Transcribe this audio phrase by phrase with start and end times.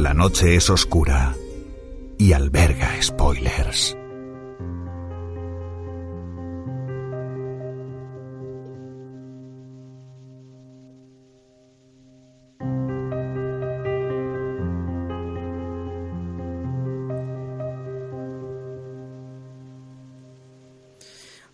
[0.00, 1.34] La noche es oscura
[2.16, 3.94] y alberga spoilers.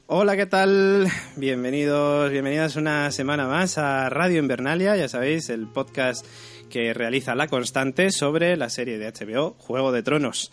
[0.08, 1.08] Hola, ¿qué tal?
[1.34, 6.24] Bienvenidos, bienvenidas una semana más a Radio Invernalia, ya sabéis, el podcast
[6.70, 10.50] que realiza La Constante sobre la serie de HBO Juego de Tronos.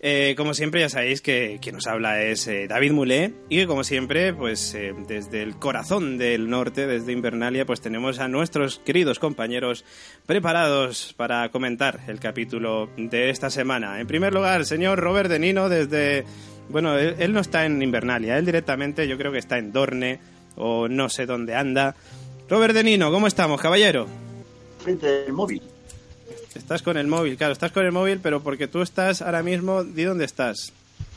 [0.00, 3.82] Eh, como siempre, ya sabéis que quien nos habla es eh, David Mulé y como
[3.82, 9.18] siempre, pues eh, desde el corazón del norte, desde Invernalia, pues tenemos a nuestros queridos
[9.18, 9.84] compañeros
[10.24, 14.00] preparados para comentar el capítulo de esta semana.
[14.00, 16.24] En primer lugar, señor Robert De Nino desde...
[16.68, 20.20] Bueno, él, él no está en Invernalia, él directamente yo creo que está en Dorne
[20.54, 21.96] o no sé dónde anda.
[22.48, 24.27] Robert De Nino, ¿cómo estamos, caballero?
[24.88, 25.62] Frente del móvil.
[26.54, 29.84] Estás con el móvil, claro, estás con el móvil, pero porque tú estás ahora mismo,
[29.84, 30.72] di dónde estás.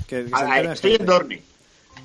[0.07, 1.41] Que, que se Ah, estoy en Dorne,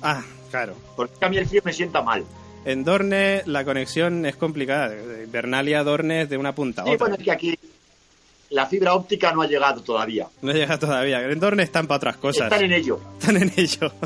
[0.01, 0.75] Ah, claro.
[0.95, 2.23] porque a mí el frío me sienta mal.
[2.65, 4.93] En Dorne la conexión es complicada.
[5.27, 6.99] Bernalia Dorne es de una punta a Sí, otra.
[7.05, 7.59] bueno, es que aquí
[8.49, 10.27] la fibra óptica no ha llegado todavía.
[10.41, 11.21] No llega todavía.
[11.21, 12.43] En Dorne están para otras cosas.
[12.51, 12.99] Están en ello.
[13.19, 13.91] Están en ello.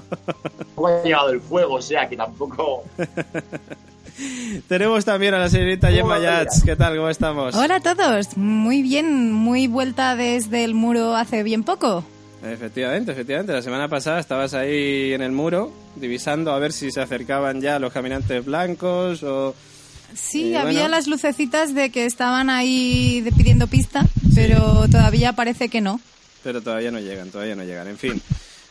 [0.77, 2.83] No ha llegado el fuego, o sea que tampoco...
[4.67, 6.63] Tenemos también a la señorita Gemma Yats.
[6.63, 6.95] ¿Qué tal?
[6.95, 7.53] ¿Cómo estamos?
[7.55, 12.03] Hola a todos, muy bien, muy vuelta desde el muro hace bien poco.
[12.43, 13.53] Efectivamente, efectivamente.
[13.53, 17.77] La semana pasada estabas ahí en el muro, divisando a ver si se acercaban ya
[17.77, 19.53] los caminantes blancos o...
[20.15, 20.95] Sí, Y había bueno.
[20.95, 24.05] las lucecitas de que estaban ahí de- pidiendo pista,
[24.35, 25.99] pero todavía parece que no.
[26.43, 27.87] Pero todavía no llegan, todavía no llegan.
[27.87, 28.21] En fin,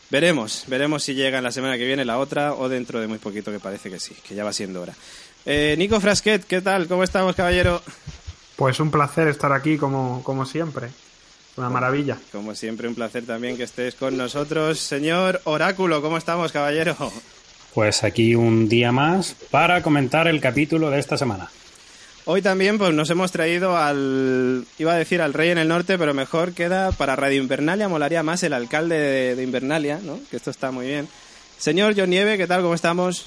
[0.09, 3.51] veremos, veremos si llegan la semana que viene, la otra, o dentro de muy poquito,
[3.51, 4.93] que parece que sí, que ya va siendo hora.
[5.45, 6.87] Eh, Nico Frasquet, ¿qué tal?
[6.87, 7.81] ¿Cómo estamos, caballero?
[8.55, 10.89] Pues un placer estar aquí como, como siempre.
[11.57, 12.17] Una maravilla.
[12.31, 14.79] Como siempre, un placer también que estés con nosotros.
[14.79, 16.95] Señor Oráculo, ¿cómo estamos, caballero?
[17.73, 21.49] Pues aquí un día más para comentar el capítulo de esta semana.
[22.25, 25.97] Hoy también pues nos hemos traído al, iba a decir al rey en el norte,
[25.97, 30.19] pero mejor queda para Radio Invernalia, molaría más el alcalde de, de Invernalia, ¿no?
[30.29, 31.07] Que esto está muy bien.
[31.57, 32.61] Señor John Nieve, ¿qué tal?
[32.61, 33.25] ¿Cómo estamos?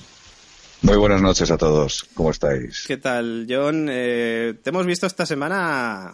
[0.83, 2.05] Muy buenas noches a todos.
[2.15, 2.85] ¿Cómo estáis?
[2.87, 3.89] ¿Qué tal, John?
[3.91, 6.13] Eh, te hemos visto esta semana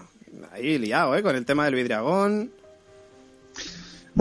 [0.53, 1.23] ahí liado, ¿eh?
[1.23, 2.53] Con el tema del vidriagón.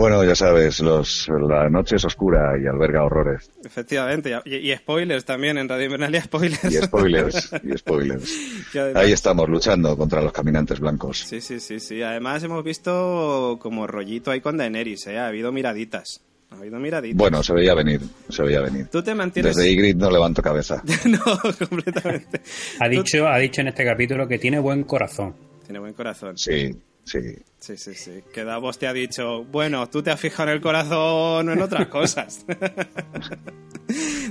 [0.00, 3.50] Bueno, ya sabes, los, la noche es oscura y alberga horrores.
[3.62, 4.34] Efectivamente.
[4.46, 6.64] Y, y spoilers también en Radio Invernalia, spoilers.
[6.64, 8.32] Y spoilers, y spoilers.
[8.74, 11.18] Además- Ahí estamos luchando contra los caminantes blancos.
[11.18, 12.02] Sí, sí, sí, sí.
[12.02, 15.18] Además hemos visto como rollito ahí con Daenerys, ¿eh?
[15.18, 16.22] Ha habido miraditas.
[16.50, 17.18] Ha habido miraditas.
[17.18, 18.00] Bueno, se veía venir,
[18.30, 18.86] se veía venir.
[18.90, 19.54] Tú te mantienes...
[19.54, 20.82] Desde Ygritte no levanto cabeza.
[21.04, 21.20] no,
[21.68, 22.40] completamente.
[22.80, 25.34] Ha dicho, ha dicho en este capítulo que tiene buen corazón.
[25.62, 26.38] Tiene buen corazón.
[26.38, 26.74] Sí,
[27.04, 27.18] sí.
[27.60, 28.22] Sí, sí, sí.
[28.32, 31.60] Que Davos te ha dicho, bueno, tú te has fijado en el corazón o en
[31.62, 32.44] otras cosas.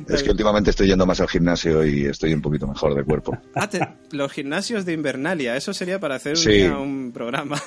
[0.08, 3.38] Es que últimamente estoy yendo más al gimnasio y estoy un poquito mejor de cuerpo.
[3.54, 6.50] Ah, te- los gimnasios de Invernalia, eso sería para hacer un, Sí.
[6.52, 7.62] día un programa.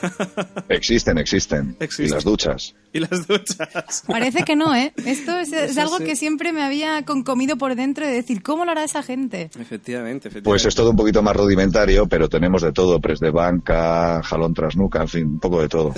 [0.68, 1.76] Existen, existen.
[1.78, 2.06] Existen.
[2.06, 2.74] Y las duchas.
[2.94, 4.04] y las duchas.
[4.06, 4.92] Parece que no, ¿eh?
[5.04, 6.04] Esto es, es algo sí.
[6.04, 9.50] que siempre me había concomido por dentro de decir, ¿cómo lo hará esa gente?
[9.58, 10.42] Efectivamente, efectivamente.
[10.42, 13.00] Pues es todo un poquito más rudimentario, pero tenemos de todo.
[13.00, 15.92] Press de banca, jalón tras nuca, en fin, un poco de todo.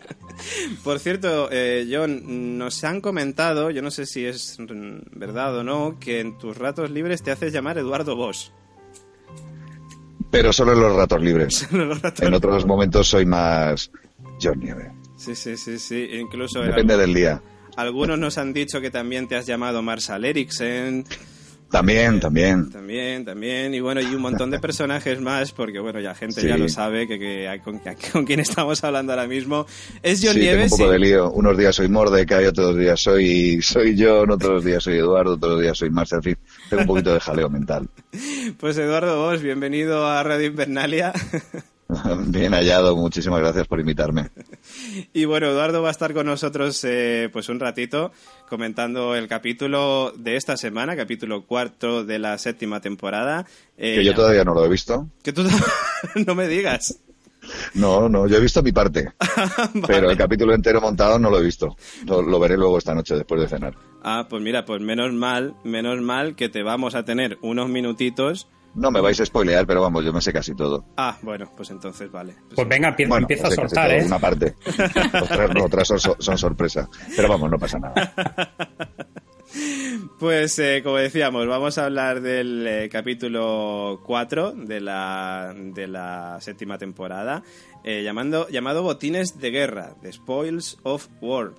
[0.84, 4.56] Por cierto, eh, John, nos han comentado, yo no sé si es
[5.12, 8.48] verdad o no, que en tus ratos libres te haces llamar Eduardo Bosch.
[10.30, 11.68] Pero solo en los ratos libres.
[11.72, 13.90] Los ratos- En otros momentos soy más
[14.42, 14.90] John Nieve.
[15.16, 16.08] Sí, sí, sí, sí.
[16.14, 17.42] Incluso en Depende algún- del día.
[17.76, 21.04] algunos nos han dicho que también te has llamado Marshall Eriksen.
[21.74, 22.70] También, también.
[22.70, 23.74] También, también.
[23.74, 26.46] Y bueno, y un montón de personajes más, porque bueno, ya gente Sí.
[26.46, 27.80] ya lo sabe que, que- con,
[28.12, 29.66] con quién estamos hablando ahora mismo.
[30.00, 30.70] Es John sí, tengo un Nieves.
[30.70, 31.30] poco de lío.
[31.32, 35.76] Unos días soy Mordecai, otros días soy, soy John, otros días soy Eduardo, otros días
[35.76, 36.18] soy Marcel.
[36.18, 36.36] En fin,
[36.70, 37.88] tengo un poquito de jaleo mental.
[38.60, 41.12] Pues Eduardo Bosch, bienvenido a Radio Invernalia.
[42.28, 44.30] Bien hallado, muchísimas gracias por invitarme.
[45.12, 48.12] Y bueno, Eduardo va a estar con nosotros eh, pues un ratito
[48.48, 53.46] comentando el capítulo de esta semana, capítulo cuarto de la séptima temporada.
[53.76, 55.08] Eh, Que yo ya- todavía no lo he visto.
[55.22, 55.44] Que tú
[56.26, 57.00] no me digas.
[57.74, 59.12] No, no, yo he visto mi parte.
[59.86, 61.76] Pero el capítulo entero montado no lo he visto.
[62.06, 63.74] Lo, lo veré luego esta noche después de cenar.
[64.02, 68.48] Ah, pues mira, pues menos mal, menos mal que te vamos a tener unos minutitos.
[68.74, 70.84] No me vais a spoilear, pero vamos, yo me sé casi todo.
[70.96, 72.34] Ah, bueno, pues entonces vale.
[72.54, 74.04] Pues venga, empie- Bueno, empieza a soltar, ¿eh?
[74.04, 74.54] Una parte.
[75.62, 76.88] Otras son, son sorpresa.
[77.14, 78.12] Pero vamos, no pasa nada.
[80.18, 86.38] Pues eh, como decíamos, vamos a hablar del eh, capítulo 4 de la, de la
[86.40, 87.42] séptima temporada,
[87.84, 91.52] eh, llamando, llamado Botines de Guerra, The Spoils of War,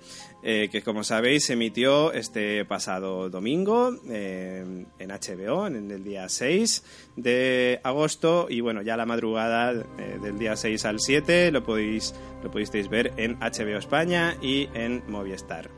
[0.48, 6.28] eh, que como sabéis se emitió este pasado domingo eh, en HBO, en el día
[6.28, 6.84] 6
[7.16, 12.14] de agosto, y bueno, ya la madrugada eh, del día 6 al 7 lo, podéis,
[12.44, 15.68] lo pudisteis ver en HBO España y en Movistar.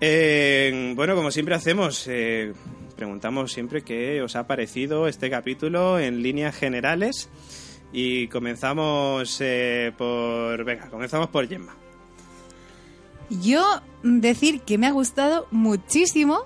[0.00, 2.10] Bueno, como siempre hacemos,
[2.96, 7.30] preguntamos siempre qué os ha parecido este capítulo en líneas generales.
[7.92, 9.40] Y comenzamos
[9.96, 10.64] por.
[10.64, 11.83] Venga, comenzamos por Gemma.
[13.30, 13.62] Yo
[14.02, 16.44] mm, decir que me ha gustado muchísimo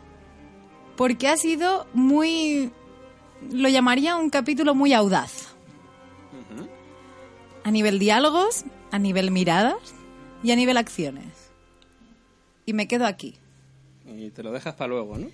[0.97, 2.73] porque ha sido muy...
[3.53, 5.55] Lo llamaría un capítulo muy audaz.
[7.65, 9.77] A nivel diálogos, a nivel miradas
[10.43, 11.53] y a nivel acciones.
[12.67, 13.37] Y me quedo aquí.
[14.07, 15.29] Y te lo dejas para luego, ¿no?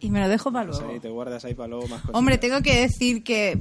[0.00, 0.94] Y me lo dejo para luego.
[0.94, 2.14] y te guardas ahí para luego más cosas.
[2.14, 3.60] Hombre, tengo que decir que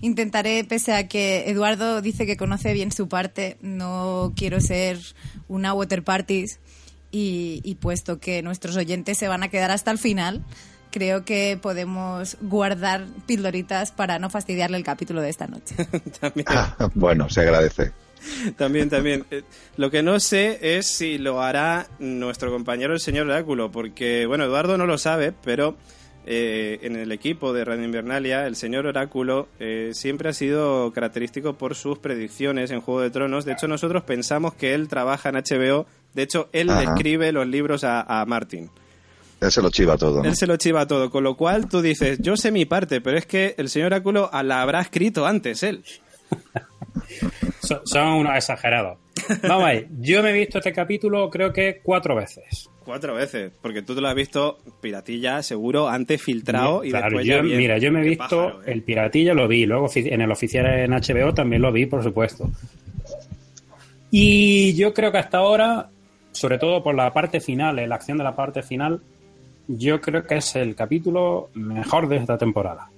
[0.00, 4.98] intentaré, pese a que Eduardo dice que conoce bien su parte, no quiero ser
[5.48, 6.60] una water parties
[7.10, 10.44] y, y puesto que nuestros oyentes se van a quedar hasta el final,
[10.90, 15.74] creo que podemos guardar pildoritas para no fastidiarle el capítulo de esta noche.
[16.20, 16.46] también,
[16.94, 17.92] bueno, se agradece.
[18.56, 19.24] también, también.
[19.30, 19.42] Eh,
[19.76, 24.44] Lo que no sé es si lo hará nuestro compañero el señor Oráculo, porque, bueno,
[24.44, 25.76] Eduardo no lo sabe, pero
[26.30, 31.54] eh, en el equipo de Radio Invernalia, el señor Oráculo eh, siempre ha sido característico
[31.54, 33.44] por sus predicciones en Juego de Tronos.
[33.46, 35.86] De hecho, nosotros pensamos que él trabaja en HBO.
[36.12, 36.82] De hecho, él le Ajá.
[36.82, 38.70] escribe los libros a, a Martin.
[39.40, 40.22] Él se lo chiva todo.
[40.22, 40.28] ¿no?
[40.28, 43.16] Él se lo chiva todo, con lo cual tú dices, yo sé mi parte, pero
[43.16, 45.82] es que el señor Oráculo la habrá escrito antes él.
[47.60, 48.98] So- son unos exagerados.
[49.42, 52.68] Vamos a ver, yo me he visto este capítulo creo que cuatro veces.
[52.88, 57.26] Cuatro veces, porque tú te lo has visto piratilla, seguro, antes filtrado y Claro, después
[57.26, 57.58] yo- ya bien.
[57.58, 58.72] mira, yo me he visto pájaro, ¿eh?
[58.72, 62.48] el Piratilla, lo vi, luego en el oficial en HBO también lo vi, por supuesto.
[64.10, 65.90] Y yo creo que hasta ahora,
[66.32, 69.02] sobre todo por la parte final, eh, la acción de la parte final,
[69.66, 72.88] yo creo que es el capítulo mejor de esta temporada.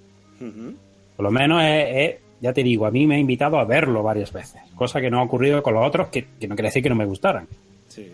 [1.17, 4.05] Por lo menos, es- es- ya te digo, a mí me ha invitado a verlo
[4.05, 6.83] varias veces, cosa que no ha ocurrido con los otros, que, que no quiere decir
[6.83, 7.49] que no me gustaran.
[7.89, 8.07] Sí.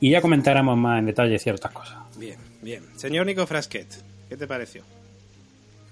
[0.00, 1.98] Y ya comentaremos más en detalle ciertas cosas.
[2.16, 2.84] Bien, bien.
[2.96, 3.88] Señor Nico Frasquet,
[4.28, 4.82] ¿qué te pareció?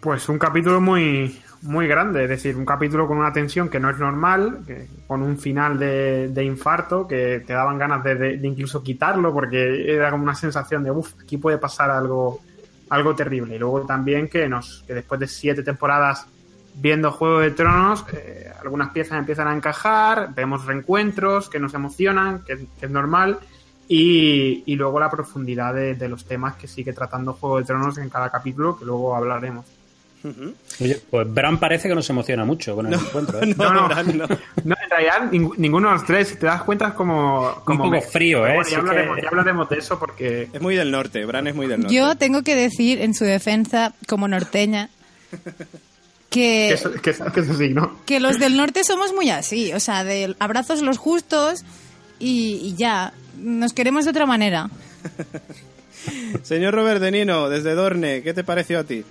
[0.01, 3.91] Pues un capítulo muy, muy grande, es decir, un capítulo con una tensión que no
[3.91, 8.37] es normal, que- con un final de, de infarto que te daban ganas de, de-
[8.39, 12.41] de incluso quitarlo porque era como una sensación de, uff, aquí puede pasar algo,
[12.91, 13.57] algo terrible.
[13.57, 16.27] Y luego también que, nos, que después de siete temporadas
[16.79, 22.45] viendo Juego de Tronos, eh, algunas piezas empiezan a encajar, vemos reencuentros que nos emocionan,
[22.45, 23.39] que, que es normal.
[23.89, 27.97] Y, y luego la profundidad de, de los temas que sigue tratando Juego de Tronos
[27.99, 29.65] en cada capítulo, que luego hablaremos.
[30.81, 33.41] Oye, pues Bran parece que no se emociona mucho con el encuentro.
[33.41, 33.47] ¿eh?
[33.57, 33.89] No, No, no.
[33.89, 34.27] Bran, no.
[34.65, 37.63] No, en realidad ning- ninguno de los tres, si te das cuenta, es como...
[37.65, 38.55] como poco frío, ¿eh?
[38.55, 40.49] Bueno, Sí ya, hablaremos, que- ya hablaremos de eso porque...
[40.53, 41.95] Es muy del norte, Bran es muy del norte.
[41.95, 44.89] Yo tengo que decir en su defensa, como norteña,
[45.31, 45.39] Que
[46.31, 47.93] que, eso, que, eso- que eso sí, ¿no?
[48.05, 51.61] que los del norte somos muy así, o sea, de abrazos los justos
[52.19, 54.69] y, y ya, nos queremos de otra manera.
[56.43, 59.05] Señor Robert De Nino, desde Dorne, ¿qué te pareció a ti?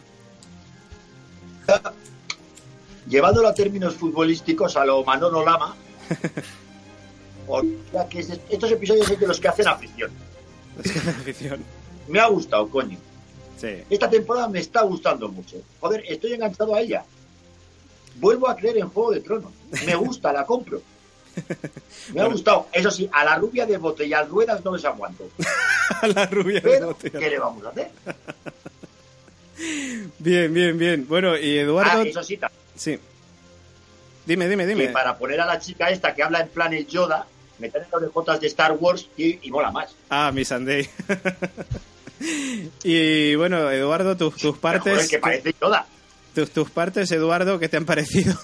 [3.08, 5.76] Llevándolo a términos futbolísticos a lo Manolo Lama,
[7.48, 10.12] o sea, que es- estos episodios son de los que hacen afición.
[10.84, 11.64] Es que la afición.
[12.08, 12.98] Me ha gustado, coño.
[13.58, 13.68] Sí.
[13.90, 15.58] Esta temporada me está gustando mucho.
[15.80, 17.04] Joder, estoy enganchado a ella.
[18.20, 19.52] Vuelvo a creer en Juego de Tronos.
[19.86, 20.82] Me gusta, la compro.
[22.14, 22.68] Me ha gustado.
[22.72, 25.28] Eso sí, a la rubia de botella ruedas no les aguanto.
[26.02, 26.96] A la rubia de.
[27.12, 27.90] ¿qué le vamos a hacer?
[30.20, 31.08] Bien, bien, bien.
[31.08, 32.02] Bueno, y Eduardo.
[32.02, 33.00] Ah, eso sí.
[34.26, 34.88] Dime, dime, dime.
[34.88, 37.26] que para poner a la chica esta que habla en plan el Yoda,
[37.60, 39.96] meter en las orejotas de Star Wars y, y mola más.
[40.10, 40.90] Ah, mi Sunday.
[42.84, 45.08] y bueno, Eduardo, tus, tus joder, partes.
[45.08, 45.86] que parece Yoda.
[46.34, 48.36] Tus, tus partes, Eduardo, ¿qué te han parecido?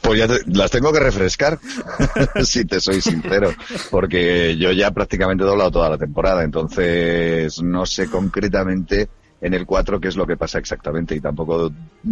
[0.00, 1.58] Pues ya te- las tengo que refrescar,
[2.44, 3.52] si te soy sincero,
[3.90, 9.08] porque yo ya prácticamente he doblado toda la temporada, entonces no sé concretamente
[9.40, 11.70] en el 4 qué es lo que pasa exactamente y tampoco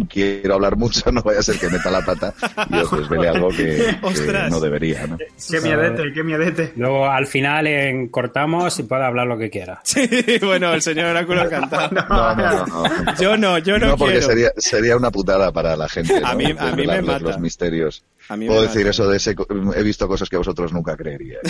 [0.09, 2.33] quiero hablar mucho, no vaya a ser que meta la pata
[2.69, 5.17] y os desvele algo que, que no debería, ¿no?
[5.17, 6.73] Qué miedete, qué miedete.
[6.77, 9.81] Luego al final en, cortamos y puede hablar lo que quiera.
[9.83, 10.07] Sí,
[10.41, 11.89] bueno, el señor Oráculo encantado.
[11.91, 12.83] No, no, no.
[12.87, 13.15] no.
[13.19, 14.27] Yo no, yo no, No, porque quiero.
[14.27, 16.19] sería, sería una putada para la gente.
[16.21, 16.27] ¿no?
[16.27, 17.19] A mí- a mí me mata.
[17.19, 18.03] los misterios.
[18.29, 18.73] A mí me Puedo mata.
[18.73, 19.35] decir eso de ese.
[19.35, 21.41] co- He visto cosas que vosotros nunca creeríais.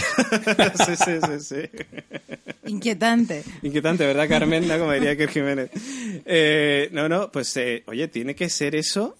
[0.86, 1.70] sí, sí, sí, sí.
[2.68, 3.44] Inquietante.
[3.62, 4.68] Inquietante, ¿verdad, Carmen?
[4.68, 5.72] No, como diría Iker Jiménez.
[6.26, 9.16] Eh, no, no, pues, eh, oye, tiene que ser eso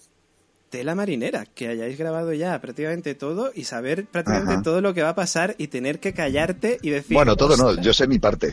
[0.70, 4.62] tela marinera, que hayáis grabado ya prácticamente todo y saber prácticamente Ajá.
[4.62, 7.14] todo lo que va a pasar y tener que callarte y decir...
[7.14, 8.52] Bueno, todo no, yo sé mi parte.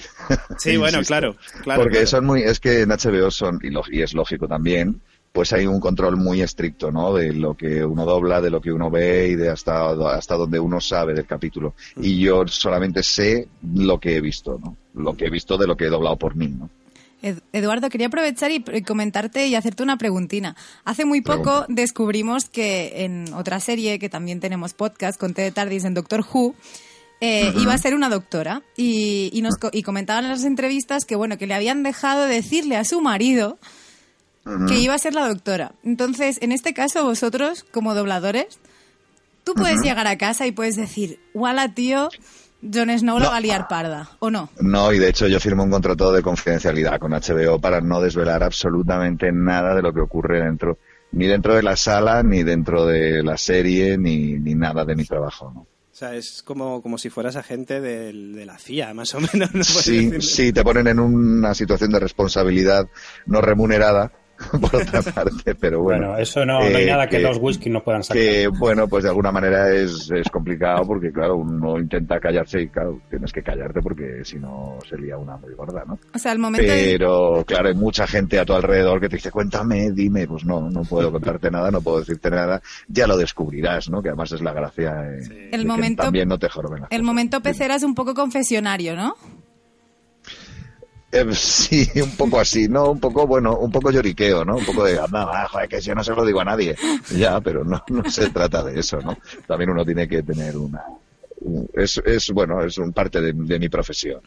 [0.57, 1.81] Sí, bueno, claro, claro.
[1.81, 2.07] Porque claro.
[2.07, 5.01] son muy, es que en HBO son, y, lo- y es lógico también,
[5.35, 7.13] pues hay un control muy estricto, ¿no?
[7.13, 10.59] De lo que uno dobla, de lo que uno ve y de hasta, hasta donde
[10.59, 11.75] uno sabe del capítulo.
[11.97, 14.77] Y yo solamente sé lo que he visto, ¿no?
[14.95, 16.69] Lo que he visto de lo que he doblado por mí, ¿no?
[17.21, 20.55] Ed- Eduardo, quería aprovechar y comentarte y hacerte una preguntina.
[20.85, 21.65] Hace muy poco Pregunta.
[21.69, 26.23] descubrimos que en otra serie, que también tenemos podcast con T de Tardis en Doctor
[26.33, 26.55] Who,
[27.21, 31.05] eh, iba a ser una doctora y, y nos co- y comentaban en las entrevistas
[31.05, 33.57] que bueno que le habían dejado decirle a su marido
[34.67, 35.73] que iba a ser la doctora.
[35.83, 38.59] Entonces, en este caso, vosotros, como dobladores,
[39.43, 42.09] tú puedes llegar a casa y puedes decir, ¡Wala, tío!
[42.61, 43.31] Jon Snow la No.
[43.31, 44.49] va a liar parda, ¿o no?
[44.59, 48.41] No, y de hecho yo firmo un contrato de confidencialidad con HBO para no desvelar
[48.43, 50.79] absolutamente nada de lo que ocurre dentro,
[51.11, 55.05] ni dentro de la sala, ni dentro de la serie, ni, ni nada de mi
[55.05, 55.61] trabajo, ¿no?
[55.61, 58.11] O sea, es como, como si fueras agente de,
[58.45, 59.49] la CIA, más o menos.
[59.65, 62.87] Sí, sí, te ponen en una situación de responsabilidad
[63.27, 64.11] no remunerada,
[64.61, 66.07] por otra parte, pero bueno.
[66.09, 68.21] Bueno, eso no, no hay eh, nada que, los whisky no puedan sacar.
[68.21, 72.67] que, bueno, pues de alguna manera es, es complicado porque, claro, uno intenta callarse y,
[72.67, 75.97] claro, tienes que callarte porque si no sería una muy gorda, ¿no?
[76.13, 79.15] O sea, al momento de- Pero, claro, hay mucha gente a tu alrededor que te
[79.17, 83.17] dice, cuéntame, dime, pues no, no puedo contarte nada, no puedo decirte nada, ya lo
[83.17, 84.01] descubrirás, ¿no?
[84.01, 86.91] Que además es la gracia eh, de El que momento- también no te joroben las
[86.91, 87.05] El cosas.
[87.05, 89.15] momento pecera es un poco confesionario, ¿no?
[91.11, 92.91] Eh, sí, un poco así, ¿no?
[92.91, 94.57] Un poco, bueno, un poco lloriqueo, ¿no?
[94.57, 96.75] Un poco de, anda, joder, que yo no se lo digo a nadie.
[97.15, 99.17] Ya, pero no, no se trata de eso, ¿no?
[99.47, 100.83] También uno tiene que tener una...
[101.41, 104.21] un- Es, es bueno, es un parte de mi profesión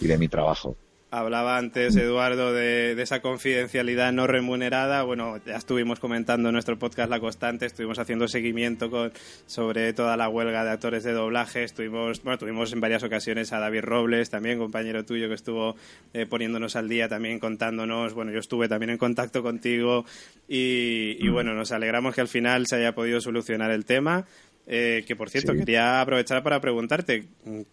[0.00, 0.76] y de mi trabajo.
[1.16, 5.04] Hablaba antes Eduardo de, de esa confidencialidad no remunerada.
[5.04, 9.12] Bueno, ya estuvimos comentando en nuestro podcast La Constante, estuvimos haciendo seguimiento con,
[9.46, 11.62] sobre toda la huelga de actores de doblaje.
[11.62, 15.76] Estuvimos, bueno, tuvimos en varias ocasiones a David Robles, también compañero tuyo que estuvo
[16.14, 18.12] eh, poniéndonos al día, también contándonos.
[18.12, 20.04] Bueno, yo estuve también en contacto contigo
[20.48, 24.26] y, y bueno, nos alegramos que al final se haya podido solucionar el tema.
[24.66, 25.58] Eh, que por cierto, Sí.
[25.58, 27.28] quería aprovechar para preguntarte,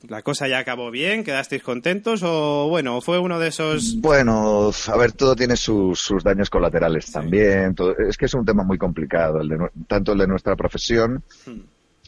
[0.09, 1.23] ¿la cosa ya acabó bien?
[1.23, 2.21] ¿Quedasteis contentos?
[2.21, 3.95] ¿O bueno, fue uno de esos...
[4.01, 7.75] Bueno, a ver, todo tiene sus, sus daños colaterales también.
[7.75, 9.57] todo- es que es un tema muy complicado, el de,
[9.87, 11.23] tanto el de nuestra profesión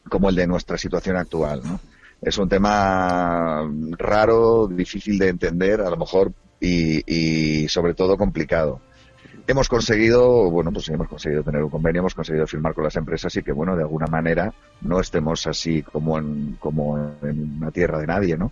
[0.10, 1.62] como el de nuestra situación actual.
[1.64, 1.80] ¿no?
[2.22, 3.66] Es un tema
[3.98, 7.04] raro, difícil de entender, a lo mejor, y,
[7.64, 8.82] y sobre todo complicado.
[9.46, 13.36] Hemos conseguido, bueno, pues hemos conseguido tener un convenio, hemos conseguido firmar con las empresas
[13.36, 18.00] y que, bueno, de alguna manera no estemos así como en, como en una tierra
[18.00, 18.52] de nadie, ¿no?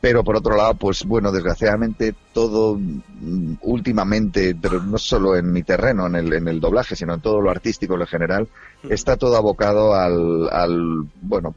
[0.00, 5.62] Pero por otro lado, pues bueno, desgraciadamente todo mm, últimamente, pero no solo en mi
[5.62, 8.48] terreno, en el, en el doblaje, sino en todo lo artístico en general,
[8.88, 11.54] está todo abocado al, al bueno,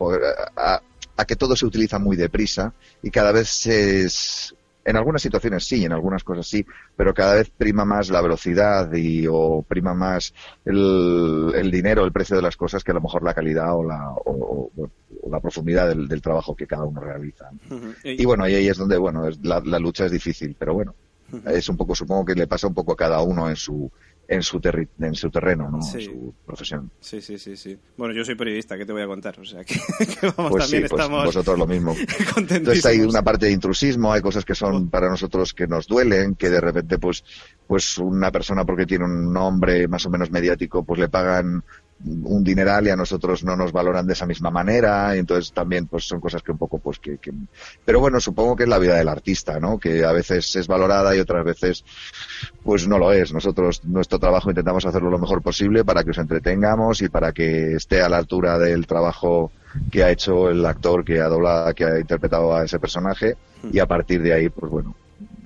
[0.55, 0.81] a,
[1.17, 4.55] a que todo se utiliza muy deprisa y cada vez es,
[4.85, 6.65] en algunas situaciones sí, en algunas cosas sí,
[6.95, 12.11] pero cada vez prima más la velocidad y o prima más el, el dinero, el
[12.11, 14.69] precio de las cosas que a lo mejor la calidad o la, o,
[15.29, 17.49] la profundidad del, del, trabajo que cada uno realiza.
[18.03, 20.93] Y bueno, y ahí es donde, bueno, es, la, la lucha es difícil, pero bueno,
[21.47, 23.91] es un poco, supongo que le pasa un poco a cada uno en su,
[24.27, 24.59] en su,
[24.99, 25.77] en su terreno, ¿no?
[25.77, 26.89] En su profesión.
[26.99, 27.77] Sí, sí, sí, sí.
[27.97, 29.39] Bueno, yo soy periodista, ¿qué te voy a contar?
[29.39, 29.75] O sea, que,
[30.37, 31.95] vamos, pues también sí, pues estamos vosotros lo mismo.
[32.37, 36.35] Entonces hay una parte de intrusismo, hay cosas que son para nosotros que nos duelen,
[36.35, 37.23] que de repente, pues,
[37.67, 41.63] pues una persona porque tiene un nombre más o menos mediático, pues le pagan
[42.05, 45.87] un dineral y a nosotros no nos valoran de esa misma manera y entonces también
[45.87, 47.31] pues son cosas que un poco pues que, que,
[47.83, 51.15] pero bueno supongo que es la vida del artista no que a veces es valorada
[51.15, 51.83] y otras veces
[52.63, 53.33] pues no lo es.
[53.33, 57.73] Nosotros nuestro trabajo intentamos hacerlo lo mejor posible para que os entretengamos y para que
[57.73, 59.51] esté a la altura del trabajo
[59.91, 63.35] que ha hecho el actor que ha doblado que ha interpretado a ese personaje
[63.71, 64.95] y a partir de ahí pues bueno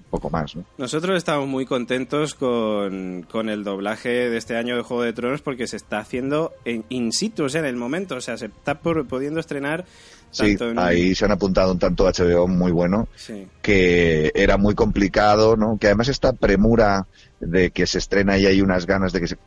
[0.09, 0.55] poco más.
[0.55, 0.63] ¿no?
[0.77, 5.41] Nosotros estamos muy contentos con, con, el doblaje de este año de Juego de Tronos
[5.41, 8.47] porque se está haciendo en in situ, o sea, en el momento, o sea, se
[8.47, 9.85] está por, pudiendo estrenar.
[10.31, 10.77] Sí, en...
[10.77, 13.47] ahí se han apuntado un tanto HBO muy bueno, sí.
[13.61, 15.77] que era muy complicado, ¿no?
[15.79, 17.07] Que además esta premura
[17.39, 19.37] de que se estrena y hay unas ganas de que se...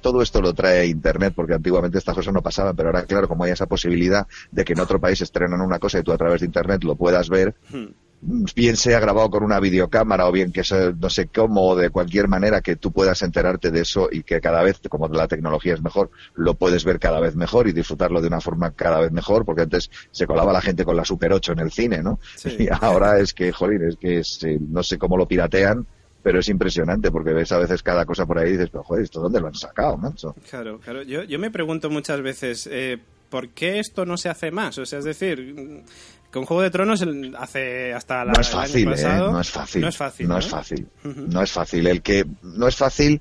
[0.00, 3.42] Todo esto lo trae Internet, porque antiguamente estas cosas no pasaban, pero ahora, claro, como
[3.42, 6.40] hay esa posibilidad de que en otro país estrenan una cosa y tú a través
[6.40, 7.86] de Internet lo puedas ver, hmm
[8.22, 11.90] bien sea grabado con una videocámara o bien que sea no sé cómo o de
[11.90, 15.74] cualquier manera que tú puedas enterarte de eso y que cada vez, como la tecnología
[15.74, 19.10] es mejor, lo puedes ver cada vez mejor y disfrutarlo de una forma cada vez
[19.12, 22.18] mejor, porque antes se colaba la gente con la Super 8 en el cine, ¿no?
[22.36, 22.56] Sí.
[22.60, 25.86] Y ahora es que, joder, es que es, eh, no sé cómo lo piratean,
[26.22, 29.04] pero es impresionante porque ves a veces cada cosa por ahí y dices, pero joder,
[29.04, 30.34] ¿esto dónde lo han sacado, macho?
[30.48, 31.02] Claro, claro.
[31.02, 32.98] Yo, yo me pregunto muchas veces, eh,
[33.30, 34.78] ¿por qué esto no se hace más?
[34.78, 35.82] O sea, es decir,
[36.30, 37.04] con Juego de Tronos
[37.38, 39.32] hace hasta la, no es fácil, el año pasado, ¿eh?
[39.32, 40.38] no es fácil, no es fácil, no, ¿no?
[40.40, 41.26] es fácil, uh -huh.
[41.26, 41.86] no es fácil.
[41.86, 43.20] El que no es fácil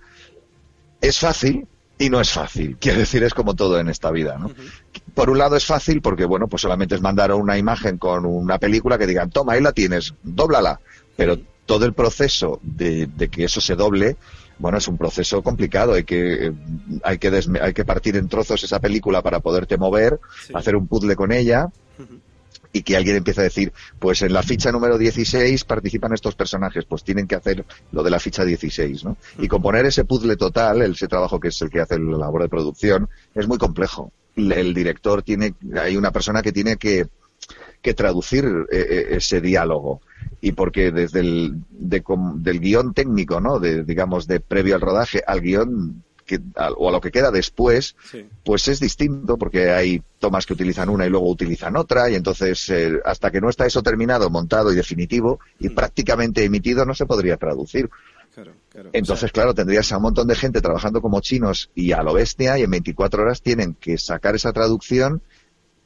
[1.01, 1.67] es fácil
[1.97, 2.77] y no es fácil.
[2.79, 4.47] Quiero decir, es como todo en esta vida, ¿no?
[4.47, 4.71] Uh -huh.
[5.13, 8.57] Por un lado es fácil porque, bueno, pues solamente es mandar una imagen con una
[8.57, 10.79] película que digan, toma, ahí la tienes, dóblala.
[11.15, 14.17] Pero todo el proceso de, de, que eso se doble,
[14.59, 15.93] bueno, es un proceso complicado.
[15.93, 16.53] Hay que,
[17.03, 20.53] hay que, desme, hay que partir en trozos esa película para poderte mover, sí.
[20.55, 21.69] hacer un puzzle con ella.
[22.71, 26.85] Y que alguien empiece a decir, pues en la ficha número 16 participan estos personajes,
[26.85, 29.17] pues tienen que hacer lo de la ficha 16, ¿no?
[29.39, 32.49] Y componer ese puzzle total, ese trabajo que es el que hace la labor de
[32.49, 34.11] producción, es muy complejo.
[34.39, 37.07] El director tiene, hay una persona que tiene que,
[37.81, 40.01] que traducir eh, ese diálogo
[40.41, 42.03] y porque desde el de,
[42.35, 43.59] del guion técnico, ¿no?
[43.59, 46.39] De, digamos, de previo al rodaje al guion que,
[46.77, 48.27] o a lo que queda después, sí.
[48.43, 52.69] pues es distinto porque hay tomas que utilizan una y luego utilizan otra y entonces
[52.69, 55.75] eh, hasta que no está eso terminado, montado y definitivo y mm.
[55.75, 57.89] prácticamente emitido no se podría traducir.
[58.43, 58.89] Claro, claro.
[58.93, 62.01] Entonces, o sea, claro, tendrías a un montón de gente trabajando como chinos y a
[62.03, 65.21] lo bestia y en 24 horas tienen que sacar esa traducción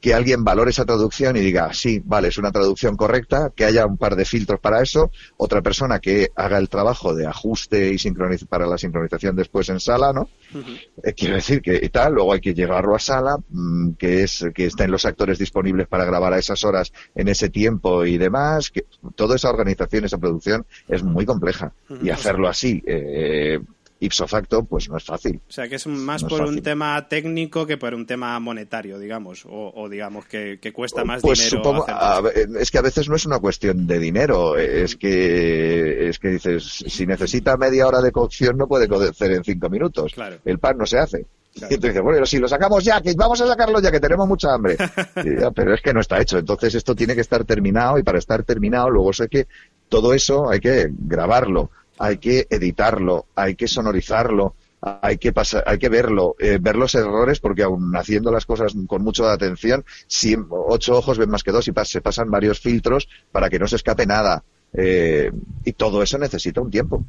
[0.04, 3.86] que alguien valore esa traducción y diga, sí, vale, es una traducción correcta, que haya
[3.86, 7.96] un par de filtros para eso, otra persona que haga el trabajo de ajuste y
[7.96, 10.28] sincroniz para la sincronización después en sala, ¿no?
[10.52, 10.80] Uh -huh.
[11.04, 14.44] eh, quiero decir que y tal, luego hay que llevarlo a sala, mmm, que es
[14.54, 18.70] que estén los actores disponibles para grabar a esas horas en ese tiempo y demás,
[18.70, 22.06] que toda esa organización, esa producción es muy compleja uh -huh.
[22.06, 23.58] y hacerlo así eh,
[24.00, 25.40] ipso facto, pues no es fácil.
[25.48, 28.38] O sea, que es más no por es un tema técnico que por un tema
[28.40, 31.62] monetario, digamos, o, o digamos que, que, cuesta más pues dinero.
[31.62, 32.22] Supongo, a,
[32.58, 36.64] es que a veces no es una cuestión de dinero, es que es que dices,
[36.64, 40.12] si necesita media hora de cocción no puede cocer en cinco minutos.
[40.12, 40.36] Claro.
[40.44, 41.26] El pan no se hace.
[41.54, 41.72] Claro.
[41.72, 44.26] Y tú dices, bueno, si lo sacamos ya, que vamos a sacarlo ya, que tenemos
[44.26, 44.76] mucha hambre.
[45.40, 46.38] ya, pero es que no está hecho.
[46.38, 49.46] Entonces esto tiene que estar terminado y para estar terminado luego sé que
[49.88, 55.78] todo eso hay que grabarlo hay que editarlo, hay que sonorizarlo, hay que pasar, hay
[55.78, 60.36] que verlo, eh, ver los errores, porque aún haciendo las cosas con mucha atención, si
[60.50, 63.66] ocho ojos ven más que dos y pas se pasan varios filtros para que no
[63.66, 64.44] se escape nada.
[64.76, 65.30] Eh,
[65.64, 67.04] y todo eso necesita un tiempo.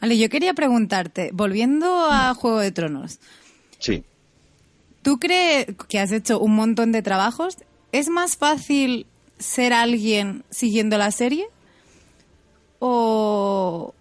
[0.00, 3.18] Vale, yo quería preguntarte, volviendo a Juego de Tronos.
[3.78, 4.04] Sí.
[5.02, 7.58] ¿Tú crees que has hecho un montón de trabajos?
[7.92, 9.06] ¿Es más fácil
[9.38, 11.46] ser alguien siguiendo la serie?
[12.78, 13.94] O,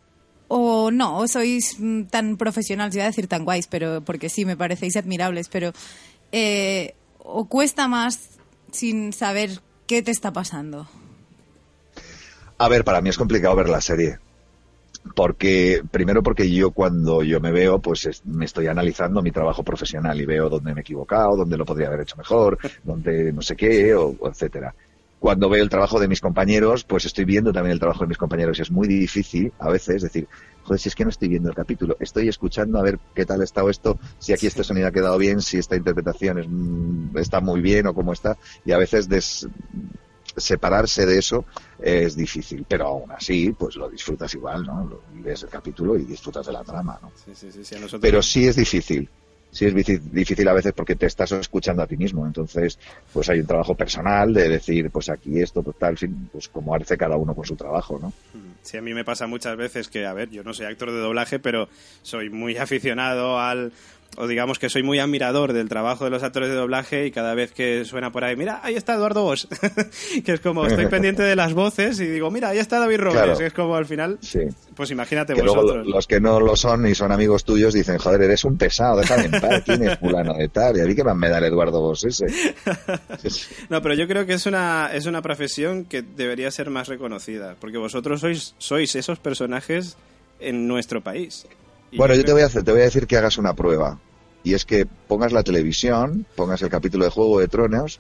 [0.48, 1.78] o no, o sois
[2.10, 5.74] tan profesionales, iba a decir tan guays, pero porque sí, me parecéis admirables, pero
[6.32, 8.30] eh, o cuesta más
[8.72, 10.88] sin saber qué te está pasando.
[12.58, 14.18] A ver, para mí es complicado ver la serie.
[15.16, 19.64] Porque, primero porque yo cuando yo me veo, pues es- me estoy analizando mi trabajo
[19.64, 23.42] profesional y veo dónde me he equivocado, dónde lo podría haber hecho mejor, dónde no
[23.42, 24.74] sé qué, o, o etcétera.
[25.20, 28.18] Cuando veo el trabajo de mis compañeros, pues estoy viendo también el trabajo de mis
[28.18, 30.28] compañeros y es muy difícil a veces decir,
[30.64, 33.42] joder, si es que no estoy viendo el capítulo, estoy escuchando a ver qué tal
[33.42, 37.18] ha estado esto, si aquí este sonido ha quedado bien, si esta interpretación es, mm,
[37.18, 39.48] está muy bien o cómo está, y a veces des-
[40.36, 41.46] separarse de eso
[41.80, 44.86] es difícil, pero aún así, pues lo disfrutas igual, ¿no?
[44.86, 47.12] Lo- Lees el capítulo y disfrutas de la trama, ¿no?
[47.16, 49.10] Sí, sí, sí, sí, a nosotros- Pero sí es difícil.
[49.58, 52.28] Sí es difícil a veces porque te estás escuchando a ti mismo.
[52.28, 52.78] Entonces,
[53.12, 55.98] pues hay un trabajo personal de decir, pues aquí esto, pues tal,
[56.32, 58.14] pues como hace cada uno con su trabajo, ¿no?
[58.62, 61.00] Sí, a mí me pasa muchas veces que, a ver, yo no soy actor de
[61.00, 61.70] doblaje, pero
[62.04, 63.72] soy muy aficionado al,
[64.16, 67.36] o digamos que soy muy admirador del trabajo de los actores de doblaje y cada
[67.36, 69.46] vez que suena por ahí, mira, ahí está Eduardo Bosch,
[70.26, 73.22] que es como, estoy pendiente de las voces y digo, mira, ahí está David Robles,
[73.22, 73.38] Claro.
[73.38, 74.40] que es como al final, Sí.
[74.76, 75.86] pues imagínate Que vosotros.
[75.86, 79.00] lo- los que no lo son y son amigos tuyos dicen, joder, eres un pesado,
[79.02, 80.78] déjame en paz, ¿quién es fulano de tal?
[80.78, 82.26] Y a mí que más me da el Eduardo Bosch ese.
[83.70, 87.56] No, pero yo creo que es una, es una profesión que debería ser más reconocida,
[87.60, 89.98] porque vosotros sois, sois esos personajes
[90.40, 91.46] en nuestro país.
[91.96, 94.00] Bueno, yo te voy, a hacer, te voy a decir que hagas una prueba.
[94.44, 98.00] Y es que pongas la televisión, pongas el capítulo de Juego de Tronos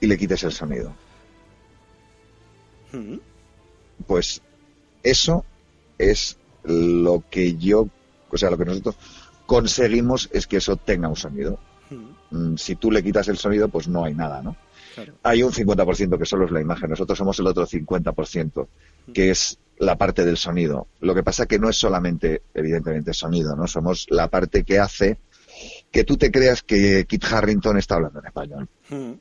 [0.00, 0.94] y le quites el sonido.
[2.92, 3.16] Mm,
[4.06, 4.40] Pues
[5.02, 5.44] eso
[5.98, 7.88] es lo que yo,
[8.30, 8.96] o sea, lo que nosotros
[9.46, 11.58] conseguimos es que eso tenga un sonido.
[11.90, 14.56] mm, Mm, Si tú le quitas el sonido, pues no hay nada, ¿no?
[14.94, 15.14] claro.
[15.24, 18.68] Hay un 50% que solo es la imagen, nosotros somos el otro 50%,
[19.12, 20.88] que es la parte del sonido.
[21.00, 23.66] Lo que pasa que no es solamente, evidentemente, sonido, ¿no?
[23.66, 25.18] Somos la parte que hace
[25.90, 28.68] que tú te creas que Kit Harrington está hablando en español.
[28.90, 29.12] Mm,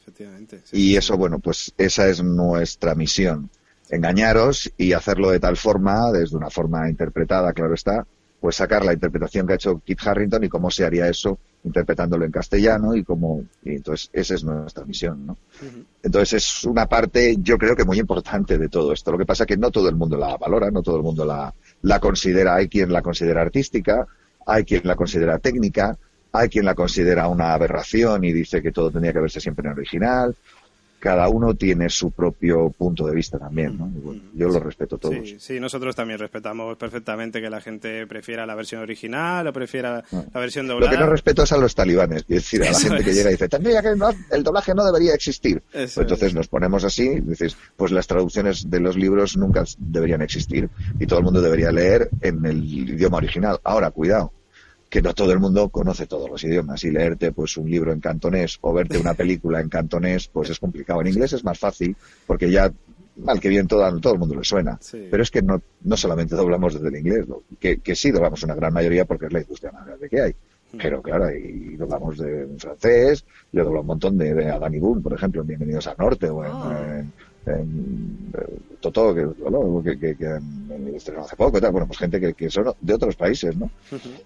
[0.00, 0.60] Efectivamente.
[0.64, 3.50] sí, Y eso, bueno, pues esa es nuestra misión.
[3.90, 8.06] Engañaros y hacerlo de tal forma, desde una forma interpretada, claro está,
[8.40, 12.24] pues sacar la interpretación que ha hecho Kit Harrington y cómo se haría eso interpretándolo
[12.24, 15.36] en castellano y cómo, y entonces esa es nuestra misión, ¿no?
[16.02, 19.10] Entonces es una parte, yo creo que muy importante de todo esto.
[19.10, 21.24] Lo que pasa es que no todo el mundo la valora, no todo el mundo
[21.24, 22.54] la, la considera.
[22.54, 24.06] Hay quien la considera artística,
[24.46, 25.96] hay quien la considera técnica,
[26.32, 29.72] hay quien la considera una aberración y dice que todo tendría que verse siempre en
[29.72, 30.36] original.
[31.04, 33.92] Cada uno tiene su propio punto de vista también, ¿no?
[34.32, 35.16] Yo lo respeto todos.
[35.28, 40.02] Sí, sí, nosotros también respetamos perfectamente que la gente prefiera la versión original o prefiera
[40.10, 40.92] la versión Lo doblada.
[40.92, 43.28] que no respeto es a los talibanes, es decir, a la Eso gente que llega
[43.28, 45.62] y dice, "Tendría que no- el doblaje no debería existir.
[45.70, 46.34] Pues entonces es.
[46.34, 51.18] nos ponemos así, dices, pues las traducciones de los libros nunca deberían existir y todo
[51.18, 53.58] el mundo debería leer en el idioma original.
[53.62, 54.32] Ahora, cuidado,
[54.94, 57.98] que no todo el mundo conoce todos los idiomas y leerte pues un libro en
[57.98, 61.00] cantonés o verte una película en cantonés pues es complicado.
[61.00, 61.96] En inglés es más fácil
[62.28, 62.72] porque ya
[63.16, 64.78] mal que bien todo, todo el mundo le suena.
[64.80, 65.08] Sí.
[65.10, 68.44] Pero es que no, no solamente doblamos desde el inglés, lo- que, que sí doblamos
[68.44, 70.32] una gran mayoría porque es la industria más grande que hay.
[70.80, 74.78] Pero claro, y doblamos de en francés, yo doblo un montón de, de Adán y
[74.78, 76.72] Boone, por ejemplo, en Bienvenidos al Norte, o en, Oh.
[76.72, 77.12] en-
[77.46, 80.38] en, eh, Totó, que, que, que,
[80.94, 81.72] estrenó hace poco y tal.
[81.72, 83.70] Bueno, pues gente que, que son de otros países, ¿no?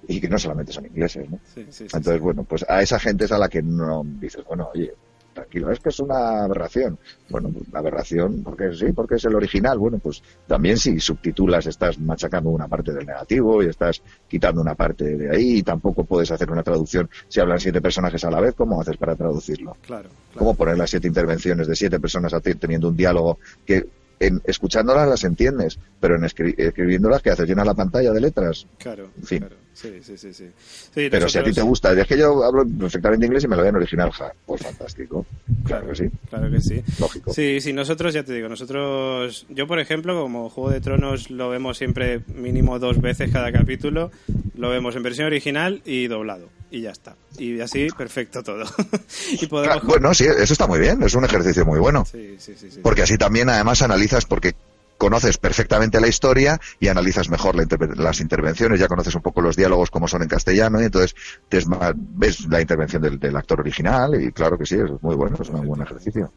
[0.07, 1.39] Y que no solamente son ingleses, ¿no?
[1.55, 2.21] Sí, sí, Entonces, sí.
[2.21, 4.93] bueno, pues a esa gente es a la que no dices, bueno, oye,
[5.39, 6.99] tranquilo, es que es una aberración.
[7.31, 9.79] Bueno, pues aberración, porque sí, porque es el original.
[9.79, 14.75] Bueno, pues también si subtitulas estás machacando una parte del negativo y estás quitando una
[14.75, 18.41] parte de ahí y tampoco puedes hacer una traducción si hablan siete personajes a la
[18.41, 19.77] vez, ¿cómo haces para traducirlo?
[19.83, 20.11] Claro, claro.
[20.35, 23.87] ¿Cómo poner las siete intervenciones de siete personas teniendo un diálogo que
[24.21, 27.49] en, escuchándolas las entiendes, pero en escri- escribiéndolas, que haces?
[27.49, 28.67] Llenas la pantalla de letras.
[28.79, 29.39] Claro, En fin.
[29.41, 29.57] claro.
[29.75, 30.47] Sí, sí, sí, sí.
[30.93, 33.55] Sí, Pero si a ti te gusta, es que yo hablo perfectamente inglés y me
[33.55, 35.25] lo veo en original, ja, pues fantástico.
[35.65, 36.83] Claro que sí, Claro que sí.
[36.99, 37.33] lógico.
[37.33, 41.49] Sí, sí, nosotros ya te digo, nosotros, yo por ejemplo, como Juego de Tronos lo
[41.51, 44.11] vemos siempre mínimo dos veces cada capítulo,
[44.57, 47.15] lo vemos en versión original y doblado, y ya está.
[47.39, 48.65] Y así, perfecto todo.
[49.41, 49.75] y podemos...
[49.77, 52.05] Claro, bueno, sí, eso está muy bien, es un ejercicio muy bueno.
[52.05, 52.81] Sí, sí, sí, sí.
[52.83, 54.55] Porque así también además analizas, porque
[54.97, 59.41] conoces perfectamente la historia y analizas mejor la interve- las intervenciones, ya conoces un poco
[59.41, 61.15] los diálogos como son en castellano y entonces
[61.49, 64.91] te es ma- ves la intervención del, del actor original y claro que sí, es
[65.03, 66.33] muy bueno, es un buen ejercicio.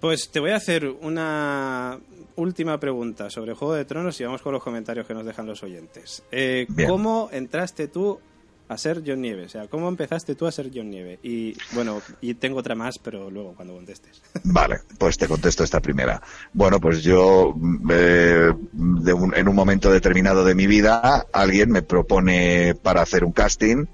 [0.00, 1.98] Pues te voy a hacer una
[2.36, 5.64] última pregunta sobre Juego de Tronos y vamos con los comentarios que nos dejan los
[5.64, 6.22] oyentes.
[6.30, 6.68] Eh.
[6.86, 8.20] ¿Cómo entraste tú
[8.68, 9.44] a ser John Nieve?
[9.44, 11.18] O sea, ¿cómo empezaste tú a ser John Nieve?
[11.22, 14.22] Y bueno, y tengo otra más, pero luego cuando contestes.
[14.44, 16.20] Vale, pues te contesto esta primera.
[16.52, 17.54] Bueno, pues yo
[17.90, 23.24] eh, de un- en un momento determinado de mi vida alguien me propone para hacer
[23.24, 23.86] un casting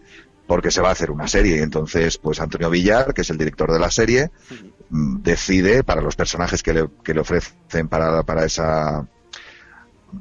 [0.46, 1.62] porque se va a hacer una serie.
[1.62, 4.30] Entonces, pues Antonio Villar, que es el director de la serie,
[4.90, 9.06] decide para los personajes que le, que le ofrecen para, para esa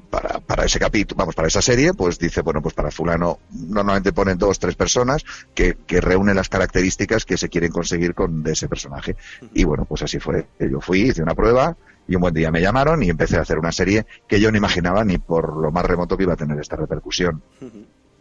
[0.10, 4.14] para, para ese capítulo, vamos, para esa serie, pues dice, bueno, pues para fulano normalmente
[4.14, 8.54] ponen dos, tres personas que, que reúnen las características que se quieren conseguir con de
[8.54, 9.16] ese personaje.
[9.54, 10.48] Y bueno, pues así fue.
[10.60, 11.76] Yo fui, hice una prueba
[12.08, 14.58] y un buen día me llamaron y empecé a hacer una serie que yo no
[14.58, 17.42] imaginaba ni por lo más remoto que iba a tener esta repercusión.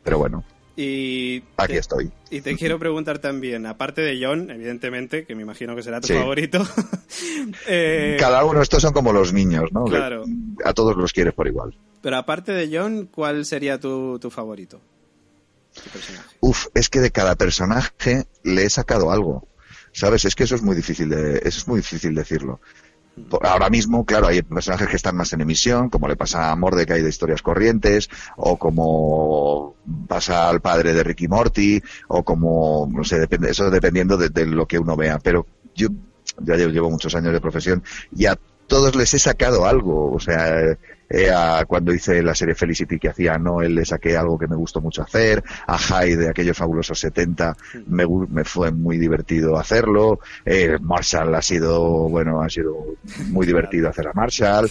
[0.03, 0.45] Pero bueno,
[0.77, 2.11] Y aquí te- estoy.
[2.31, 6.07] Y te quiero preguntar también, aparte de John, evidentemente, que me imagino que será tu
[6.09, 6.15] Sí.
[6.15, 6.67] favorito.
[7.69, 9.85] eh, Cada uno, estos son como los niños, ¿no?
[9.85, 10.25] Claro.
[10.25, 11.77] Que A todos los quieres por igual.
[12.01, 14.81] Pero aparte de John, ¿cuál sería tu, tu favorito?
[15.75, 16.37] Tu personaje.
[16.41, 19.47] Uf, es que de cada personaje le he sacado algo.
[19.95, 20.25] ¿Sabes?
[20.25, 22.61] Es que eso es muy difícil de, eso es muy difícil decirlo.
[23.43, 27.03] Ahora mismo, claro, hay personajes que están más en emisión, como le pasa a Mordecai
[27.03, 29.75] de Historias Corrientes, o como
[30.09, 34.47] pasa al padre de Ricky Morty, o como, no sé, depende, eso dependiendo de, de
[34.47, 35.19] lo que uno vea.
[35.19, 35.89] Pero yo
[36.39, 37.83] ya llevo muchos años de profesión
[38.17, 40.13] y a todos les he sacado algo.
[40.13, 40.79] O sea,
[41.13, 44.57] eh, a- cuando hice la serie Felicity que hacía Noel le saqué algo que me
[44.57, 45.43] gustó mucho hacer.
[45.67, 50.19] A Hyde de aquellos fabulosos 70 me, me fue muy divertido hacerlo.
[50.45, 52.75] Eh, Marshall ha sido, bueno, ha sido
[53.29, 54.71] muy divertido hacer a Marshall.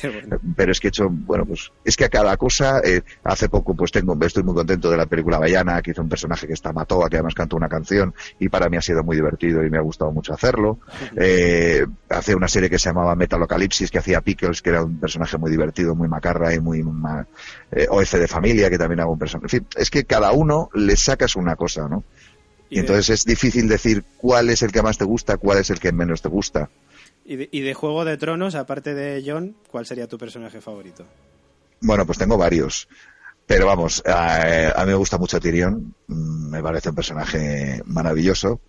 [0.56, 3.76] Pero es que he hecho, bueno, pues es que a cada cosa, eh, hace poco
[3.76, 6.74] pues tengo, estoy muy contento de la película Bayana, que hizo un personaje que está
[6.74, 9.78] Matoa, que además cantó una canción y para mí ha sido muy divertido y me
[9.78, 10.80] ha gustado mucho hacerlo.
[11.18, 15.38] Eh, hace una serie que se llamaba Metalocalipsis, que hacía Pickles, que era un personaje
[15.38, 17.28] muy divertido, muy macarra y muy ma-
[17.72, 19.46] eh, OF de familia, que también hago un personaje.
[19.46, 22.04] En fin, es que cada uno le sacas una cosa, ¿no?
[22.70, 25.58] Y Y de- entonces es difícil decir cuál es el que más te gusta, cuál
[25.60, 26.70] es el que menos te gusta.
[27.26, 31.06] Y de, y de Juego de Tronos, aparte de John, ¿cuál sería tu personaje favorito?
[31.82, 32.88] Bueno, pues tengo varios.
[33.46, 35.94] Pero vamos, a, a mí me gusta mucho Tyrion.
[36.08, 38.62] Mm, Me parece un personaje maravilloso.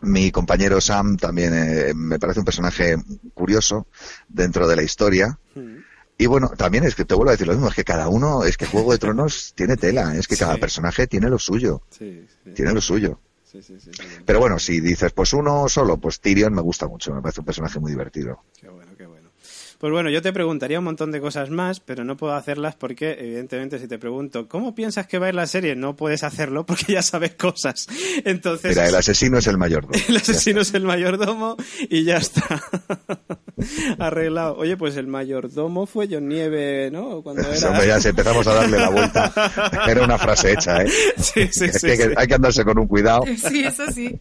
[0.00, 2.96] Mi compañero Sam también eh, me parece un personaje
[3.34, 3.86] curioso
[4.28, 5.38] dentro de la historia.
[5.54, 5.76] Mm.
[6.18, 8.44] Y bueno, también es que te vuelvo a decir lo mismo, es que cada uno,
[8.44, 12.26] es que Juego de Tronos tiene tela, es que cada personaje tiene lo suyo, Sí,
[12.44, 12.50] sí.
[12.52, 13.20] tiene lo suyo.
[13.44, 14.02] Sí, sí, sí, sí.
[14.24, 17.46] Pero bueno, si dices pues uno solo, pues Tyrion me gusta mucho, me parece un
[17.46, 18.42] personaje muy divertido.
[18.60, 19.05] Qué bueno, qué.
[19.78, 23.12] Pues bueno, yo te preguntaría un montón de cosas más, pero no puedo hacerlas porque,
[23.20, 25.76] evidentemente, si te pregunto, ¿cómo piensas que va a ir la serie?
[25.76, 27.86] No puedes hacerlo porque ya sabes cosas.
[28.24, 29.92] Entonces, Mira, el asesino es el mayordomo.
[30.08, 31.56] el asesino es el mayordomo
[31.90, 32.62] y ya está.
[33.98, 34.56] Arreglado.
[34.56, 37.22] Oye, pues el mayordomo fue John Nieve, ¿no?
[37.22, 37.70] Cuando Eso, era...
[37.70, 39.32] hombre, ya si empezamos a darle la vuelta.
[39.88, 40.88] Era una frase hecha, ¿eh?
[41.16, 43.22] Sí, sí, sí, hay, que, hay que andarse con un cuidado.
[43.26, 44.18] Sí, eso sí.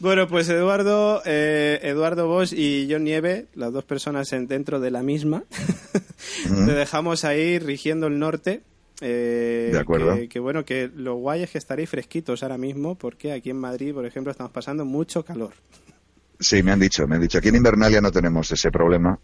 [0.00, 4.90] Bueno, pues Eduardo, eh, Eduardo Bosch y John Nieve, las dos personas en- dentro de
[4.92, 5.44] la misma,
[6.44, 8.62] te dejamos ahí rigiendo el norte.
[9.00, 10.14] eh, De acuerdo.
[10.14, 13.56] Que, que bueno, que lo guay es que estaréis fresquitos ahora mismo, porque aquí en
[13.58, 15.54] Madrid, por ejemplo, estamos pasando mucho calor.
[16.38, 17.38] Sí, me han dicho, me han dicho.
[17.38, 19.18] Aquí en Invernalia no tenemos ese problema,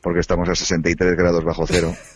[0.00, 1.94] porque estamos a 63 grados bajo cero.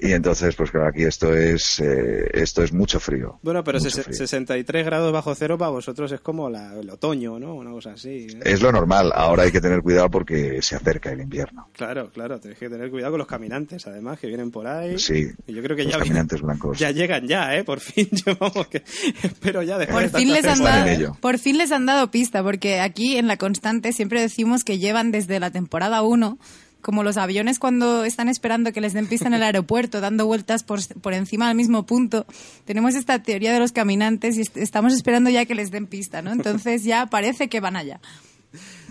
[0.00, 3.38] Y entonces, pues claro, aquí esto es, eh, esto es mucho frío.
[3.42, 4.16] Bueno, pero mucho ses- frío.
[4.16, 7.54] 63 grados bajo cero para vosotros es como la- el otoño, ¿no?
[7.54, 8.26] Una cosa así.
[8.30, 8.40] ¿eh?
[8.44, 9.12] Es lo normal.
[9.14, 11.68] Ahora hay que tener cuidado porque se acerca el invierno.
[11.72, 14.98] Claro, claro, tenéis que tener cuidado con los caminantes, además, que vienen por ahí.
[14.98, 15.28] Sí.
[15.46, 16.78] Y yo creo que Los ya, caminantes blancos.
[16.78, 17.64] ya llegan ya, ¿eh?
[17.64, 18.82] Por fin, yo vamos, que
[19.22, 21.16] espero ya dejar Por de fin, les han dado, ello.
[21.20, 25.12] por fin les han dado pista, porque aquí en La Constante siempre decimos que llevan
[25.12, 26.38] desde la temporada 1,
[26.86, 30.62] como los aviones cuando están esperando que les den pista en el aeropuerto, dando vueltas
[30.62, 32.26] por, por encima del mismo punto.
[32.64, 36.22] Tenemos esta teoría de los caminantes y est- estamos esperando ya que les den pista,
[36.22, 36.30] ¿no?
[36.30, 37.98] Entonces ya parece que van allá.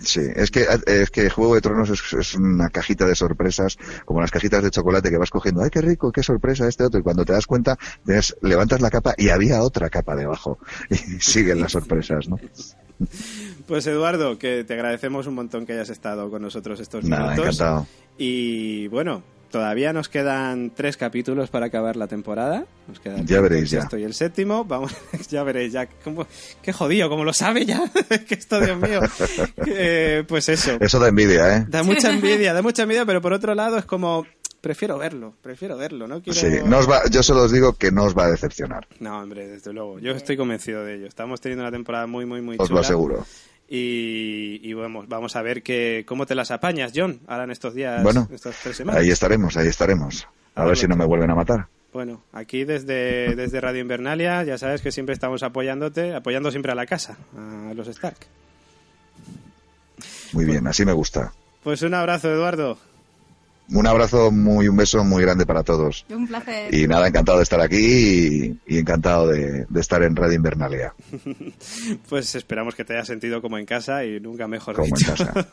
[0.02, 4.30] Sí, es que, es que Juego de Tronos es, una cajita de sorpresas, como las
[4.30, 5.62] cajitas de chocolate que vas cogiendo.
[5.62, 7.00] ¡Ay, qué rico, qué sorpresa este otro!
[7.00, 7.78] Y cuando te das cuenta,
[8.42, 10.58] levantas la capa y había otra capa debajo.
[10.90, 12.38] Y siguen las sorpresas, ¿no?
[13.66, 17.56] Pues Eduardo, que te agradecemos un montón que hayas estado con nosotros estos Nada, minutos.
[17.56, 17.86] encantado.
[18.16, 22.64] Y bueno, todavía nos quedan tres capítulos para acabar la temporada.
[22.86, 23.80] Nos queda Ya veréis, el ya.
[23.80, 24.64] sexto y el séptimo.
[24.64, 24.94] Vamos,
[25.30, 25.86] ya veréis, ya.
[26.04, 26.26] ¿Cómo?
[26.62, 27.82] Qué jodido, como lo sabe ya.
[28.28, 29.00] que esto, Dios mío.
[29.66, 30.76] Eh, pues eso.
[30.80, 31.66] Eso da envidia, ¿eh?
[31.68, 34.26] Da mucha envidia, da mucha envidia, pero por otro lado es como.
[34.60, 36.22] Prefiero verlo, prefiero verlo, ¿no?
[36.22, 36.40] Quiero...
[36.40, 39.20] Sí, no os va, yo solo os digo que no os va a decepcionar, No,
[39.20, 40.00] hombre, desde luego.
[40.00, 41.06] Yo estoy convencido de ello.
[41.06, 42.80] Estamos teniendo una temporada muy, muy, muy os chula.
[42.80, 43.26] lo aseguro.
[43.68, 47.74] Y, y vamos, vamos a ver que, cómo te las apañas, John, ahora en estos
[47.74, 49.00] días, Bueno, estas tres semanas.
[49.02, 50.28] ahí estaremos, ahí estaremos.
[50.54, 51.66] A ver si no me vuelven a matar.
[51.92, 56.74] Bueno, aquí desde, desde Radio Invernalia, ya sabes que siempre estamos apoyándote, apoyando siempre a
[56.74, 58.18] la casa, a los Stark.
[60.32, 61.32] Muy bien, así me gusta.
[61.64, 62.78] Pues un abrazo, Eduardo.
[63.72, 66.06] Un abrazo muy, un beso muy grande para todos.
[66.08, 66.72] Un placer.
[66.72, 70.94] Y nada, encantado de estar aquí y, y encantado de, de estar en Radio Invernalia.
[72.08, 75.12] Pues esperamos que te hayas sentido como en casa y nunca mejor Como en dicho.
[75.16, 75.48] casa.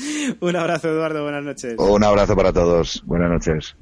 [0.40, 1.22] Un abrazo, Eduardo.
[1.22, 1.74] Buenas noches.
[1.78, 3.02] Un abrazo para todos.
[3.06, 3.76] Buenas noches.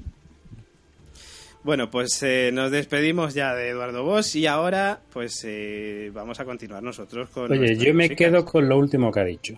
[1.63, 6.45] Bueno, pues eh, nos despedimos ya de Eduardo Bosch y ahora pues eh, vamos a
[6.47, 7.53] continuar nosotros con...
[7.53, 9.55] Oye, yo me quedo con lo último que ha dicho.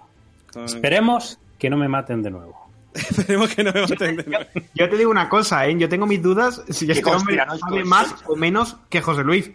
[0.52, 2.61] Con- Esperemos que no me maten de nuevo.
[3.10, 4.44] Esperemos que no me maten de nuevo.
[4.74, 5.74] Yo te digo una cosa, ¿eh?
[5.78, 9.50] Yo tengo mis dudas si ¿Qué este hombre sabe más o menos que José Luis.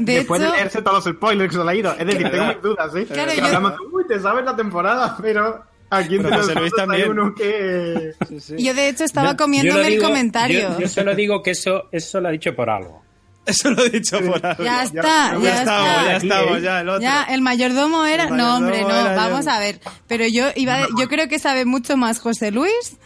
[0.00, 1.92] De Después hecho, de leerse todos los spoilers que se le ha ido.
[1.96, 3.06] Es decir, tengo mis dudas, ¿eh?
[3.06, 7.10] Claro, yo- hablamos uy, te sabes la temporada, pero aquí entre José Luis hay también.
[7.10, 8.12] uno que...
[8.28, 8.64] Sí, sí.
[8.64, 10.70] yo de hecho estaba comiéndome yo lo el digo- comentario.
[10.72, 13.04] Yo, yo solo digo que eso, eso lo ha dicho por algo.
[13.46, 14.64] Eso lo he dicho por algo.
[14.64, 16.04] Ya está, Ya, ya, estamos, está.
[16.06, 17.00] ya estamos, ya el otro.
[17.02, 18.24] Ya, el mayordomo era.
[18.24, 18.88] El no, hombre, no.
[18.88, 19.50] Vamos yo.
[19.52, 19.80] a ver.
[20.08, 22.96] Pero yo iba, de- yo creo que sabe mucho más José Luis.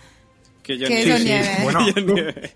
[0.62, 1.59] Que yo Que.
[1.62, 1.81] Bueno.
[1.94, 2.55] Nieve.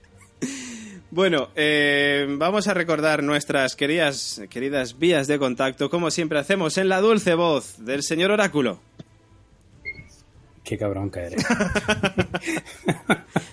[1.10, 6.88] Bueno, eh, vamos a recordar nuestras queridas, queridas vías de contacto, como siempre hacemos en
[6.88, 8.80] la dulce voz del señor Oráculo.
[10.64, 11.46] Qué cabrón que eres.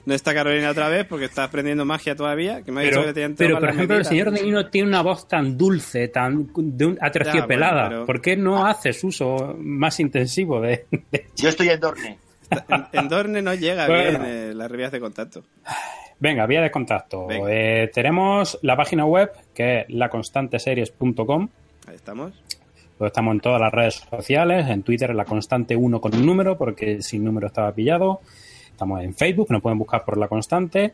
[0.04, 2.64] No está Carolina otra vez porque está aprendiendo magia todavía.
[2.64, 4.42] Que me ha dicho Pero, que te han pero tomado por ejemplo, el señor de
[4.44, 7.76] Nino tiene una voz tan dulce, tan de un aterciopelada.
[7.76, 11.80] Ya, bueno, pero- ¿Por qué no haces uso más intensivo de, de- Yo estoy en
[11.80, 12.18] Dorne.
[12.92, 14.20] En, Dorne no llega Bueno.
[14.20, 15.44] bien eh, las vías de contacto.
[16.20, 17.28] Venga, vía de contacto.
[17.48, 21.48] Eh, tenemos la página web que es laconstanteseries.com.
[21.88, 22.34] Ahí estamos.
[23.02, 26.56] Pues estamos en todas las redes sociales, en Twitter la constante 1 con un número,
[26.56, 28.22] porque sin número estaba pillado.
[28.70, 30.94] Estamos en Facebook, nos pueden buscar por la constante.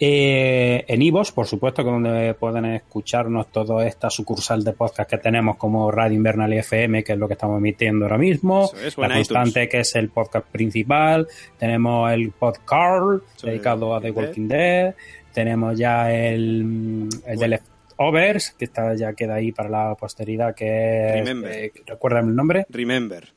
[0.00, 5.18] Eh, en Ivos, por supuesto, que donde pueden escucharnos toda esta sucursal de podcast que
[5.18, 8.68] tenemos como Radio Invernal y FM, que es lo que estamos emitiendo ahora mismo.
[8.84, 9.68] Es, la en constante, iTunes.
[9.70, 11.28] que es el podcast principal.
[11.56, 14.96] Tenemos el podcast dedicado a The Walking Dead.
[15.32, 17.60] Tenemos ya el, el de
[17.98, 21.14] Leftovers, que está, ya queda ahí para la posteridad, que es...
[21.14, 21.52] Remember.
[21.52, 22.66] eh, ¿Recuerdan el nombre?
[22.68, 23.32] Remember.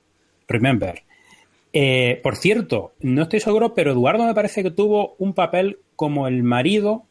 [0.48, 1.04] Remember.
[1.72, 6.28] Eh, por cierto, no estoy seguro, pero Eduardo me parece que tuvo un papel como
[6.28, 7.06] el marido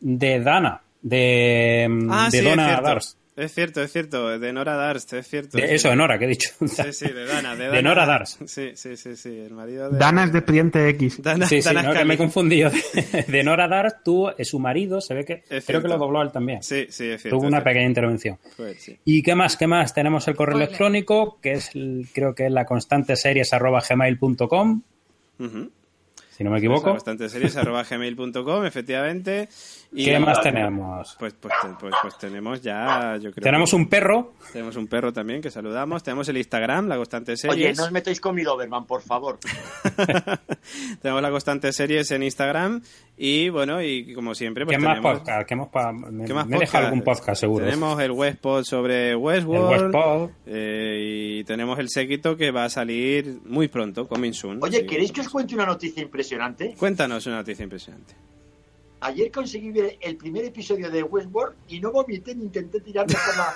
[0.00, 3.16] de Dana, de, Ah, de sí, Donna es.
[3.34, 4.38] Es cierto, es cierto.
[4.38, 5.56] De Nora Darst, es cierto.
[5.56, 6.50] De- eso, de Nora, que he dicho.
[6.66, 7.56] Sí, sí, de Dana.
[7.56, 7.82] De, De Dana.
[7.82, 8.42] Nora Darst.
[8.46, 9.30] Sí, sí, sí, sí.
[9.38, 9.98] El marido de...
[9.98, 11.22] Dana es de Expediente X.
[11.22, 12.08] Dana, Sí, sí, Dana no, que Scully.
[12.08, 12.70] me he confundido.
[13.28, 16.30] De Nora Darst tuvo eh, su marido, se ve que creo que lo dobló él
[16.30, 16.62] también.
[16.62, 17.30] Sí, sí, es cierto.
[17.38, 17.64] tuvo una cierto.
[17.64, 18.38] pequeña intervención.
[18.56, 18.98] Pues sí.
[19.06, 19.56] ¿Y qué más?
[19.56, 19.94] ¿Qué más?
[19.94, 24.82] Tenemos el correo electrónico, que es el- creo que es la constante series arroba gmail.com,
[25.38, 25.70] Ujú.
[26.36, 26.92] si no me equivoco.
[26.92, 29.48] bastante series arroba gmail.com, efectivamente.
[29.94, 31.16] Y ¿Qué más nada, tenemos?
[31.18, 33.42] Pues, pues, pues, pues tenemos ya, yo creo.
[33.44, 34.32] Tenemos que- un perro.
[34.50, 36.02] Tenemos un perro también que saludamos.
[36.02, 37.76] Tenemos el Instagram, la constante Oye, series.
[37.78, 39.38] no os metáis con mi Doberman, por favor.
[41.02, 42.82] tenemos la constante series en Instagram.
[43.16, 45.18] Y bueno, y como siempre, pues ¿Qué más tenemos.
[45.20, 45.46] podcast?
[45.48, 46.74] ¿Qué más pa- me, ¿Qué más me podcast?
[46.86, 47.64] algún podcast seguro.
[47.64, 49.94] Tenemos el Westpod sobre el Westworld.
[49.94, 50.30] Westpod.
[50.46, 54.58] eh, y tenemos el séquito que va a salir muy pronto, coming soon.
[54.62, 56.74] Oye, ¿queréis que os cuente una noticia impresionante?
[56.78, 58.14] Cuéntanos una noticia impresionante.
[59.02, 63.36] Ayer conseguí ver el primer episodio de Westworld y no vomité ni intenté tirarme por,
[63.36, 63.54] la,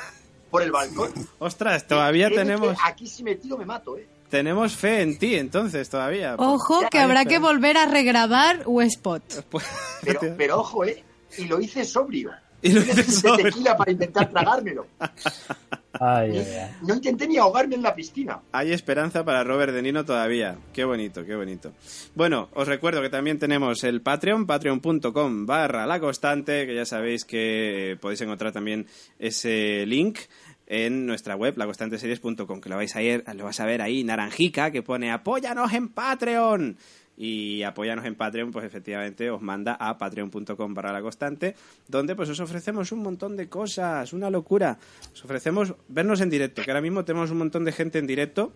[0.51, 1.13] por el balcón.
[1.39, 4.07] Ostras, todavía tenemos, que Aquí si me tiro me mato, ¿eh?
[4.29, 6.35] tenemos fe en ti, entonces, todavía.
[6.37, 9.23] Ojo, que habrá que volver a regrabar Westpot.
[9.51, 9.65] Pues-
[10.03, 11.05] Pero, pero ojo, ¿eh?
[11.39, 12.33] Y lo hice sobrio.
[12.63, 13.45] Y lo hice sobrio.
[13.47, 14.87] tequila para intentar tragármelo.
[16.01, 16.71] Ay, ay, ay.
[16.87, 18.41] No intenté ni ahogarme en la piscina.
[18.53, 20.57] Hay esperanza para Robert De Nino todavía.
[20.73, 21.73] Qué bonito, qué bonito.
[22.15, 27.25] Bueno, os recuerdo que también tenemos el Patreon, patreon.com barra la constante, que ya sabéis
[27.25, 28.87] que podéis encontrar también
[29.19, 30.19] ese link
[30.67, 34.71] en nuestra web, laconstanteseries.com, que lo vais a ir, lo vas a ver ahí, naranjica,
[34.71, 36.77] que pone apóyanos en Patreon.
[37.17, 41.57] Y apóyanos en Patreon, pues efectivamente os manda a patreon.com barra la constante,
[41.89, 44.79] donde pues os ofrecemos un montón de cosas, una locura.
[45.13, 48.53] Os ofrecemos vernos en directo, que ahora mismo tenemos un montón de gente en directo,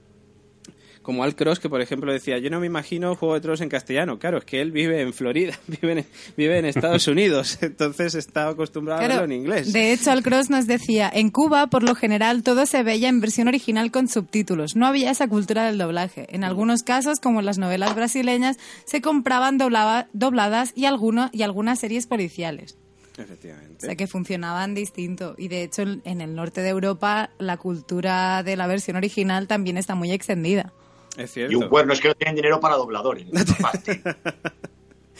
[1.03, 3.69] como Al Cross, que por ejemplo decía, yo no me imagino Juego de Tronos en
[3.71, 4.19] castellano.
[4.19, 8.49] Claro, es que él vive en Florida, vive en, vive en Estados Unidos, entonces está
[8.49, 9.73] acostumbrado a verlo en inglés.
[9.73, 13.21] de hecho, el Cross nos decía, en Cuba, por lo general, todo se veía en
[13.21, 14.77] versión original con subtítulos.
[14.77, 16.27] No había esa cultura del doblaje.
[16.35, 21.43] En algunos casos, como en las novelas brasileñas, se compraban doblaba- dobladas y, alguno, y
[21.43, 22.77] algunas series policiales.
[23.19, 23.87] O Efectivamente.
[23.87, 25.35] sea que funcionaban distinto.
[25.37, 29.77] Y de hecho, en el norte de Europa, la cultura de la versión original también
[29.77, 30.73] está muy extendida.
[31.21, 33.27] Es Y un cuerno es que no tienen dinero para dobladores.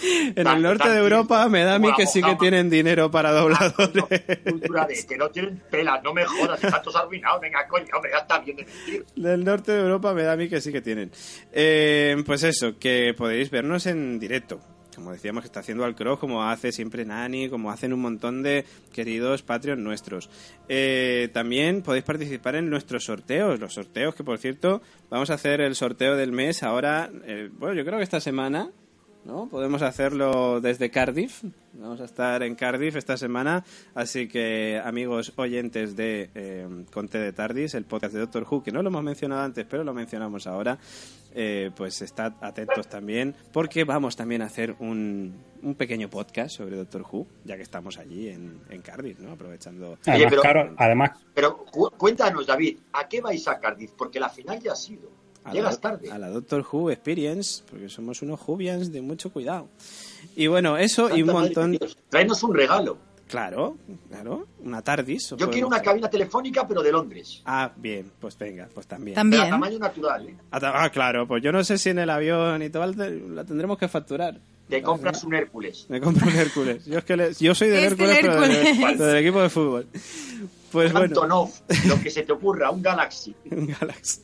[0.03, 3.33] En el norte de Europa me da a mí que sí que tienen dinero para
[3.33, 4.05] dobladores.
[4.49, 7.41] Cultura de que no tienen pelas, no me jodas, están todos arruinados.
[7.41, 9.05] Venga, coño, hombre, ya está bien de mentir.
[9.15, 11.11] Del norte de Europa me da a mí que sí que tienen.
[11.53, 14.61] Eh, pues eso, que podéis vernos en directo.
[15.01, 18.67] Como decíamos que está haciendo Alcross, como hace siempre Nani, como hacen un montón de
[18.93, 20.29] queridos Patreon nuestros.
[20.69, 23.59] Eh, también podéis participar en nuestros sorteos.
[23.59, 27.11] Los sorteos que, por cierto, vamos a hacer el sorteo del mes ahora.
[27.25, 28.71] eh, bueno, yo creo que esta semana
[29.25, 29.49] ¿no?
[29.49, 31.45] Podemos hacerlo desde Cardiff.
[31.75, 33.65] Vamos a estar en Cardiff esta semana.
[33.95, 38.73] Así que, amigos oyentes de eh, Conte de Tardis, el podcast de Doctor Who, que
[38.73, 40.79] no lo hemos mencionado antes, pero lo mencionamos ahora,
[41.33, 46.77] eh, pues estad atentos también, porque vamos también a hacer un, un pequeño podcast sobre
[46.77, 49.33] Doctor Who, ya que estamos allí en, en Cardiff, ¿no?
[49.33, 49.99] Aprovechando.
[50.07, 53.93] Además, pero- claro, además, Pero cu- cuéntanos, David, ¿a qué vais a Cardiff?
[53.97, 55.20] Porque la final ya ha sido.
[55.45, 56.11] A Llegas la, tarde.
[56.11, 59.69] a la Doctor Who Experience, porque somos unos Whovians de mucho cuidado.
[60.37, 61.73] Y bueno, eso y un montón.
[61.73, 61.91] de.
[62.09, 62.99] Tráenos un regalo.
[63.29, 63.77] Claro,
[64.09, 65.37] claro, una TARDIS.
[65.39, 67.41] Yo quiero una cabina telefónica, pero de Londres.
[67.45, 69.15] Ah, bien, pues venga, pues también.
[69.15, 69.51] Pero a También.
[69.51, 70.37] tamaño natural, ¿eh?
[70.51, 73.87] Ah, claro, pues yo no sé si en el avión y todo la tendremos que
[73.87, 74.41] facturar.
[74.69, 75.87] Te compras un Hércules.
[75.89, 76.85] Me compro un Hércules.
[76.87, 78.99] Yo, es que le- yo soy del Es del Hércules, pero del, Hércules.
[78.99, 79.87] del equipo de fútbol.
[80.73, 81.51] Pues bueno,
[81.87, 83.35] lo que se te ocurra, un Galaxy.
[83.51, 84.21] un Galaxy.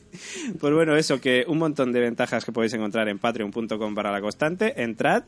[0.59, 4.21] Pues bueno, eso, que un montón de ventajas que podéis encontrar en patreon.com para la
[4.21, 4.81] constante.
[4.81, 5.23] Entrad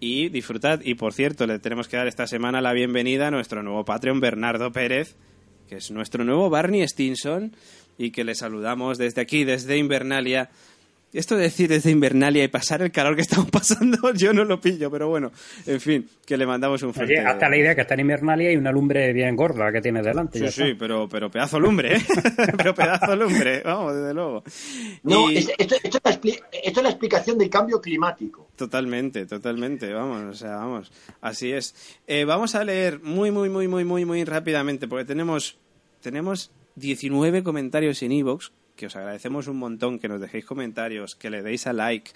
[0.00, 0.80] y disfrutad.
[0.82, 4.20] Y por cierto, le tenemos que dar esta semana la bienvenida a nuestro nuevo Patreon,
[4.20, 5.16] Bernardo Pérez,
[5.68, 7.54] que es nuestro nuevo Barney Stinson
[7.96, 10.50] y que le saludamos desde aquí, desde Invernalia.
[11.12, 14.60] Esto de decir desde Invernalia y pasar el calor que estamos pasando, yo no lo
[14.60, 15.32] pillo, pero bueno,
[15.66, 17.14] en fin, que le mandamos un fuerte...
[17.18, 20.02] oye, hasta la idea que está en Invernalia y una lumbre bien gorda que tiene
[20.02, 20.38] delante.
[20.38, 20.78] Sí, ya sí, está.
[20.78, 22.00] pero, pero pedazo lumbre, ¿eh?
[22.58, 24.44] pero pedazo lumbre, vamos, desde luego.
[25.02, 28.50] No, Y- es- esto, esto es la expli- esto es la explicación del cambio climático.
[28.56, 30.92] Totalmente, totalmente, vamos, o sea, vamos,
[31.22, 31.74] así es.
[32.06, 35.58] Eh, vamos a leer muy, muy, muy, muy, muy, muy rápidamente, porque tenemos,
[36.02, 41.28] tenemos 19 comentarios en iVoox, que os agradecemos un montón que nos dejéis comentarios, que
[41.28, 42.14] le deis a like.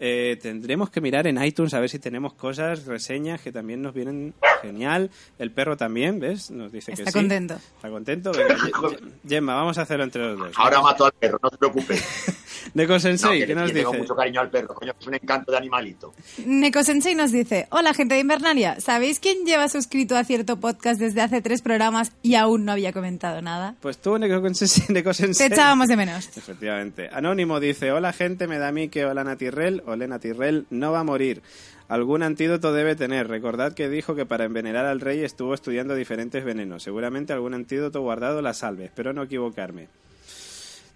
[0.00, 3.94] Eh, tendremos que mirar en iTunes a ver si tenemos cosas, reseñas que también nos
[3.94, 5.10] vienen genial.
[5.38, 6.50] El perro también, ¿ves?
[6.50, 7.18] Nos dice que Está sí.
[7.18, 7.54] contento.
[7.54, 8.32] Está contento.
[8.32, 8.56] Venga,
[9.28, 10.52] Gemma, vamos a hacerlo entre los dos.
[10.56, 12.04] Ahora mato al perro, no te preocupes.
[12.74, 14.02] Neko No, Sensei, que ¿qué nos tengo dice?
[14.02, 16.14] mucho cariño al perro, coño, es un encanto de animalito.
[16.46, 20.98] Neko Sensei nos dice, hola gente de Invernalia, ¿sabéis quién lleva suscrito a cierto podcast
[20.98, 23.74] desde hace tres programas y aún no había comentado nada?
[23.80, 26.26] Pues tú, Neko Sensei, Neko Te echábamos de menos.
[26.36, 27.10] Efectivamente.
[27.12, 31.00] Anónimo dice, hola gente, me da a mí que Olana Tirrell, Olena Tirrell, no va
[31.00, 31.42] a morir.
[31.88, 33.28] Algún antídoto debe tener.
[33.28, 36.82] Recordad que dijo que para envenenar al rey estuvo estudiando diferentes venenos.
[36.82, 38.86] Seguramente algún antídoto guardado la salve.
[38.86, 39.88] Espero no equivocarme.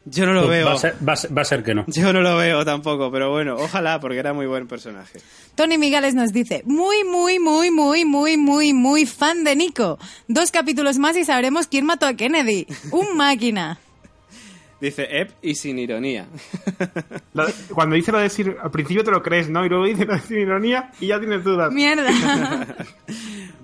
[0.05, 0.66] Yo no lo Pues veo.
[0.66, 1.84] Va a, ser, va a ser- va a ser que no.
[1.89, 5.20] Yo no lo veo tampoco, pero bueno, ojalá, porque era muy buen personaje.
[5.55, 9.99] Tony Migales nos dice, muy, muy, muy, muy, muy, muy, muy fan de Nico.
[10.26, 12.66] Dos capítulos más y sabremos quién mató a Kennedy.
[12.93, 13.78] Un máquina.
[14.81, 16.26] Dice Ep y sin ironía.
[17.35, 19.64] Lo- Cuando dice lo de decir, al principio te lo crees, ¿no?
[19.66, 21.72] Y luego dice lo de sin ironía y ya tienes dudas.
[21.72, 22.09] Mierda.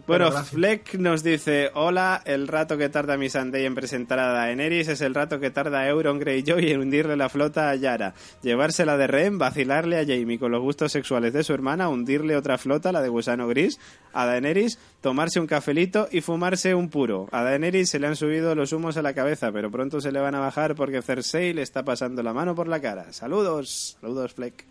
[0.06, 0.50] Bueno, gracias.
[0.50, 5.00] Fleck nos dice, hola, el rato que tarda mi Sunday en presentar a Daenerys es
[5.00, 9.38] el rato que tarda Euron Greyjoy en hundirle la flota a Yara, llevársela de rehén,
[9.38, 13.08] vacilarle a Jamie con los gustos sexuales de su hermana, hundirle otra flota, la de
[13.08, 13.78] gusano gris,
[14.12, 17.26] a Daenerys, tomarse un cafelito y fumarse un puro.
[17.32, 20.20] A Daenerys se le han subido los humos a la cabeza, pero pronto se le
[20.20, 23.10] van a bajar porque Cersei le está pasando la mano por la cara.
[23.14, 24.66] Saludos, saludos Fleck.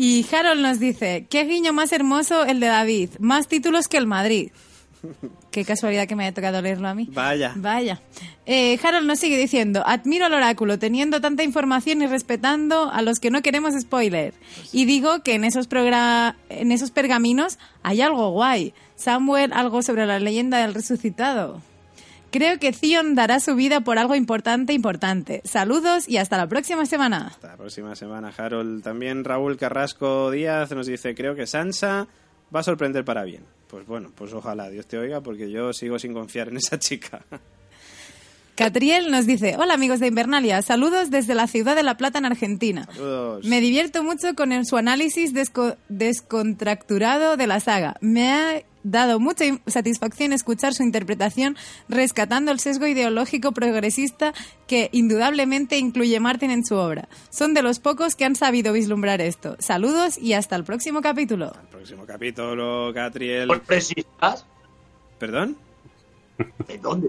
[0.00, 3.10] Y Harold nos dice, qué guiño más hermoso el de David.
[3.18, 4.52] Más títulos que el Madrid.
[5.50, 7.08] Qué casualidad que me haya tocado leerlo a mí.
[7.12, 7.52] Vaya.
[7.56, 8.00] Vaya.
[8.46, 13.18] Eh, Harold nos sigue diciendo, admiro al oráculo teniendo tanta información y respetando a los
[13.18, 14.34] que no queremos spoiler.
[14.72, 15.68] Y digo que en esos,
[16.48, 18.74] en esos pergaminos hay algo guay.
[18.94, 21.60] Samuel, algo sobre la leyenda del resucitado.
[22.30, 25.40] Creo que Theon dará su vida por algo importante, importante.
[25.44, 27.28] Saludos y hasta la próxima semana.
[27.28, 28.82] Hasta la próxima semana, Harold.
[28.82, 32.06] También Raúl Carrasco Díaz nos dice, creo que Sansa
[32.54, 33.44] va a sorprender para bien.
[33.68, 37.24] Pues bueno, pues ojalá Dios te oiga porque yo sigo sin confiar en esa chica.
[38.56, 42.24] Catriel nos dice, hola amigos de Invernalia, saludos desde la ciudad de La Plata en
[42.24, 42.86] Argentina.
[42.92, 43.44] Saludos.
[43.46, 47.96] Me divierto mucho con el- su análisis desco- descontracturado de la saga.
[48.00, 51.56] Me ha dado mucha satisfacción escuchar su interpretación
[51.88, 54.32] rescatando el sesgo ideológico progresista
[54.66, 57.08] que indudablemente incluye Martin en su obra.
[57.30, 59.56] Son de los pocos que han sabido vislumbrar esto.
[59.58, 61.52] Saludos y hasta el próximo capítulo.
[61.62, 63.48] El próximo capítulo, Catriel.
[63.48, 64.46] ¿Sorpresistas?
[65.18, 65.56] ¿Perdón?
[66.66, 67.08] ¿De dónde?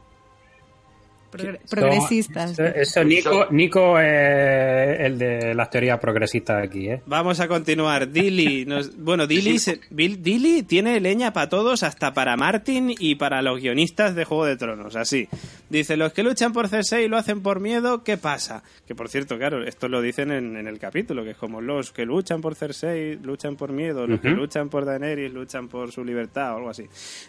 [1.31, 2.51] Progre- progresistas.
[2.51, 7.01] Eso, eso, Nico, Nico es el de las teorías progresistas aquí, ¿eh?
[7.05, 8.11] Vamos a continuar.
[8.11, 13.15] Dilly, nos- bueno, Dilly, se- Bill- Dilly tiene leña para todos, hasta para Martin y
[13.15, 15.27] para los guionistas de Juego de Tronos, así.
[15.69, 18.63] Dice, los que luchan por Cersei lo hacen por miedo, ¿qué pasa?
[18.87, 21.91] Que por cierto, claro, esto lo dicen en, en el capítulo, que es como los
[21.91, 26.03] que luchan por Cersei luchan por miedo, los que luchan por Daenerys luchan por su
[26.03, 26.85] libertad o algo así.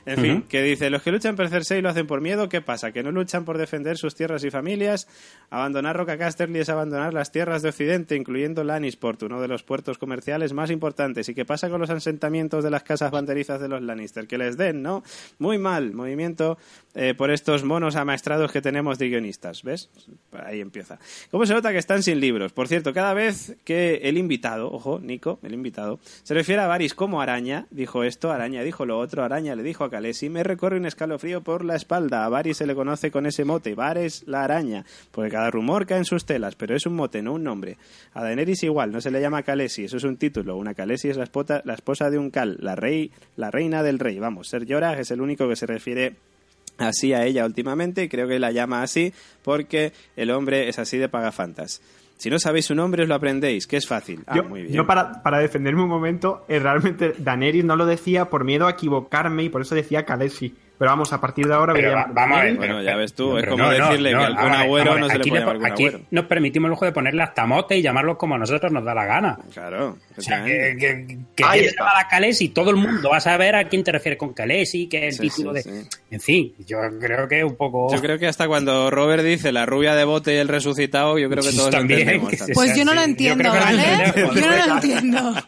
[0.06, 2.92] En fin, que dice, los que luchan por Cersei lo hacen por miedo, ¿qué pasa?
[2.92, 5.08] Que no luchan por defender sus tierras y familias.
[5.50, 9.98] Abandonar Roca Casterly es abandonar las tierras de Occidente, incluyendo Lannisport, uno de los puertos
[9.98, 11.28] comerciales más importantes.
[11.28, 14.26] ¿Y qué pasa con los asentamientos de las casas banderizas de los Lannister?
[14.26, 15.02] Que les den, ¿no?
[15.38, 16.58] Muy mal, movimiento
[16.94, 19.90] eh, por estos monos amaestrados que tenemos de guionistas, ¿ves?
[20.32, 20.98] Ahí empieza.
[21.30, 22.52] ¿Cómo se nota que están sin libros?
[22.52, 26.94] Por cierto, cada vez que el invitado, ojo, Nico, el invitado, se refiere a Varys
[26.94, 30.76] como araña, dijo esto, araña dijo lo otro, araña le dijo a Khaleesi, me recorre
[30.76, 32.24] un escalofrío por la espalda.
[32.24, 35.98] A Varys se le conoce con ese mote, Varys la araña, porque cada rumor cae
[35.98, 37.78] en sus telas, pero es un mote, no un nombre.
[38.14, 40.56] A Daenerys igual, no se le llama Khaleesi, eso es un título.
[40.56, 43.98] Una Khaleesi es la, espota- la esposa de un Cal, la rey, la reina del
[43.98, 44.18] rey.
[44.18, 46.16] Vamos, Ser Jorah es el único que se refiere
[46.78, 49.12] así a ella últimamente y creo que la llama así
[49.42, 51.82] porque el hombre es así de pagafantas.
[52.16, 54.22] Si no sabéis su nombre, os lo aprendéis, que es fácil.
[54.26, 54.74] Ah, yo, muy bien.
[54.74, 58.72] yo para, para defenderme un momento, eh, realmente Daenerys no lo decía por miedo a
[58.72, 60.54] equivocarme y por eso decía Khaleesi.
[60.80, 62.56] Pero vamos, a partir de ahora Pero va- vamos a ver.
[62.56, 64.98] Bueno, pero- ya ves tú, es como decirle que al vamos Kun a ver, Agüero
[64.98, 66.00] no se le puede llamar Aquí Agüero.
[66.10, 68.94] nos permitimos el lujo de ponerle hasta mote y llamarlos como a nosotros nos da
[68.94, 69.38] la gana.
[69.52, 71.84] Claro, O sea, que, que, que Ahí está.
[71.86, 75.08] a la todo el mundo va a saber a quién te refieres con Khaleesi, que
[75.08, 75.82] es el Sí, título sí, de...
[75.82, 75.88] sí.
[76.12, 77.94] En fin, yo creo que es un poco...
[77.94, 81.28] Yo creo que hasta cuando Robert dice la rubia de bote y el resucitado, yo
[81.28, 82.30] creo que todos También, entendemos.
[82.30, 82.54] que también.
[82.54, 83.82] Pues yo no lo yo entiendo, que lo ¿vale?
[84.04, 84.34] entendemos.
[84.34, 85.34] Yo no lo entiendo.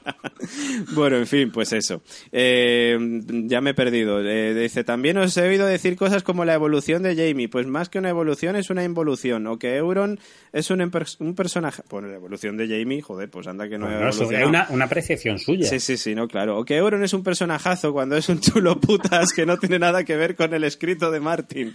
[0.95, 2.03] Bueno, en fin, pues eso.
[2.33, 2.99] Eh,
[3.45, 4.21] ya me he perdido.
[4.21, 7.49] Eh, dice, también os he oído decir cosas como la evolución de Jamie.
[7.49, 9.47] Pues más que una evolución es una involución.
[9.47, 10.19] O que Euron
[10.53, 11.83] es un, un personaje...
[11.91, 15.39] Bueno, la evolución de Jamie, joder, pues anda que no Bueno, es una, una apreciación
[15.39, 15.67] suya.
[15.67, 16.59] Sí, sí, sí, no, claro.
[16.59, 20.05] O que Euron es un personajazo cuando es un chulo putas que no tiene nada
[20.05, 21.75] que ver con el escrito de Martin.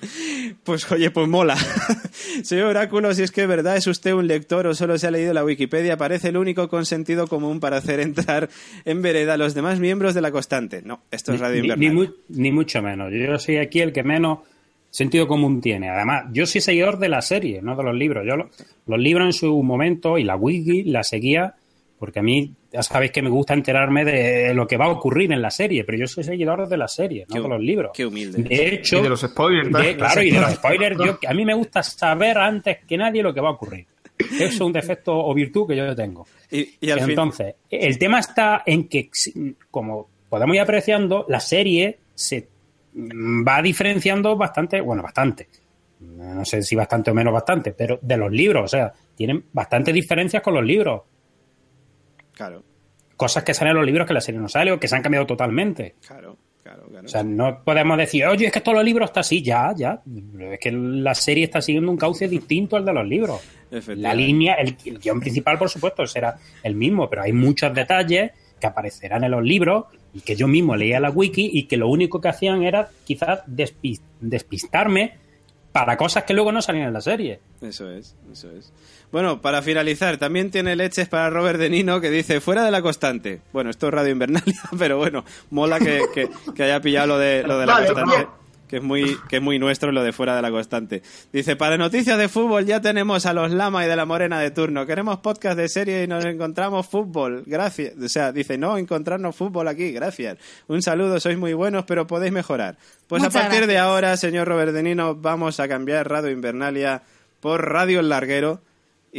[0.63, 1.55] Pues oye, pues mola.
[2.43, 5.11] Señor Oráculo, si es que es verdad es usted un lector o solo se ha
[5.11, 8.49] leído la Wikipedia, parece el único con sentido común para hacer entrar
[8.85, 10.81] en vereda a los demás miembros de la constante.
[10.83, 12.15] No, esto es Radio ni, Invernal.
[12.29, 13.11] ni ni mucho menos.
[13.11, 14.39] Yo soy aquí el que menos
[14.89, 15.89] sentido común tiene.
[15.89, 18.25] Además, yo soy seguidor de la serie, no de los libros.
[18.27, 18.49] Yo lo-
[18.87, 21.55] los libros en su momento y la wiki la seguía
[21.99, 25.31] porque a mí ya sabéis que me gusta enterarme de lo que va a ocurrir
[25.33, 27.91] en la serie, pero yo soy seguidor de la serie, no Qué- de los libros.
[27.95, 28.43] qué humilde.
[28.43, 31.43] De hecho, Y de los spoilers, de- claro, y de los spoilers, yo, a mí
[31.43, 33.85] me gusta saber antes que nadie lo que va a ocurrir.
[34.19, 36.25] Eso es un defecto o virtud que yo tengo.
[36.51, 37.09] Y, y al fin...
[37.11, 39.09] Entonces, el tema está en que,
[39.71, 42.47] como podemos ir apreciando, la serie se
[42.97, 45.47] va diferenciando bastante, bueno, bastante.
[45.99, 49.93] No sé si bastante o menos bastante, pero de los libros, o sea, tienen bastantes
[49.93, 51.01] diferencias con los libros.
[52.33, 52.63] Claro,
[53.15, 55.01] Cosas que salen en los libros que la serie no sale o que se han
[55.01, 55.95] cambiado totalmente.
[56.05, 57.05] claro, claro, claro.
[57.05, 60.03] O sea, no podemos decir, oye, es que todos los libros está así, ya, ya.
[60.51, 63.41] Es que la serie está siguiendo un cauce distinto al de los libros.
[63.95, 68.31] La línea, el, el guion principal, por supuesto, será el mismo, pero hay muchos detalles
[68.59, 71.87] que aparecerán en los libros y que yo mismo leía la wiki y que lo
[71.89, 75.15] único que hacían era quizás despi- despistarme
[75.71, 77.39] para cosas que luego no salían en la serie.
[77.61, 78.71] Eso es, eso es.
[79.11, 82.81] Bueno, para finalizar, también tiene leches para Robert De Nino que dice fuera de la
[82.81, 83.41] constante.
[83.53, 87.43] Bueno, esto es Radio Invernalia, pero bueno, mola que, que- que haya pillado lo de,
[87.43, 88.15] lo de la Vale, constante.
[88.15, 88.27] bien.
[88.67, 91.01] Que es, muy, que es muy nuestro lo de fuera de la constante.
[91.31, 94.51] Dice, para noticias de fútbol ya tenemos a los Lama y de la Morena de
[94.51, 94.85] turno.
[94.85, 97.43] Queremos podcast de serie y nos encontramos fútbol.
[97.45, 97.93] Gracias.
[97.97, 99.91] O sea, dice, no encontrarnos fútbol aquí.
[99.91, 100.37] Gracias.
[100.67, 102.77] Un saludo, sois muy buenos, pero podéis mejorar.
[103.07, 107.03] Pues Muchas a partir de ahora, señor Robert De Nino, vamos a cambiar Radio Invernalia
[107.39, 108.61] por Radio El Larguero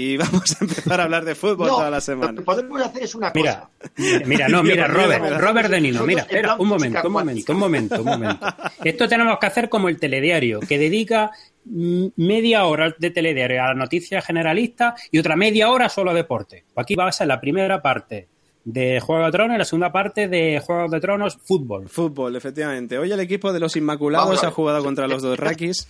[0.00, 2.34] y vamos a empezar a hablar de fútbol No, toda la Lo semana.
[2.38, 4.24] que podemos hacer es una Mira, cosa.
[4.26, 7.96] mira, no, mira, Robert, Robert De Nino, mira, espera, un momento, un momento, un momento,
[8.00, 8.46] un momento.
[8.84, 11.30] Esto tenemos que hacer como el telediario, que dedica
[11.64, 16.64] media hora de telediario a las noticias generalistas y otra media hora solo a deporte.
[16.76, 18.28] Aquí va a ser la primera parte
[18.64, 21.88] de Juego de Tronos y la segunda parte de Juego de Tronos fútbol.
[21.88, 22.98] Fútbol, efectivamente.
[22.98, 25.88] Hoy el equipo de los Inmaculados ha jugado contra los dos Rakis.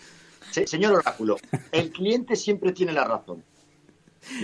[0.50, 1.36] Se- Señor Oráculo,
[1.72, 3.42] el cliente siempre tiene la razón.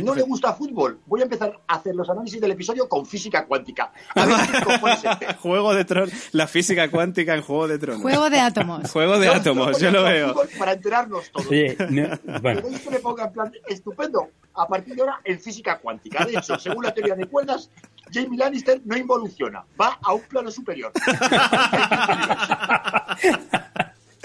[0.03, 1.01] ¿No le gusta fútbol?
[1.07, 3.93] Voy a empezar a hacer los análisis del episodio con física cuántica.
[4.15, 5.37] A ver qué cojones es.
[5.37, 8.03] Juego de Tronos, la física cuántica en Juego de Tronos.
[8.03, 8.91] Juego de átomos.
[8.91, 10.35] Juego de Yo- átomos, yo lo veo.
[10.59, 11.47] Para enterarnos todos.
[11.49, 12.09] Oye, no,
[12.41, 14.29] bueno, Pero esto me ponga en plan, estupendo.
[14.57, 16.25] A partir de ahora, en física cuántica.
[16.25, 17.69] De hecho, según la teoría de cuerdas,
[18.13, 20.93] Jamie Lannister no involuciona, va a un plano superior.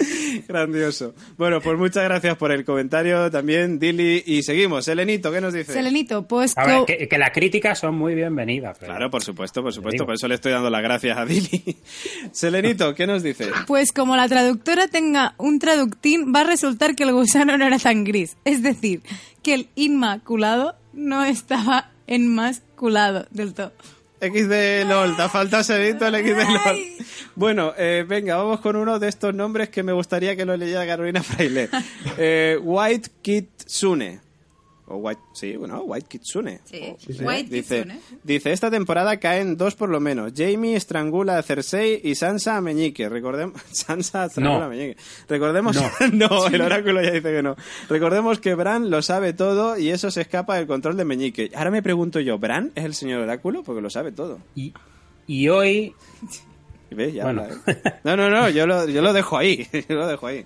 [0.48, 1.14] Grandioso.
[1.36, 4.22] Bueno, pues muchas gracias por el comentario también, Dili.
[4.26, 4.84] Y seguimos.
[4.84, 5.72] Selenito, ¿qué nos dice?
[5.72, 8.76] Selenito, pues A ver, que, que las críticas son muy bienvenidas.
[8.78, 10.04] pero- Claro, por supuesto, por supuesto.
[10.04, 11.76] Por eso le estoy dando las gracias a Dili.
[12.32, 13.48] Selenito, ¿qué nos dice?
[13.66, 17.78] Pues como la traductora tenga un traductín, va a resultar que el gusano no era
[17.78, 18.36] tan gris.
[18.44, 19.02] Es decir,
[19.42, 23.72] que el inmaculado no estaba enmasculado del todo.
[24.20, 26.78] XD LOL, te ha faltado Selenito el XD LOL.
[27.34, 30.86] Bueno, eh, venga, vamos con uno de estos nombres que me gustaría que lo leyera
[30.86, 31.68] Carolina Fraile.
[32.18, 34.20] Eh, White Kitsune.
[34.92, 36.60] O White, sí, bueno, White Kitsune.
[36.64, 37.22] Sí, sí.
[37.22, 38.00] White dice, Kitsune.
[38.24, 40.32] Dice, esta temporada caen dos por lo menos.
[40.36, 43.08] Jamie estrangula a Cersei y Sansa a Meñique.
[43.08, 43.60] Recordemos...
[43.70, 44.64] Sansa estrangula No.
[44.64, 44.96] a Meñique.
[45.28, 45.76] Recordemos...
[45.76, 45.90] No.
[46.28, 47.54] no, el oráculo ya dice que no.
[47.88, 51.50] Recordemos que Bran lo sabe todo y eso se escapa del control de Meñique.
[51.54, 53.62] Ahora me pregunto yo, ¿Bran es el señor oráculo?
[53.62, 54.40] Porque lo sabe todo.
[54.56, 54.74] Y,
[55.28, 55.94] y hoy
[56.90, 57.14] ¿Ves?
[57.14, 57.42] Ya Bueno.
[57.42, 57.82] habla, ¿eh?
[58.02, 59.68] No, no, no, yo lo, yo lo dejo ahí.
[59.88, 60.44] Yo lo dejo ahí.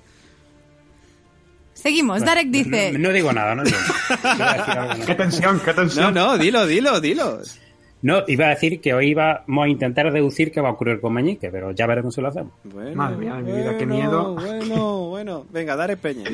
[1.85, 2.25] Seguimos.
[2.25, 2.93] Darek dice...
[2.93, 3.77] No, no digo nada, no digo
[4.25, 4.97] nada.
[4.99, 5.05] No.
[5.07, 6.15] Qué tensión, qué No, tensión.
[6.15, 7.41] no, dilo, dilo, dilo.
[8.03, 11.13] No, iba a decir que hoy íbamos a intentar deducir qué va a ocurrir con
[11.15, 12.53] Meñique, pero ya veremos si lo hacemos.
[12.65, 14.35] Bueno, Madre mía de mi vida, qué bueno, miedo.
[14.35, 15.47] Bueno, bueno.
[15.53, 16.25] Venga, Dare Peña.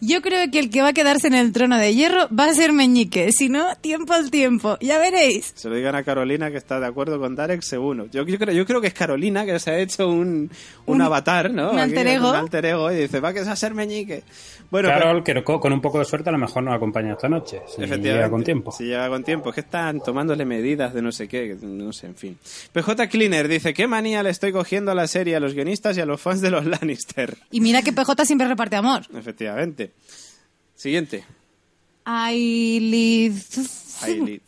[0.00, 2.54] Yo creo que el que va a quedarse en el trono de hierro va a
[2.54, 3.32] ser Meñique.
[3.32, 4.76] Si no, tiempo al tiempo.
[4.82, 5.52] Ya veréis.
[5.54, 8.06] Se lo digan a Carolina que está de acuerdo con Darek seguro.
[8.12, 10.50] Yo, yo creo, yo creo que es Carolina que se ha hecho un,
[10.84, 11.70] un, Un- avatar, ¿no?
[11.70, 12.28] un alter ego.
[12.30, 14.24] Un alter ego y dice, va que a ser meñique.
[14.70, 17.28] Bueno, Carol, que co- con un poco de suerte a lo mejor nos acompaña esta
[17.28, 18.08] noche, si Efectivamente.
[18.12, 18.72] llega con tiempo.
[18.72, 19.50] Si llega con tiempo.
[19.50, 22.38] Es que están tomándole medidas de no sé qué, no sé, en fin.
[22.72, 26.00] PJ Cleaner dice, ¿qué manía le estoy cogiendo a la serie, a los guionistas y
[26.00, 27.36] a los fans de los Lannister?
[27.52, 29.02] Y mira que PJ siempre reparte amor.
[29.16, 29.92] Efectivamente.
[30.74, 31.24] Siguiente.
[32.04, 33.32] Ailid...
[34.02, 34.42] Ailith.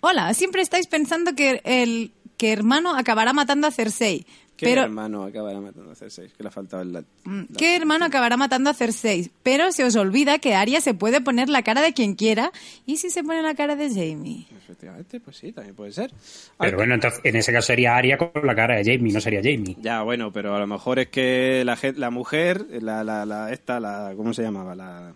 [0.00, 4.26] Hola, siempre estáis pensando que el que hermano acabará matando a Cersei.
[4.58, 6.26] ¿Qué Pero, hermano acabará matando a Cersei?
[6.36, 6.92] Que le ha faltado el...
[6.92, 9.30] la- Mm, ¿Qué hermano acabará matando a Cersei?
[9.44, 12.50] Pero se os olvida que Arya se puede poner la cara de quien quiera.
[12.84, 14.46] ¿Y si se pone la cara de Jamie?
[14.56, 16.10] Efectivamente, pues sí, también puede ser.
[16.58, 19.40] Pero bueno, entonces en ese caso sería Arya con la cara de Jamie, no sería
[19.42, 19.76] Jamie.
[19.80, 23.78] Ya, bueno, pero a lo mejor es que la, la mujer, la, la, la, esta,
[23.78, 24.74] la, ¿cómo se llamaba?
[24.74, 25.12] La,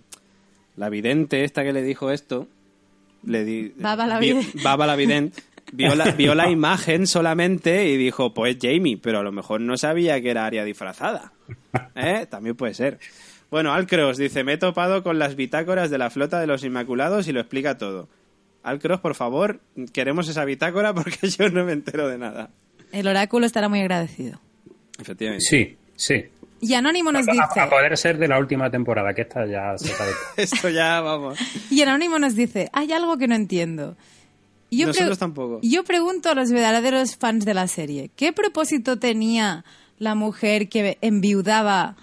[0.76, 2.46] la vidente esta que le dijo esto,
[3.24, 4.58] le di, Baba la vidente.
[4.62, 9.22] Baba la vidente, vio la, vio la imagen solamente y dijo, pues Jamie, pero a
[9.22, 11.32] lo mejor no sabía que era Aria disfrazada.
[11.94, 12.26] ¿Eh?
[12.28, 12.98] También puede ser.
[13.50, 17.28] Bueno, Alcross dice, me he topado con las bitácoras de la flota de los Inmaculados
[17.28, 18.08] y lo explica todo.
[18.62, 19.60] Alcross, por favor,
[19.92, 22.50] queremos esa bitácora porque yo no me entero de nada.
[22.92, 24.40] El oráculo estará muy agradecido.
[24.98, 25.44] Efectivamente.
[25.44, 26.24] Sí, sí.
[26.60, 27.60] Y Anónimo nos A, dice...
[27.60, 30.12] a poder ser de la última temporada, que esta ya se sabe.
[30.36, 31.38] Esto ya, vamos.
[31.70, 33.96] Y Anónimo nos dice, hay algo que no entiendo.
[34.78, 35.60] Yo Nosotros tampoco.
[35.62, 39.64] Yo pregunto a los verdaderos fans de la serie, ¿qué propósito tenía
[39.98, 41.96] la mujer que enviudaba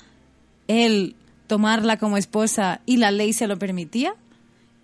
[0.68, 1.16] él
[1.48, 4.14] tomarla como esposa y la ley se lo permitía?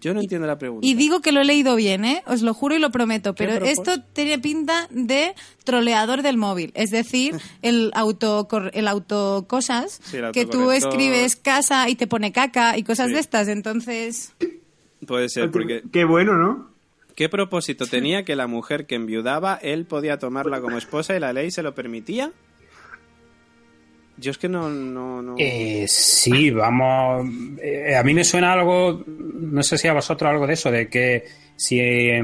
[0.01, 0.85] Yo no entiendo la pregunta.
[0.85, 2.21] Y digo que lo he leído bien, ¿eh?
[2.27, 5.33] Os lo juro y lo prometo, ¿Qué pero esto tiene pinta de
[5.63, 11.89] troleador del móvil, es decir, el auto el autocosas Sí, el que tú escribes casa
[11.89, 13.13] y te pone caca y cosas Sí.
[13.13, 14.33] de estas, entonces
[15.07, 16.74] Puede ser, porque Qué bueno, ¿no?
[17.15, 21.33] ¿Qué propósito tenía que la mujer que enviudaba, él podía tomarla como esposa y la
[21.33, 22.31] ley se lo permitía?
[24.17, 24.69] Yo es que no...
[24.69, 25.35] no, no...
[25.37, 27.27] Eh, sí, vamos.
[27.61, 30.87] eh, a mí me suena algo, no sé si a vosotros algo de eso, de
[30.87, 31.25] que
[31.57, 32.23] si eh,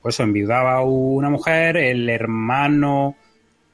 [0.00, 3.16] pues enviudaba una mujer, el hermano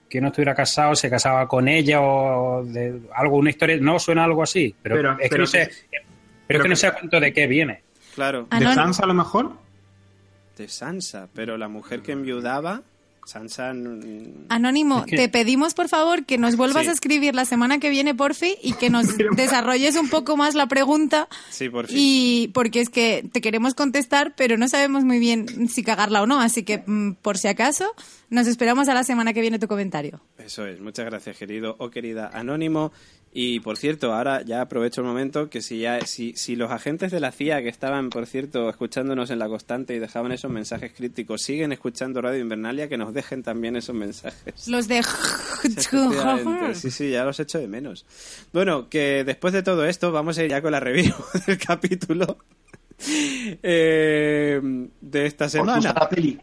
[0.08, 4.24] que no estuviera casado se casaba con ella o de algo, una historia, no suena
[4.24, 6.04] algo así, pero, Pero- es que pero no sé, que- pero,
[6.46, 7.82] pero es que no sé a cuánto de qué viene.
[8.16, 9.52] Claro, ¿De Sansa a lo mejor?
[10.58, 12.82] de Sansa, pero la mujer que enviudaba,
[13.26, 13.72] Sansa...
[14.48, 16.88] Anónimo, Es que- te pedimos por favor que nos vuelvas Sí.
[16.88, 19.06] a escribir la semana que viene, porfi, y que nos
[19.36, 21.28] desarrolles un poco más la pregunta.
[21.50, 21.96] Sí, por fin.
[21.98, 26.26] Y porque es que te queremos contestar, pero no sabemos muy bien si cagarla o
[26.26, 26.40] no.
[26.40, 27.92] Así que, mm, por si acaso,
[28.30, 30.20] nos esperamos a la semana que viene tu comentario.
[30.38, 32.92] Eso es, muchas gracias querido o querida Anónimo.
[33.38, 37.12] Y por cierto, ahora ya aprovecho el momento que si ya si, si los agentes
[37.12, 40.94] de la CIA que estaban, por cierto, escuchándonos en la constante y dejaban esos mensajes
[40.94, 44.66] críticos, siguen escuchando Radio Invernalia, que nos dejen también esos mensajes.
[44.68, 45.02] Los de...
[46.72, 48.06] Sí, sí, ya los echo de menos.
[48.54, 51.14] Bueno, que después de todo esto vamos a ir ya con la review
[51.46, 52.38] del capítulo
[53.62, 54.60] eh,
[55.02, 55.92] de esta ¿Os gusta semana.
[55.92, 56.40] la peli?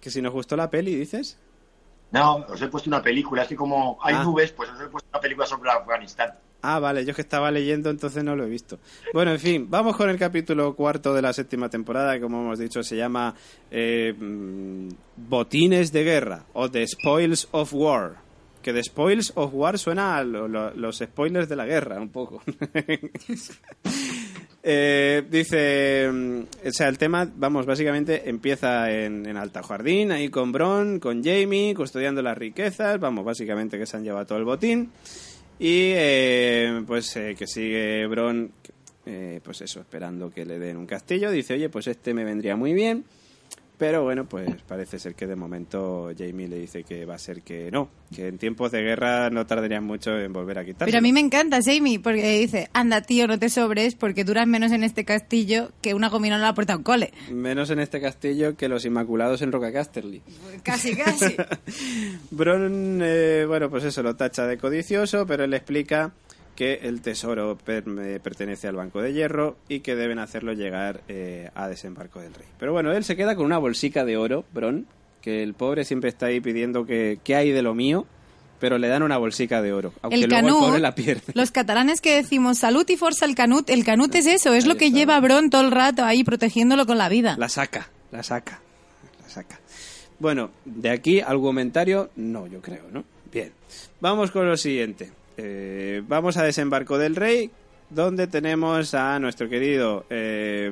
[0.00, 1.36] Que si nos gustó la peli, dices.
[2.12, 3.42] No, os he puesto una película.
[3.42, 4.24] Es que como hay Ah.
[4.24, 6.30] nubes, pues os he puesto una película sobre Afganistán.
[6.62, 8.78] Ah, vale, yo es que estaba leyendo, entonces no lo he visto.
[9.14, 12.58] Bueno, en fin, vamos con el capítulo cuarto de la séptima temporada, que como hemos
[12.58, 13.34] dicho se llama
[13.70, 18.16] eh, mm, Botines de Guerra o The Spoils of War.
[18.60, 22.10] que de Spoils of War suena a lo- lo- los spoilers de la guerra, un
[22.10, 22.42] poco.
[24.62, 30.28] Eh, dice, mm, o sea, el tema, vamos, básicamente empieza en, en Alta Jardín, ahí
[30.28, 34.44] con Bron, con Jamie, custodiando las riquezas, vamos, básicamente que se han llevado todo el
[34.44, 34.90] botín.
[35.60, 38.50] Y eh, pues eh, que sigue Bron,
[39.04, 41.30] eh, pues eso, esperando que le den un castillo.
[41.30, 43.04] Dice, oye, pues este me vendría muy bien.
[43.80, 47.40] Pero bueno, pues parece ser que de momento Jamie le dice que va a ser
[47.40, 50.84] que no, que en tiempos de guerra no tardarían mucho en volver a quitarse.
[50.84, 54.46] Pero a mí me encanta Jamie porque dice, anda tío, no te sobres porque duras
[54.46, 57.12] menos en este castillo que una gominola a la puerta de un cole.
[57.32, 60.20] Menos en este castillo que los Inmaculados en Roca Casterly.
[60.62, 61.34] Casi, casi.
[62.30, 66.12] Bron, eh, bueno, pues eso lo tacha de codicioso, pero él explica
[66.56, 71.00] que el tesoro per- eh, pertenece al Banco de Hierro y que deben hacerlo llegar
[71.08, 72.46] eh, a desembarco del rey.
[72.58, 74.86] Pero bueno, él se queda con una bolsica de oro, Bron,
[75.22, 78.06] que el pobre siempre está ahí pidiendo que qué hay de lo mío,
[78.58, 81.32] pero le dan una bolsica de oro, aunque el luego el pobre la pierde.
[81.34, 84.68] los catalanes que decimos salud y forza el canut, el canut es eso, es Ahí
[84.70, 87.36] lo que lleva Bron todo el rato ahí protegiéndolo con la vida.
[87.38, 88.60] La saca, la saca,
[89.22, 89.58] la saca.
[90.18, 93.04] Bueno, de aquí al comentario, no, yo creo, ¿no?
[93.32, 93.52] Bien,
[94.00, 95.10] vamos con lo siguiente.
[95.36, 97.50] Eh, vamos a Desembarco del Rey,
[97.88, 100.70] donde tenemos a nuestro querido, eh,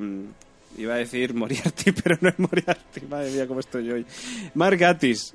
[0.77, 4.07] iba a decir Moriarty, pero no es Moriarty, madre mía, cómo estoy hoy.
[4.55, 4.81] Mark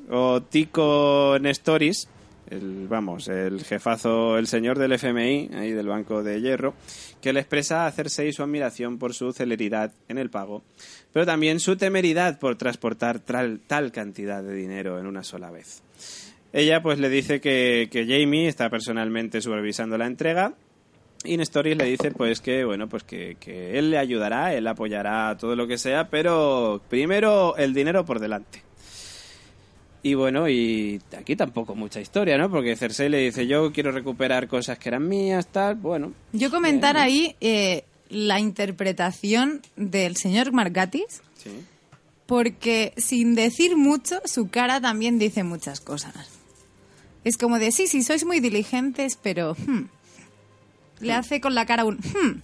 [0.10, 2.08] o Tico Nestoris,
[2.50, 6.74] el, vamos, el jefazo, el señor del FMI, ahí del Banco de Hierro,
[7.22, 10.64] que le expresa a Cersei su admiración por su celeridad en el pago,
[11.12, 15.82] pero también su temeridad por transportar tal cantidad de dinero en una sola vez.
[16.54, 20.54] Ella pues le dice que, que Jamie está personalmente supervisando la entrega
[21.26, 25.36] y Nestoris le dice pues que bueno pues que, que él le ayudará, él apoyará
[25.38, 28.62] todo lo que sea, pero primero el dinero por delante.
[30.06, 32.50] Y bueno, y aquí tampoco mucha historia, ¿no?
[32.52, 36.12] Porque Cersei le dice, yo quiero recuperar cosas que eran mías, tal, bueno.
[36.34, 41.52] Yo comentar ahí eh, la interpretación del señor Margatis, Sí.
[42.26, 46.14] porque sin decir mucho, su cara también dice muchas cosas.
[47.24, 49.56] Es como de, sí, sí, sois muy diligentes, pero...
[49.56, 49.86] hmm".
[51.00, 51.98] Le hace con la cara un...
[51.98, 52.42] hmm.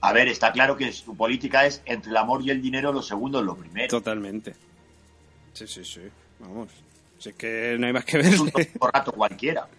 [0.00, 3.02] A ver, está claro que su política es entre el amor y el dinero, lo
[3.02, 3.88] segundo es lo primero.
[3.88, 4.54] Totalmente.
[5.52, 6.02] Sí, sí, sí.
[6.38, 6.68] Vamos.
[7.18, 8.52] Si es que no hay más que Es un
[8.92, 9.68] rato cualquiera.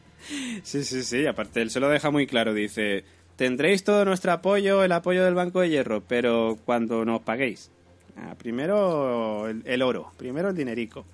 [0.63, 1.27] Sí, sí, sí.
[1.27, 2.53] Aparte, él se lo deja muy claro.
[2.53, 3.05] Dice,
[3.35, 7.69] tendréis todo nuestro apoyo, el apoyo del Banco de Hierro, pero cuando nos paguéis.
[8.17, 11.05] Ah, primero el, el oro, primero el dinerico.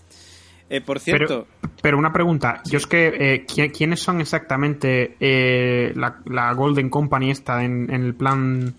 [0.69, 5.15] Eh, por cierto, Pero, pero una pregunta, yo es que, eh, ¿qui- ¿quiénes son exactamente
[5.19, 8.73] eh, la, la Golden Company esta en, en el plan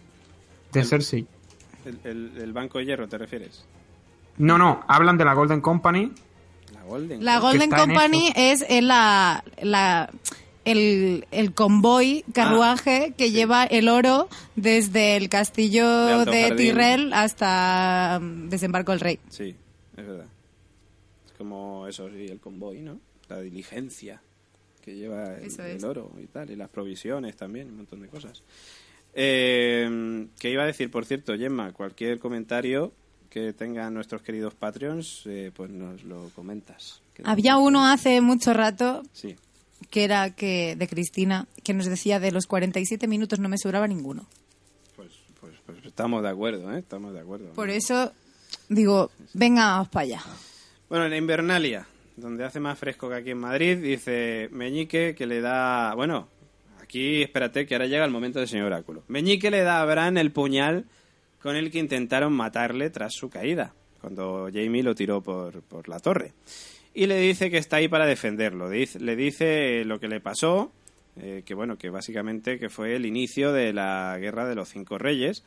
[0.72, 1.26] de Cersei?
[1.84, 3.64] el, el- el Banco de Hierro, ¿te refieres?
[4.38, 6.10] No, no, hablan de la Golden Company.
[6.72, 7.24] La Golden.
[7.24, 10.10] La Golden Company es eh, la, la-
[10.64, 16.52] el, el convoy, carruaje que lleva el oro desde el De castillo de.
[16.56, 19.18] Tyrell hasta mm, Desembarco del Rey.
[19.28, 19.54] Sí,
[19.96, 20.24] es verdad.
[21.36, 23.00] Como eso, sí, el convoy, ¿no?
[23.28, 24.20] La diligencia
[24.82, 25.82] que lleva el, Eso es.
[25.82, 28.42] el oro y tal, y las provisiones también, un montón de cosas.
[29.14, 32.92] Eh, que iba a decir, por cierto, Gemma, cualquier comentario
[33.30, 37.00] que tengan nuestros queridos Patreons, eh, pues nos lo comentas.
[37.24, 39.36] Había uno hace mucho rato Sí,
[39.90, 43.86] que era que de Cristina, que nos decía de los 47 minutos no me sobraba
[43.88, 44.26] ninguno.
[44.96, 45.10] pues,
[45.40, 46.78] pues, pues estamos de acuerdo, ¿eh?
[46.78, 47.52] Estamos de acuerdo.
[47.54, 48.12] Por eso
[48.68, 50.22] digo, venga, para allá.
[50.88, 55.40] Bueno, en Invernalia, donde hace más fresco que aquí en Madrid, dice Meñique que le
[55.40, 55.94] da.
[55.94, 56.28] Bueno,
[56.82, 59.02] aquí espérate que ahora llega el momento del señor Oráculo.
[59.08, 60.84] Meñique le da a Bran el puñal
[61.42, 66.00] con el que intentaron matarle tras su caída, cuando Jamie lo tiró por, por la
[66.00, 66.32] torre.
[66.92, 68.68] Y le dice que está ahí para defenderlo.
[68.68, 70.70] Le dice lo que le pasó,
[71.16, 74.98] eh, que bueno, que básicamente que fue el inicio de la guerra de los cinco
[74.98, 75.42] reyes,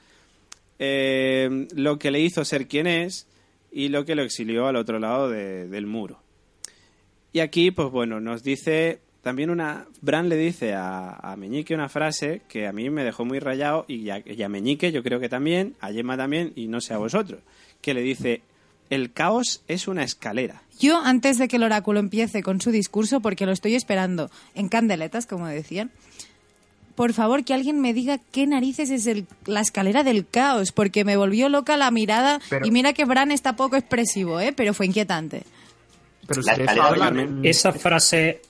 [0.79, 3.27] eh, lo que le hizo ser quien es
[3.71, 6.21] y lo que lo exilió al otro lado de- del muro.
[7.33, 9.85] Y aquí, pues bueno, nos dice también una.
[10.01, 14.09] Bran le dice a, Meñique una frase que a mí me dejó muy rayado y
[14.09, 16.97] a, y a Meñique yo creo que también, a Gemma también y no sé a
[16.97, 17.41] vosotros,
[17.81, 18.41] que le dice:
[18.89, 20.63] El caos es una escalera.
[20.79, 24.69] Yo, antes de que el oráculo empiece con su discurso, porque lo estoy esperando en
[24.69, 25.91] candeletas, como decían,
[26.97, 31.05] por favor, que alguien me diga qué narices es el- la escalera del caos, porque
[31.05, 32.41] me volvió loca la mirada.
[32.49, 34.51] Pero- Y mira que Bran está poco expresivo, ¿eh?
[34.51, 35.43] pero fue inquietante.
[36.27, 38.41] Pero La hablan Esa frase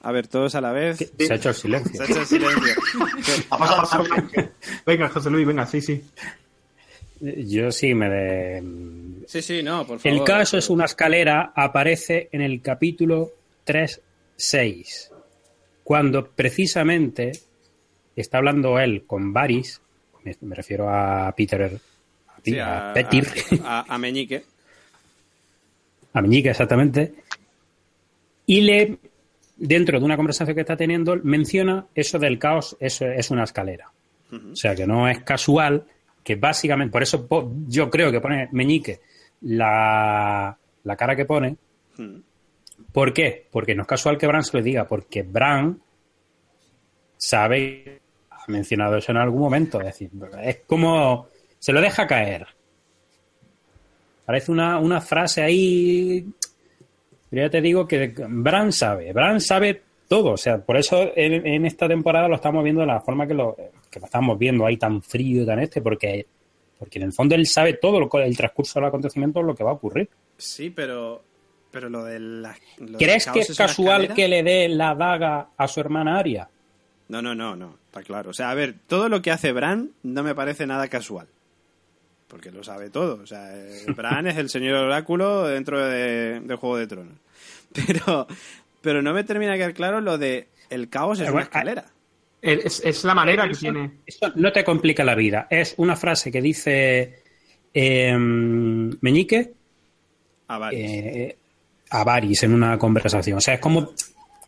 [0.00, 0.96] A ver, todos a la vez.
[1.18, 1.92] se ha hecho el silencio.
[1.96, 2.74] Se ha hecho el silencio.
[3.50, 4.04] Ha pasado
[4.86, 6.02] Venga, José Luis, venga, sí, sí.
[7.20, 8.62] Yo sí me de...
[9.26, 10.18] Sí, sí, no, por favor.
[10.18, 13.32] El caso es una escalera, aparece en el capítulo
[13.66, 15.10] 3.6,
[15.88, 17.32] cuando precisamente
[18.14, 19.80] está hablando él con Varys,
[20.22, 23.26] me, me refiero a Peter, a, Sí, a a, Petir,
[23.64, 24.44] a- Meñique.
[26.12, 27.14] a Meñique exactamente,
[28.44, 28.98] y le,
[29.56, 33.90] dentro de una conversación que está teniendo, menciona eso del caos, eso es una escalera.
[34.30, 35.84] O sea que no es casual
[36.22, 37.26] que básicamente, por eso
[37.66, 39.00] yo creo que pone Meñique
[39.40, 41.56] la, la cara que pone.
[42.98, 43.46] ¿Por qué?
[43.52, 45.80] Porque no es casual que Bran se lo diga, porque Bran
[47.16, 50.10] sabe, ha mencionado eso en algún momento, es decir,
[50.42, 51.28] es como
[51.60, 52.48] se lo deja caer.
[54.26, 56.26] Parece una, una frase ahí,
[57.30, 61.66] pero ya te digo que Bran sabe, Bran sabe todo, o sea, por eso en,
[61.66, 63.54] esta temporada lo estamos viendo de la forma que lo,
[63.88, 66.26] que estamos viendo ahí tan frío y tan este, porque,
[66.76, 69.74] porque en el fondo él sabe todo el transcurso del acontecimiento, lo que va a
[69.74, 70.08] ocurrir.
[70.36, 71.27] Sí, pero,
[71.70, 72.42] pero lo del...
[72.42, 72.48] lo
[72.78, 76.48] del ¿Crees que es casual que le dé la daga a su hermana Aria?
[77.08, 78.30] No, no, no, no, está claro.
[78.30, 81.26] O sea, a ver, todo lo que hace Bran no me parece nada casual.
[82.28, 83.22] Porque lo sabe todo.
[83.22, 87.14] O sea, eh, Bran es el señor oráculo dentro de, de Juego de Tronos.
[87.86, 88.26] Pero,
[88.80, 91.84] pero no me termina de quedar claro lo de el caos es Pero una escalera.
[92.40, 93.90] Es, es la manera que tiene.
[94.06, 95.46] Eso no te complica la vida.
[95.50, 97.22] Es una frase que dice
[97.74, 99.52] eh, Meñique
[100.46, 100.78] Ah, vale.
[101.26, 101.36] eh,
[101.90, 103.38] a Varys en una conversación.
[103.38, 103.90] O sea, es como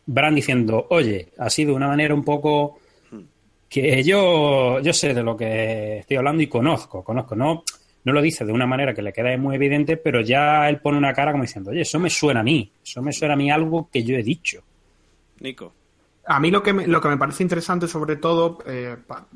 [0.07, 2.79] Bran diciendo, oye, ha sido de una manera un poco
[3.69, 7.37] que yo, yo sé de lo que estoy hablando y conozco, conozco.
[7.37, 7.63] No,
[8.05, 10.99] no lo dice de una manera que le queda muy evidente, pero ya él pone
[10.99, 13.51] una cara como diciendo, oye, eso me suena a mí, eso me suena a mí
[13.51, 14.63] algo que yo he dicho.
[15.41, 15.73] Nico.
[16.27, 19.27] A mí lo que me, lo que me parece interesante, sobre todo, eh, pa-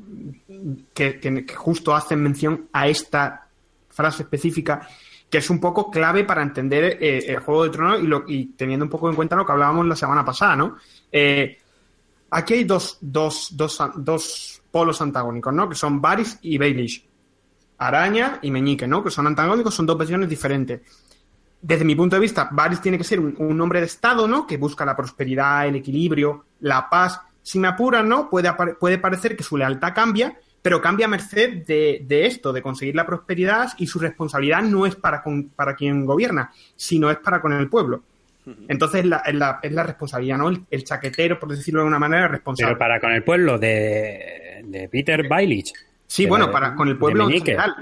[0.93, 3.47] que, que- que justo hacen mención a esta
[3.89, 4.87] frase específica,
[5.29, 8.45] que es un poco clave para entender eh, el Juego de Tronos y, lo- y
[8.57, 10.77] teniendo un poco en cuenta lo que hablábamos la semana pasada, ¿no?
[11.11, 11.57] Eh,
[12.31, 15.67] aquí hay dos, dos, dos, dos polos antagónicos, ¿no?
[15.67, 17.05] Que son Varys y Baelish.
[17.77, 19.03] Araña y Meñique, ¿no?
[19.03, 20.81] Que son antagónicos, son dos versiones diferentes
[21.65, 24.45] desde mi punto de vista, Varys tiene que ser un, hombre de Estado, ¿no?
[24.45, 27.19] Que busca la prosperidad, el equilibrio, la paz.
[27.41, 28.29] Si me apuran, ¿no?
[28.29, 32.63] Puede, puede parecer que su lealtad cambia, pero cambia a merced de, de esto, de
[32.63, 37.17] conseguir la prosperidad y su responsabilidad no es para, con- para quien gobierna, sino es
[37.17, 38.01] para con el pueblo.
[38.67, 40.49] Entonces la- es la, es la responsabilidad, ¿no?
[40.49, 42.69] El, el chaquetero, por decirlo de alguna manera, es responsable.
[42.73, 45.71] Pero para con el pueblo de, de Peter Baelish.
[46.07, 47.75] sí, de bueno, para con el pueblo en general.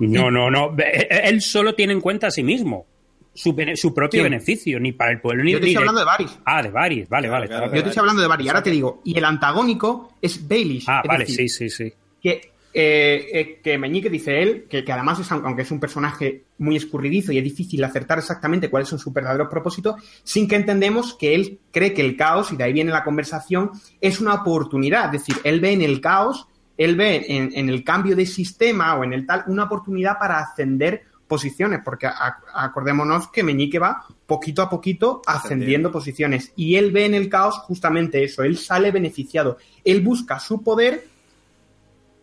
[0.00, 0.74] No, no, no.
[0.74, 2.84] Ve- Él solo tiene en cuenta a sí mismo.
[3.32, 4.32] Su, bene- su propio ¿Quién?
[4.32, 6.38] beneficio, ni para el pueblo ni Yo te ni estoy hablando de Varys.
[6.44, 7.08] Ah, de Varys.
[7.08, 7.46] Vale, vale.
[7.48, 8.48] claro, Yo te estoy hablando de Varys.
[8.48, 10.84] Ahora te digo, y el antagónico es Baelish.
[10.86, 11.92] Ah, es vale, decir, sí, sí, sí.
[12.26, 16.42] Que, eh, eh, que Meñique dice él, que, que además es, aunque es un personaje
[16.58, 21.14] muy escurridizo y es difícil acertar exactamente cuáles son sus verdaderos propósitos, sin que entendemos
[21.14, 23.70] que él cree que el caos, y de ahí viene la conversación,
[24.00, 25.14] es una oportunidad.
[25.14, 28.96] Es decir, él ve en el caos, él ve en, en el cambio de sistema
[28.96, 32.08] o en el tal, una oportunidad para ascender posiciones, porque
[32.54, 37.58] acordémonos que Meñique va poquito a poquito ascendiendo posiciones y él ve en el caos
[37.58, 41.15] justamente eso, él sale beneficiado, él busca su poder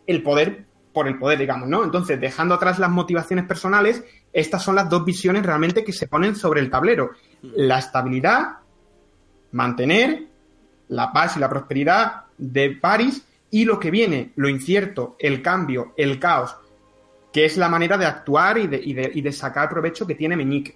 [0.07, 1.83] el poder por el poder, digamos, ¿no?
[1.83, 6.35] Entonces, dejando atrás las motivaciones personales, estas son las dos visiones realmente que se ponen
[6.35, 7.11] sobre el tablero.
[7.41, 8.57] La estabilidad,
[9.51, 10.25] mantener
[10.89, 15.93] la paz y la prosperidad de París y lo que viene, lo incierto, el cambio,
[15.97, 16.55] el caos,
[17.31, 20.15] que es la manera de actuar y de, y de, y de sacar provecho que
[20.15, 20.75] tiene Meñique.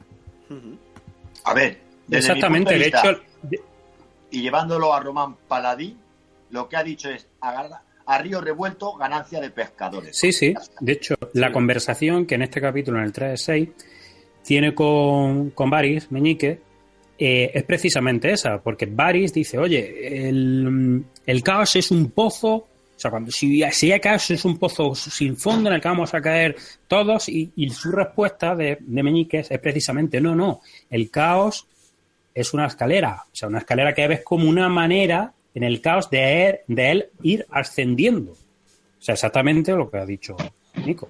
[1.43, 3.61] A ver, desde Exactamente, mi de punto de hecho, vista, de-
[4.31, 5.95] y llevándolo a Román Paladí,
[6.49, 10.17] lo que ha dicho es agarra- a río revuelto ganancia de pescadores.
[10.17, 10.53] sí, sí.
[10.79, 13.69] De hecho, la conversación que en este capítulo, en el 3.6,
[14.43, 16.61] tiene con, con Varys, Meñique,
[17.19, 22.67] eh, es precisamente esa, porque Varys dice, oye, el, el caos es un pozo, o
[22.95, 26.13] sea, cuando, si, si hay caos es un pozo sin fondo en el que vamos
[26.13, 26.55] a caer
[26.87, 31.67] todos, y, y su respuesta de, de Meñique es, es precisamente, no, no, el caos
[32.33, 36.07] es una escalera, o sea, una escalera que ves como una manera en el caos
[36.11, 38.33] de de él ir ascendiendo.
[38.33, 40.37] O sea, exactamente lo que ha dicho
[40.85, 41.09] Nico.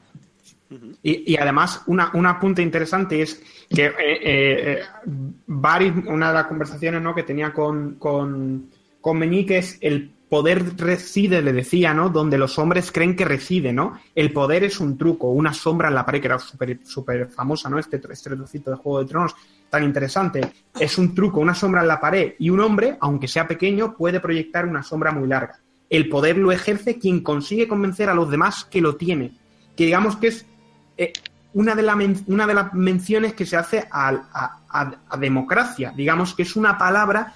[1.03, 7.01] Y, además, una, un apunte interesante es que eh, eh, eh, una de las conversaciones
[7.01, 7.13] ¿no?
[7.13, 8.69] que tenía con, con,
[9.01, 12.09] con es el poder reside, le decía, ¿no?
[12.09, 13.97] Donde los hombres creen que reside, ¿no?
[14.13, 17.69] El poder es un truco, una sombra en la pared, que era súper súper famosa,
[17.69, 17.79] ¿no?
[17.79, 19.35] Este, este trocito de Juego de Tronos
[19.69, 20.41] tan interesante.
[20.79, 22.33] Es un truco, una sombra en la pared.
[22.39, 25.59] Y un hombre, aunque sea pequeño, puede proyectar una sombra muy larga.
[25.89, 29.31] El poder lo ejerce quien consigue convencer a los demás que lo tiene.
[29.75, 30.45] Que digamos que es
[30.97, 31.13] eh,
[31.53, 31.97] una de, la
[32.27, 35.93] una de las menciones que se hace a, a, democracia.
[35.95, 37.33] Digamos que es una palabra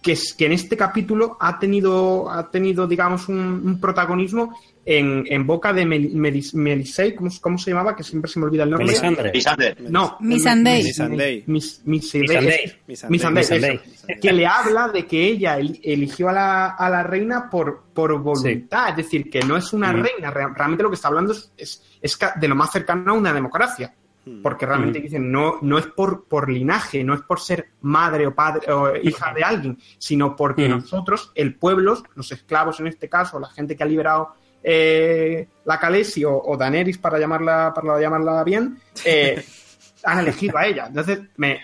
[0.00, 5.46] que, es, que en este capítulo ha tenido, ha tenido digamos, un protagonismo en, en
[5.46, 7.94] boca de Melisei, ¿cómo, ¿cómo, se llamaba?
[7.94, 8.88] Que siempre se me olvida el nombre.
[9.32, 9.76] Misandei.
[9.88, 10.82] No, Misandei.
[13.08, 13.80] Misandei.
[14.20, 18.90] Que le habla de que ella eligió a la, a la reina por, por voluntad,
[18.90, 22.18] es decir, que no es una reina, realmente lo que está hablando es, es, es,
[22.40, 23.94] de lo más cercano a una democracia.
[24.40, 28.32] Porque realmente dicen, no, no es por, por linaje, no es por ser madre o
[28.32, 33.40] padre o hija de alguien, sino porque nosotros, el pueblo, los esclavos en este caso,
[33.40, 38.78] la gente que ha liberado eh, la Calesi o, Daenerys, para llamarla, para llamarla bien,
[39.04, 39.44] eh,
[40.04, 40.86] han elegido a ella.
[40.86, 41.60] Entonces, me,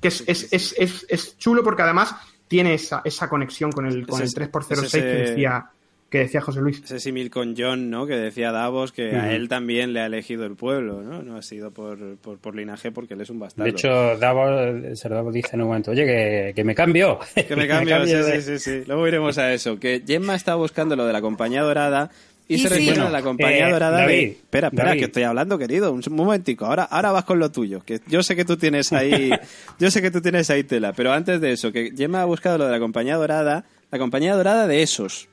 [0.00, 2.14] que es, es, es, es, chulo porque además
[2.48, 5.70] tiene esa, esa conexión con el, con el 3x06 que decía
[6.10, 6.82] que decía José Luis.
[6.84, 8.06] Ese símil con John, ¿no?
[8.06, 11.22] Que decía Davos que a él también le ha elegido el pueblo, ¿no?
[11.22, 13.64] No ha sido por, por, linaje porque él es un bastardo.
[13.64, 13.88] De hecho,
[14.18, 17.18] Davos, Davos dice en un momento, oye, que, que me cambio.
[17.50, 18.82] Que me cambio, sí, sí, sí, sí.
[18.86, 19.78] Luego iremos a eso.
[19.78, 22.10] Que Gemma está buscando lo de la compañía dorada
[22.50, 24.24] y, se refiere a la compañía eh, dorada de...
[24.24, 25.92] Espera, espera, que estoy hablando, querido.
[25.92, 26.66] Un momentico.
[26.66, 27.80] Ahora, ahora vas con lo tuyo.
[27.84, 29.30] Que yo sé que tú tienes ahí...
[29.78, 30.92] yo sé que tú tienes ahí tela.
[30.92, 33.64] Pero antes de eso, que Gemma ha buscado lo de la compañía dorada.
[33.92, 35.28] La compañía dorada de esos.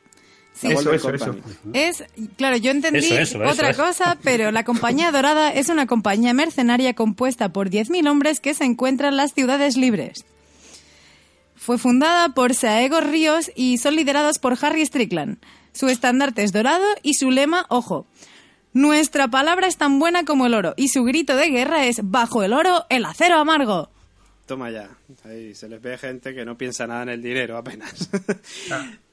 [0.64, 1.36] Eso, eso, eso.
[1.74, 2.03] Es,
[2.36, 3.10] claro, yo entendí
[3.45, 8.53] otra cosa, pero la Compañía Dorada es una compañía mercenaria compuesta por 10.000 hombres que
[8.53, 10.26] se encuentran en las ciudades libres.
[11.55, 15.38] Fue fundada por Saego Ríos y son liderados por Harry Strickland.
[15.74, 18.08] Su estandarte es dorado y su lema, ojo,
[18.74, 22.43] nuestra palabra es tan buena como el oro y su grito de guerra es bajo
[22.43, 23.89] el oro el acero amargo.
[24.45, 24.89] Toma ya,
[25.26, 28.10] ahí se les ve gente que no piensa nada en el dinero apenas.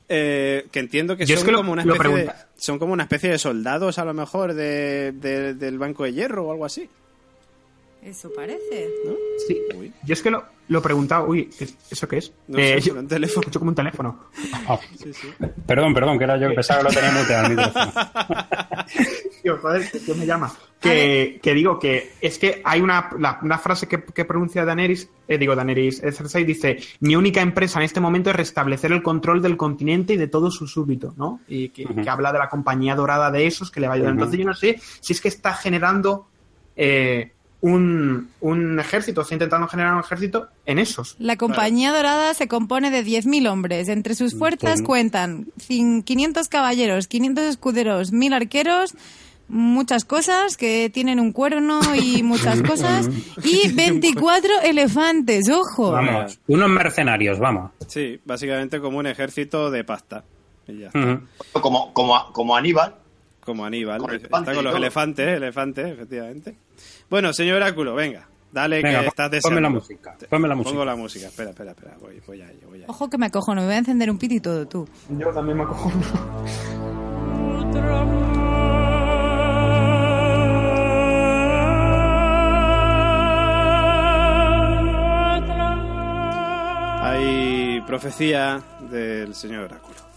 [0.09, 3.98] Eh, que entiendo que son, como una especie de, son como una especie de soldados
[3.98, 6.90] a lo mejor de, del Banco de Hierro o algo así.
[8.05, 8.90] Eso parece.
[9.07, 9.14] ¿No?
[9.48, 9.59] Sí.
[10.05, 11.48] Yo es que lo, lo he preguntado, uy,
[11.90, 12.32] ¿eso qué es?
[12.48, 13.40] No eh, sé, un teléfono.
[13.40, 14.20] Escucho como un teléfono.
[14.66, 14.78] Ah.
[14.96, 15.28] Sí, sí.
[15.66, 17.92] Perdón, perdón, que era yo que pensaba que lo tenía muteado micrófono.
[19.42, 20.52] Tío, joder, ¿qué me llama?
[20.80, 23.11] Que, que, digo que es que hay una,
[23.42, 27.78] una frase que, que, pronuncia Daenerys, eh, digo Daenerys, eh, Cersei dice, mi única empresa
[27.78, 31.40] en este momento es restablecer el control del continente y de todo su súbito, ¿no?
[31.46, 34.12] Y que, que habla de la compañía dorada de esos que le va a ayudar.
[34.12, 36.28] Entonces yo no sé si es que está generando...
[36.76, 37.34] Eh,
[37.64, 41.16] un, un, ejército, está intentando generar un ejército en esos.
[41.18, 43.88] La Compañía Dorada se compone de 10.000 hombres.
[43.88, 48.94] Entre sus fuerzas cuentan 500 caballeros, 500 escuderos, 1.000 arqueros,
[49.48, 53.08] muchas cosas que tienen un cuerno y muchas cosas
[53.42, 55.92] y 24 elefantes, ojo.
[55.92, 57.70] Vamos, unos mercenarios, vamos.
[57.88, 60.22] Sí, básicamente como un ejército de pasta.
[61.62, 62.96] como, como, como Aníbal.
[63.45, 64.03] Como Aníbal.
[64.14, 66.57] Está con los elefantes, elefantes, efectivamente.
[67.11, 68.26] Bueno, señor Oráculo, venga.
[68.55, 69.57] Dale que pues, estás deseando.
[69.57, 70.16] Ponme la música.
[70.30, 70.70] Ponme la música.
[70.70, 71.26] Pongo la música.
[71.26, 71.97] Espera, espera, espera.
[72.01, 72.84] Voy, voy ahí, voy ahí.
[72.86, 74.88] Ojo que me acojo, no me voy a encender un pito y todo tú.
[75.11, 75.90] Yo también me acojo.
[87.03, 90.13] Hay profecía del señor Oráculo.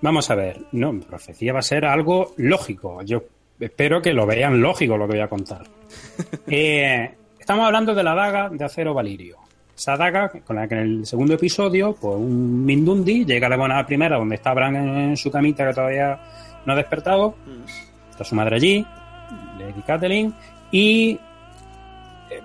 [0.00, 3.02] Vamos a ver, no, profecía va a ser algo lógico.
[3.02, 3.24] Yo
[3.58, 5.62] espero que lo vean lógico lo que voy a contar.
[6.46, 9.36] Eh, estamos hablando de la daga de acero Valirio.
[9.76, 13.56] Esa daga con la que en el segundo episodio, pues un Mindundi llega a la
[13.56, 16.18] buena primera donde está Bran en su camita que todavía
[16.66, 17.36] no ha despertado.
[18.10, 18.86] Está su madre allí,
[19.58, 20.34] Lady Catelyn,
[20.72, 21.18] y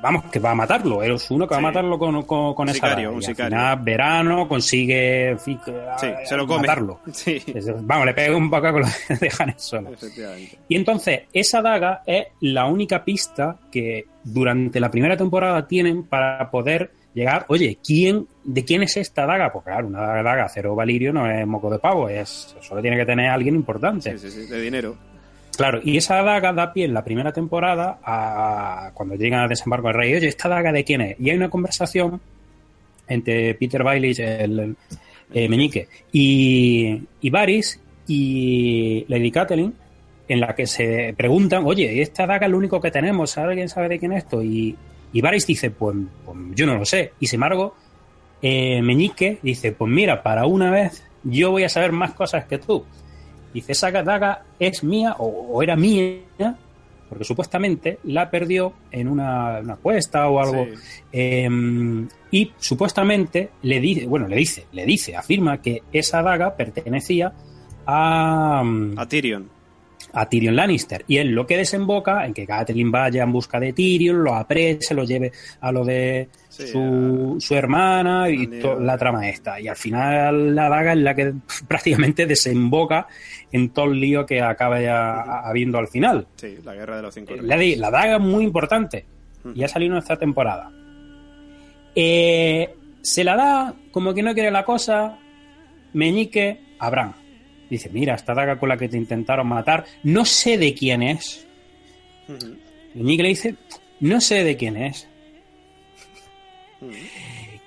[0.03, 1.01] vamos, que va a matarlo.
[1.01, 3.57] Es uno que va a matarlo con, con, esa sicario, un sicario.
[3.57, 5.57] Al final, verano, consigue sí,
[6.25, 6.67] se lo come.
[6.67, 6.99] matarlo.
[7.81, 8.87] Vamos, le pega un poco con lo
[9.19, 9.91] dejan en solo.
[10.67, 16.51] Y entonces, esa daga es la única pista que durante la primera temporada tienen para
[16.51, 19.53] poder llegar, oye, ¿quién, ¿de quién es esta daga?
[19.53, 23.05] Porque claro, una daga cero valirio no es moco de pavo, es, solo tiene que
[23.05, 24.17] tener alguien importante.
[24.17, 25.12] Sí, sí, sí, de dinero.
[25.55, 29.87] Claro, y esa daga da pie en la primera temporada a cuando llegan al desembarco
[29.87, 31.19] del rey, oye, ¿esta daga de quién es?
[31.19, 32.19] Y hay una conversación
[33.07, 34.75] entre Peter Bailey, el,
[35.33, 37.31] eh, Meñique, y, y
[38.05, 39.73] y Lady Catelyn,
[40.27, 43.37] en la que se preguntan, oye, ¿esta daga es lo único que tenemos?
[43.37, 44.41] ¿Alguien sabe de quién es esto?
[44.41, 44.75] Y,
[45.11, 45.95] y Varys dice, pues,
[46.25, 47.13] pues yo no lo sé.
[47.19, 47.75] Y sin embargo,
[48.41, 52.57] eh, Meñique dice, pues mira, para una vez yo voy a saber más cosas que
[52.57, 52.83] tú.
[53.53, 56.57] Dice, esa daga es mía o, era mía,
[57.07, 60.65] porque supuestamente la perdió en una, una cuesta o algo.
[61.11, 67.33] Em, y supuestamente le dice, bueno, le dice, le dice, afirma que esa daga pertenecía
[67.85, 68.63] a...
[68.97, 69.49] A Tyrion.
[70.13, 71.03] A Tyrion Lannister.
[71.07, 74.93] Y es lo que desemboca en que Catelyn vaya en busca de Tyrion, lo aprese,
[74.93, 79.59] lo lleve a lo de Sí, su, su hermana y to- la trama esta.
[79.59, 81.33] Y al final la daga es la que
[81.67, 83.07] prácticamente desemboca
[83.51, 86.27] en todo el lío que acaba ya habiendo al final.
[86.35, 89.05] Sí, la guerra de los cinco La, di- la daga es muy importante
[89.55, 90.69] y ha salido en esta temporada.
[91.95, 95.17] Eh, se la da como que no quiere la cosa
[95.93, 97.13] Meñique a Bran.
[97.73, 101.47] Dice, mira, esta daga con la que te intentaron matar, no sé de quién es.
[102.93, 103.55] Meñique le dice,
[103.99, 105.07] no sé de quién es.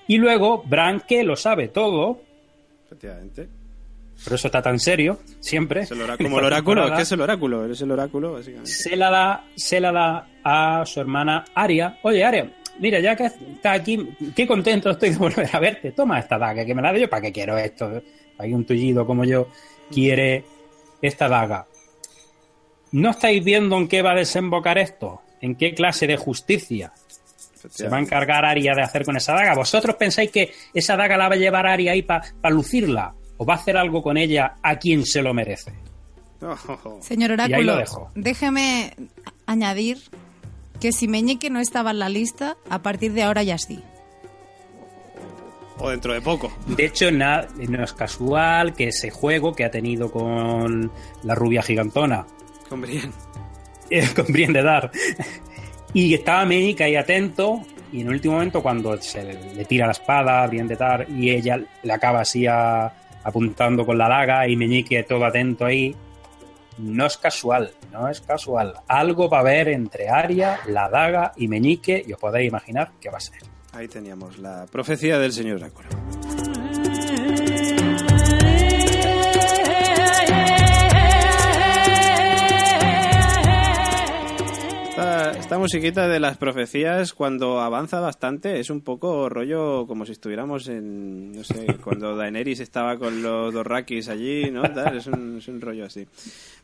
[0.06, 2.22] Y luego Bran, que lo sabe todo,
[2.84, 3.48] Efectivamente.
[4.22, 5.80] por eso está tan serio, siempre.
[5.80, 8.70] Es el como el oráculo, es que es el oráculo, es el oráculo, básicamente.
[8.70, 11.98] se la da, se la da a su hermana Aria.
[12.02, 12.48] Oye, Aria,
[12.78, 13.98] mira, ya que estás aquí,
[14.36, 15.90] qué contento estoy de volver a verte.
[15.90, 18.00] Toma esta daga, que me la doy yo, ¿para qué quiero esto?
[18.38, 19.48] Hay un tullido como yo
[19.90, 20.44] quiere
[21.02, 21.66] esta daga.
[22.92, 25.20] ¿No estáis viendo en qué va a desembocar esto?
[25.40, 26.92] ¿En qué clase de justicia
[27.68, 29.54] se va a encargar Aria de hacer con esa daga?
[29.54, 33.14] ¿Vosotros pensáis que esa daga la va a llevar Aria ahí para lucirla?
[33.38, 35.72] ¿O va a hacer algo con ella a quien se lo merece?
[36.40, 38.10] Oh, Señor Y ahí Oráculo, lo dejo.
[38.14, 38.94] déjeme
[39.46, 39.98] añadir
[40.80, 43.82] que si Meñique no estaba en la lista, a partir de ahora ya sí.
[45.78, 46.52] O dentro de poco.
[46.66, 50.90] De hecho, na- no es casual que ese juego que ha tenido con
[51.22, 52.26] la rubia gigantona,
[52.68, 53.12] Con Brienne.
[53.90, 54.90] eh, con Brienne de Dar,
[55.92, 57.60] y estaba Meñique ahí atento,
[57.92, 60.76] y en el último momento cuando se le, le tira la espada a Brienne de
[60.76, 65.64] Dar y ella le acaba así a- apuntando con la daga y Meñique todo atento
[65.66, 65.94] ahí,
[66.78, 68.74] no es casual, no es casual.
[68.86, 73.08] Algo va a haber entre Aria, la daga y Meñique, y os podéis imaginar qué
[73.08, 73.38] va a ser.
[73.76, 75.86] Ahí teníamos la profecía del señor oráculo.
[84.88, 90.12] Esta, esta musiquita de las profecías, cuando avanza bastante, es un poco rollo como si
[90.12, 94.64] estuviéramos en, no sé, cuando Daenerys estaba con los Dorrakis allí, ¿no?
[94.64, 96.08] Es, un, es un rollo así.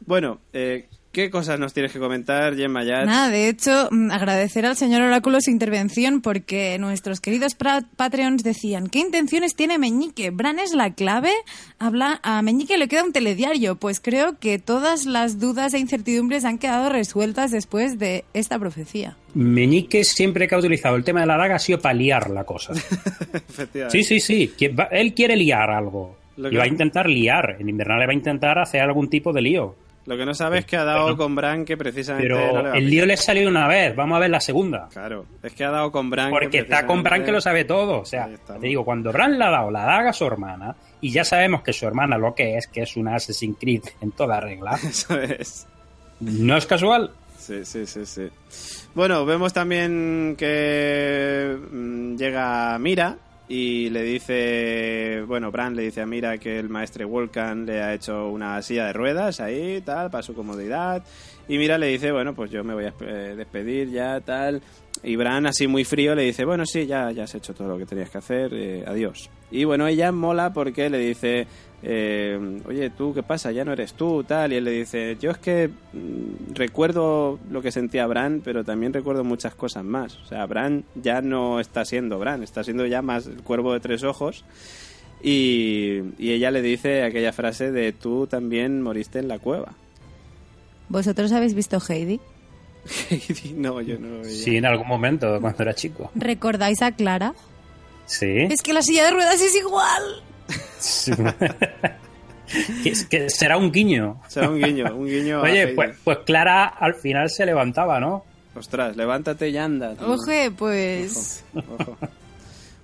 [0.07, 3.07] Bueno, eh, ¿qué cosas nos tienes que comentar, Gemma Yats?
[3.07, 8.89] Nada, de hecho, mm, agradecer al señor Oráculo su intervención porque nuestros queridos Patreons decían,
[8.89, 10.31] ¿qué intenciones tiene Meñique?
[10.31, 11.31] ¿Bran es la clave?
[11.79, 13.77] Habla, a Meñique le queda un telediario.
[13.77, 19.17] Pues creo que todas las dudas e incertidumbres han quedado resueltas después de esta profecía.
[19.35, 22.45] Meñique siempre que ha utilizado el tema de la daga ha sido para liar la
[22.45, 22.73] cosa.
[23.89, 24.53] Sí, sí, sí.
[24.91, 26.17] Él quiere liar algo.
[26.37, 27.57] Lo Y va a intentar liar.
[27.59, 29.77] En Invernal va a intentar hacer algún tipo de lío.
[30.05, 32.29] Lo que no sabes es que ha dado con Bran que precisamente...
[32.29, 33.95] no le Pero va el lío le salió una vez.
[33.95, 34.89] Vamos a ver la segunda.
[34.93, 36.27] Claro, es que ha dado con Bran.
[36.27, 38.01] que Porque está con Bran que lo sabe todo.
[38.01, 41.13] O sea, te digo, cuando Bran le ha dado la daga a su hermana, y
[41.13, 44.41] ya sabemos que su hermana lo que es, que es una Assassin's Creed en toda
[44.41, 45.67] regla, Eso es.
[46.21, 47.13] no es casual.
[47.39, 48.29] Sí, sí, sí, sí.
[48.95, 53.17] Bueno, vemos también que mm, llega Mira
[53.55, 57.93] y le dice, bueno, Bran le dice a Mira que el maestre Vulcan le ha
[57.93, 61.05] hecho una silla de ruedas ahí, tal, para su comodidad.
[61.49, 64.63] Y Mira le dice, bueno, pues yo me voy a eh, despedir ya, tal.
[65.05, 67.79] Y Bran, así muy frío, le dice, bueno, sí, ya, ya has hecho todo lo
[67.79, 69.31] que tenías que hacer, eh, adiós.
[69.51, 71.47] Y bueno, ella mola porque le dice,
[71.83, 73.51] eh, oye, tú, ¿qué pasa?
[73.51, 74.53] Ya no eres tú, tal.
[74.53, 78.93] Y él le dice, yo es que mm, recuerdo lo que sentía Bran, pero también
[78.93, 80.17] recuerdo muchas cosas más.
[80.19, 83.81] O sea, Bran ya no está siendo Bran, está siendo ya más el cuervo de
[83.81, 84.45] tres ojos.
[85.21, 89.75] Y, y ella le dice aquella frase de, tú también moriste en la cueva.
[90.89, 92.21] ¿Vosotros habéis visto Heidi?
[93.55, 94.31] No, yo no lo veía.
[94.45, 96.11] Sí, en algún momento, cuando era chico.
[96.15, 97.35] ¿Recordáis a Clara?
[98.07, 98.41] Sí.
[98.51, 100.23] Es que la silla de ruedas es igual.
[102.83, 104.21] Que, que será un guiño.
[104.29, 105.41] Será un guiño, un guiño.
[105.41, 108.27] Oye, pues, pues Clara al final se levantaba, ¿no?
[108.55, 109.95] Ostras, levántate y anda.
[109.95, 110.07] tío.
[110.11, 111.45] Oje, pues...
[111.55, 111.97] Ojo.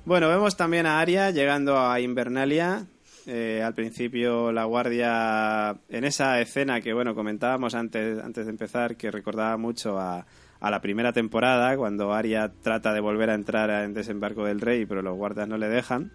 [0.07, 2.87] Bueno, vemos también a Aria llegando a Invernalia.
[3.31, 8.97] Eh, al principio la guardia, en esa escena que bueno comentábamos antes, antes de empezar,
[8.97, 10.24] que recordaba mucho a,
[10.62, 15.03] la primera temporada, cuando Aria trata de volver a entrar en Desembarco del Rey, pero
[15.03, 16.11] los guardias no le dejan.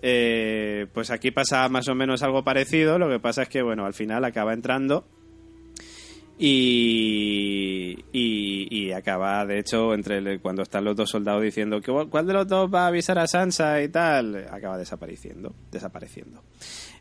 [0.00, 3.84] Eh, pues aquí pasa más o menos algo parecido, lo que pasa es que bueno,
[3.84, 5.06] al final acaba entrando
[6.38, 12.26] y, y, acaba, de hecho, entre el- cuando están los dos soldados diciendo que cuál
[12.26, 16.42] de los dos va a avisar a Sansa y tal, acaba desapareciendo, desapareciendo.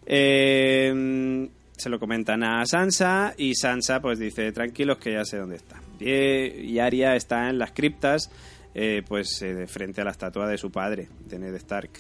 [0.06, 5.56] Eh, se lo comentan a Sansa y Sansa pues dice tranquilos que ya sé dónde
[5.58, 5.82] está.
[6.00, 8.30] Y, y Arya está en las criptas,
[8.76, 11.92] eh, pues eh, frente a la estatua de su padre, de Ned Stark.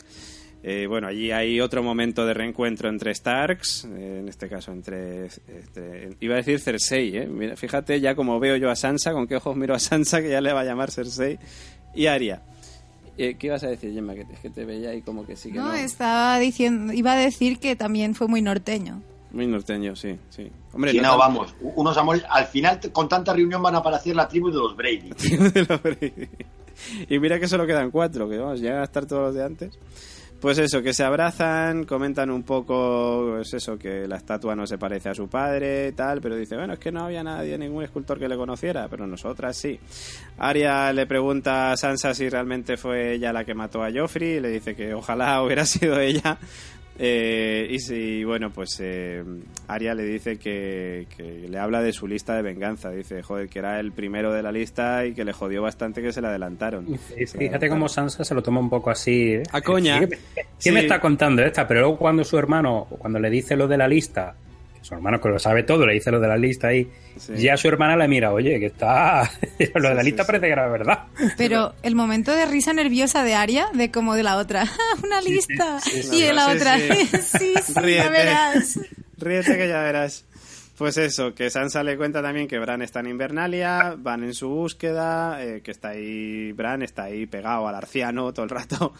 [0.65, 5.25] Eh, bueno, allí hay otro momento de reencuentro entre Starks, eh, en este caso entre,
[5.47, 7.27] entre- Iba a decir Cersei, ¿eh?
[7.27, 10.29] Mira, fíjate ya como veo yo a Sansa, con qué ojos miro a Sansa, que
[10.29, 11.37] ya le va a llamar Cersei,
[11.93, 12.41] y Arya.
[13.17, 14.13] Eh, ¿Qué ibas a decir, Gemma?
[14.15, 15.67] Que, es que te veía ahí como que sí que no.
[15.67, 19.01] No, estaba diciendo, iba a decir que también fue muy norteño.
[19.31, 20.49] Muy norteño, sí, sí.
[20.71, 22.23] Hombre, Sí, no vamos, unos amores.
[22.29, 25.09] Al final, con tanta reunión van a aparecer la tribu de los Brady.
[25.53, 26.29] de los Brady.
[27.09, 29.77] Y mira que solo quedan cuatro, que vamos, llegan a estar todos los de antes.
[30.43, 34.77] Pues eso, que se abrazan, comentan un poco, pues eso, que la estatua no se
[34.77, 38.19] parece a su padre, tal, pero dice, bueno, es que no había nadie, ningún escultor
[38.19, 39.79] que le conociera, pero nosotras sí.
[40.37, 44.39] Arya le pregunta a Sansa si realmente fue ella la que mató a Joffrey, y
[44.41, 46.37] le dice que ojalá hubiera sido ella.
[46.99, 49.23] Eh, y si, bueno, pues eh,
[49.67, 52.91] Arya le dice que, que le habla de su lista de venganza.
[52.91, 56.13] Dice, joder, que era el primero de la lista y que le jodió bastante que
[56.13, 56.85] se la adelantaron.
[56.93, 57.69] Y Fíjate adelantaron.
[57.69, 59.33] cómo Sansa se lo toma un poco así.
[59.33, 59.43] ¿eh?
[59.51, 59.99] A coña.
[60.01, 60.71] ¿Qué, qué Sí.
[60.71, 61.67] me está contando esta?
[61.67, 64.35] Pero luego cuando su hermano, cuando le dice lo de la lista,
[64.83, 66.87] su hermano que lo sabe todo, le dice lo de la lista ahí,
[67.17, 67.33] Sí.
[67.37, 69.29] ya su hermana le mira, oye, que está...
[69.75, 70.99] lo de la Sí, lista sí, parece que era verdad.
[71.37, 74.65] Pero el momento de risa nerviosa de Aria, de como de la otra,
[75.03, 75.79] una lista.
[76.11, 77.05] y de la otra, sí.
[77.39, 78.03] sí, sí, Ríete.
[78.03, 78.79] ya verás.
[79.17, 80.25] Ríete que ya verás.
[80.77, 84.49] Pues eso, que Sansa le cuenta también que Bran está en Invernalia, van en su
[84.49, 88.93] búsqueda, eh, que está ahí, Bran está ahí pegado al arciano todo el rato.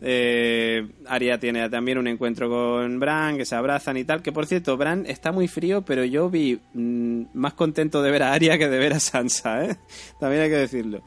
[0.00, 4.46] Eh, Arya tiene también un encuentro con Bran, que se abrazan y tal, que por
[4.46, 8.58] cierto, Bran está muy frío, pero yo vi mm, más contento de ver a Arya
[8.58, 9.76] que de ver a Sansa, ¿eh?
[10.20, 11.02] También hay que decirlo.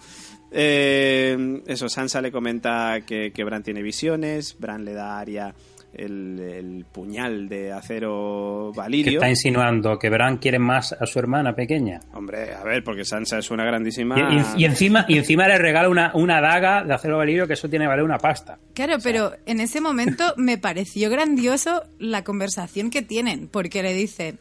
[0.51, 5.55] Eh, eso, Sansa le comenta que, que Bran tiene visiones, Bran le da a Arya
[5.93, 9.13] el, el puñal de acero Que valirio.
[9.19, 11.99] está insinuando que Bran quiere más a su hermana pequeña.
[12.13, 14.15] Hombre, a ver, porque Sansa es una grandísima...
[14.17, 17.53] Y, y- y encima, y encima le regala una, una daga de acero valirio que
[17.53, 18.57] eso tiene que valer una pasta.
[18.73, 24.35] Claro, pero en ese momento me pareció grandioso la conversación que tienen, porque le dice,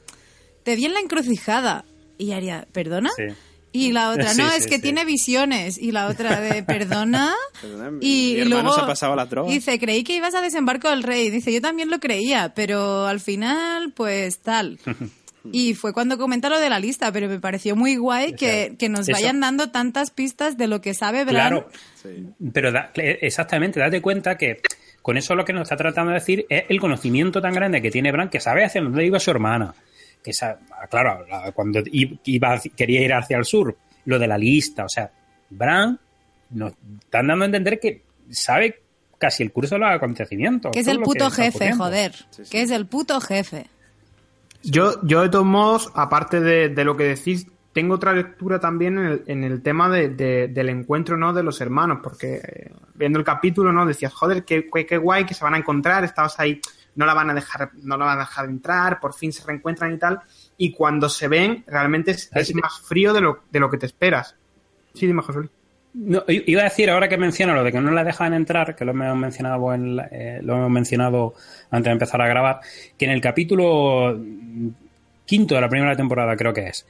[0.62, 1.85] te vi en la encrucijada.
[2.18, 3.10] Y Aria, ¿perdona?
[3.16, 3.24] Sí.
[3.72, 4.82] Y la otra, Sí, no, sí, es que sí.
[4.82, 5.78] tiene visiones.
[5.78, 7.32] Y la otra de, ¿perdona?
[7.62, 7.64] Y,
[8.01, 9.14] mi y hermano luego se ha pasado
[9.47, 11.30] dice, creí que ibas a desembarco del rey.
[11.30, 14.78] Dice, yo también lo creía, pero al final, pues tal.
[15.52, 18.90] Y fue cuando comenta lo de la lista, pero me pareció muy guay que, que
[18.90, 21.34] nos eso- vayan dando tantas pistas de lo que sabe Bran.
[21.34, 21.68] Claro,
[22.52, 24.60] pero da- exactamente, date cuenta que
[25.01, 27.90] con eso lo que nos está tratando de decir es el conocimiento tan grande que
[27.90, 29.74] tiene Bran que sabe hacia dónde iba su hermana.
[30.22, 30.59] Que sa-
[30.90, 35.10] claro, la- cuando iba, quería ir hacia el sur, lo de la lista, o sea,
[35.51, 35.98] Bran
[36.51, 36.72] nos
[37.05, 38.82] están dando a entender que sabe
[39.18, 40.72] casi el curso de los acontecimientos.
[40.72, 42.12] Que es el puto jefe, joder.
[42.30, 42.51] Sí, sí.
[42.51, 43.66] Que es el puto jefe.
[44.62, 48.98] Yo, yo de todos modos, aparte de, de lo que decís, tengo otra lectura también
[48.98, 51.32] en el, en el tema de- de- del encuentro ¿no?
[51.32, 53.86] de los hermanos, porque eh, viendo el capítulo, ¿no?
[53.86, 56.60] Decías, joder, qué, qué, qué guay que se van a encontrar, estabas ahí,
[57.01, 59.94] no la van a dejar, no la van a dejar entrar, por fin se reencuentran
[59.94, 60.20] y tal,
[60.59, 63.86] y cuando se ven, realmente es, es más frío de lo, de lo que te
[63.86, 64.36] esperas.
[64.94, 65.51] Sí, dime, José Luis.
[65.93, 68.85] No, iba a decir, ahora que menciono lo de que no la dejan entrar, que
[68.85, 71.35] lo hemos mencionado, en la- eh, lo hemos mencionado
[71.70, 72.60] antes de empezar a grabar,
[72.97, 74.16] que en el capítulo
[75.27, 76.86] quinto de la primera temporada, creo que es,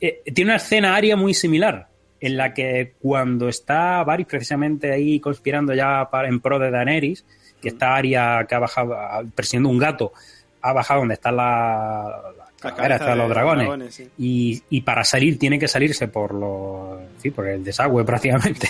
[0.00, 1.88] eh, tiene una escena aria muy similar,
[2.20, 7.24] en la que cuando está Varys precisamente ahí conspirando ya para, en pro de Daenerys,
[7.60, 8.96] que está Aria que ha bajado,
[9.34, 10.12] persiguiendo un gato,
[10.62, 12.22] ha bajado donde está la,
[12.62, 14.08] la La esta de los dragones, dragones, sí.
[14.18, 18.68] y, y para salir tiene que salirse por los sí, por el desagüe prácticamente.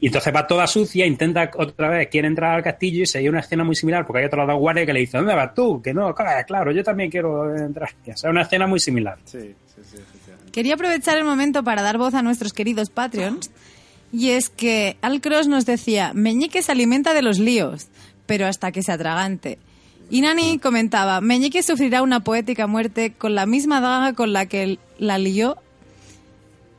[0.00, 3.28] Y entonces va toda sucia, intenta otra vez, quiere entrar al castillo y se hay
[3.28, 5.82] una escena muy similar porque hay otros dos guardias que le dicen, ¿dónde vas tú?
[5.82, 7.90] Que no, claro, claro, yo también quiero entrar.
[8.06, 9.18] O sea, una escena muy similar.
[9.24, 10.52] Sí, sí, sí, efectivamente.
[10.52, 13.50] Quería aprovechar el momento para dar voz a nuestros queridos Patreons.
[14.12, 17.88] Y es que Al Cross nos decía, Meñique se alimenta de los líos,
[18.26, 19.58] pero hasta que se atragante.
[20.10, 24.78] Y Nani comentaba, Meñique sufrirá una poética muerte con la misma daga con la que
[24.98, 25.56] la lió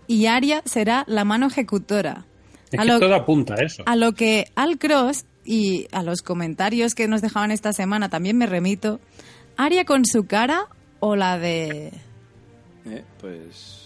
[0.07, 2.25] y Aria será la mano ejecutora.
[2.71, 3.83] Es A que lo- todo apunta a eso.
[3.85, 8.37] A lo que Al Cross y a los comentarios que nos dejaban esta semana también
[8.37, 8.99] me remito.
[9.57, 10.65] Aria con su cara
[10.99, 11.91] o la de...
[12.85, 13.78] Eh, pues...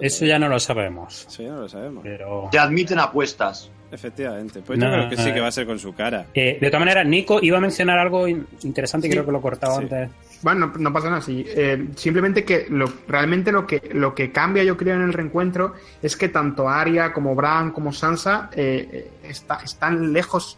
[0.00, 1.26] Eso ya no lo sabemos.
[1.28, 2.02] Eso ya no lo sabemos.
[2.02, 2.48] Pero.
[2.50, 3.70] Te admiten apuestas.
[3.92, 4.62] Efectivamente.
[4.64, 6.26] Pues No, yo creo que sí que va a ser con su cara.
[6.34, 9.14] Eh, de todas maneras, Nico iba a mencionar algo in- interesante y Sí.
[9.16, 9.82] creo que lo he cortado Sí.
[9.82, 10.10] antes.
[10.42, 11.20] Bueno, no, no pasa nada.
[11.22, 11.44] Sí.
[11.46, 15.74] Eh, simplemente que lo, realmente lo que, lo que cambia, yo creo, en el reencuentro
[16.02, 20.56] es que tanto Arya como Bran como Sansa eh, eh, está- están lejos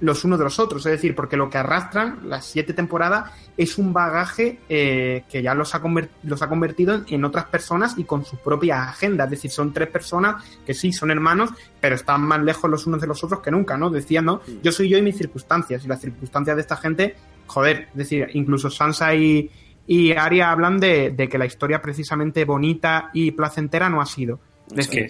[0.00, 0.84] los unos de los otros.
[0.86, 5.54] Es decir, porque lo que arrastran las siete temporadas es un bagaje eh, que ya
[5.54, 5.82] los ha,
[6.22, 9.24] los ha convertido en otras personas y con su propia agenda.
[9.24, 11.50] Es decir, son tres personas que sí son hermanos,
[11.80, 13.90] pero están más lejos los unos de los otros que nunca, ¿no?
[13.90, 14.40] Decían, ¿no?
[14.62, 15.84] Yo soy yo y mis circunstancias.
[15.84, 17.16] Y las circunstancias de esta gente,
[17.46, 19.50] joder, es decir, incluso Sansa y,
[19.86, 24.40] y Arya hablan de, que la historia precisamente bonita y placentera no ha sido.
[24.74, 25.08] Es que...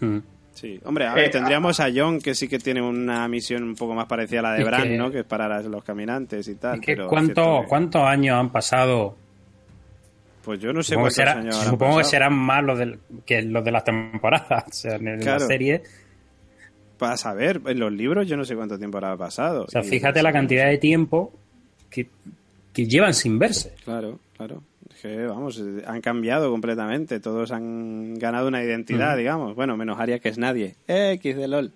[0.00, 0.33] Mm.
[0.54, 3.74] Sí, hombre, a ver, eh, tendríamos a John que sí que tiene una misión un
[3.74, 5.10] poco más parecida a la de Bran, ¿no?
[5.10, 6.80] Que es para los caminantes y tal.
[7.08, 9.16] ¿Cuántos años han pasado?
[10.44, 13.72] Pues yo no sé cuántos años Supongo que serán más los de, que los de
[13.72, 15.82] las temporadas, o sea, en la serie.
[16.98, 19.64] Para saber, en los libros yo no sé cuánto tiempo habrá pasado.
[19.64, 21.32] O sea, fíjate la cantidad de tiempo
[21.90, 22.08] que,
[22.72, 23.74] que llevan sin verse.
[23.84, 24.62] Claro, claro
[25.04, 27.20] que, vamos, han cambiado completamente.
[27.20, 29.54] Todos han ganado una identidad, digamos.
[29.54, 30.76] Bueno, menos Aria que es nadie.
[30.88, 31.72] X de LOL.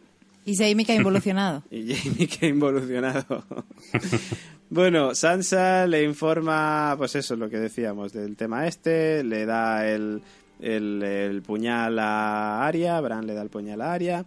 [0.46, 1.62] Y Jamie que ha involucionado.
[1.70, 3.44] y Jamie que ha involucionado.
[4.70, 9.22] bueno, Sansa le informa, pues eso es lo que decíamos del tema este.
[9.22, 10.22] Le da el,
[10.58, 12.98] el, el puñal a Aria.
[13.02, 14.24] Bran le da el puñal a Aria.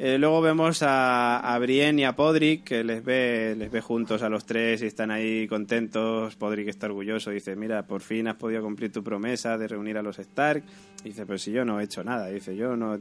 [0.00, 4.28] Eh, luego vemos a, Brienne y a Podrick, que les ve, les ve juntos a
[4.28, 6.36] los tres y están ahí contentos.
[6.36, 10.02] Podrick está orgulloso, dice, mira, por fin has podido cumplir tu promesa de reunir a
[10.02, 10.62] los Stark.
[11.02, 12.96] dice, pero si yo no he hecho nada, dice, yo no,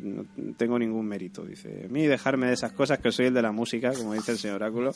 [0.57, 1.43] tengo ningún mérito.
[1.43, 4.31] Dice, a mí dejarme de esas cosas, que soy el de la música, como dice
[4.31, 4.95] el señor Oráculo.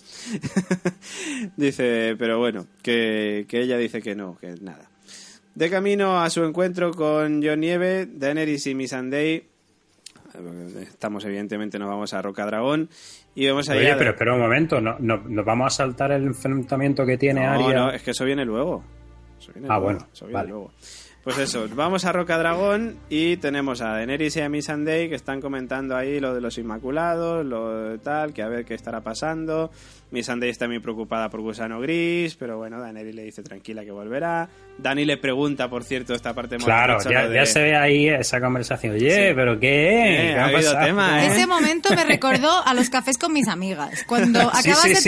[1.56, 4.90] dice, pero bueno, que, que ella dice que no, que nada.
[5.54, 9.51] De camino a su encuentro con John Nieve, Daenerys y Missandei
[10.82, 12.90] estamos evidentemente nos vamos a Roca Dragón
[13.36, 17.06] y vamos a Oye, pero espera un momento, no, nos vamos a saltar el enfrentamiento
[17.06, 17.74] que tiene no, Arya.
[17.74, 18.84] No, es que eso viene luego.
[19.68, 20.08] ah, bueno,
[21.24, 25.40] Pues eso, vamos a Roca Dragón y tenemos a Daenerys y a Missandei que están
[25.40, 29.72] comentando ahí lo de los Inmaculados, lo de tal, que a ver qué estará pasando.
[30.12, 34.50] Missandei está muy preocupada por Gusano Gris, pero bueno, Daenerys le dice tranquila que volverá.
[34.78, 38.96] Dani le pregunta, por cierto, esta parte Claro, ya, se ve ahí esa conversación.
[38.96, 40.32] Oye, ¿pero qué?
[40.34, 41.28] ¿Qué ha habido tema, ¿eh?
[41.28, 44.04] Ese momento me recordó a los cafés con mis amigas.
[44.06, 45.06] Cuando acabas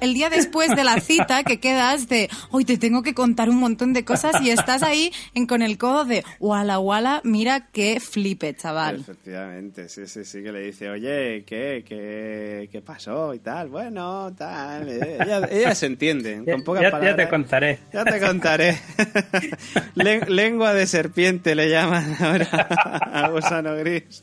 [0.00, 3.56] el día después de la cita que quedas de, hoy te tengo que contar un
[3.56, 7.98] montón de cosas y estás ahí en, con el codo de, wala wala, mira qué
[8.00, 9.00] flipe, chaval.
[9.00, 13.68] Efectivamente, sí, sí, sí, que le dice, oye, ¿qué, qué, qué pasó y tal?
[13.68, 14.88] Bueno, tal.
[14.88, 15.18] Eh,
[15.50, 17.16] ella, se entiende, con pocas ya, palabras.
[17.16, 17.78] Ya te contaré.
[17.92, 18.78] Ya te contaré.
[20.28, 22.46] lengua de serpiente le llaman ahora
[23.12, 24.22] a gusano gris.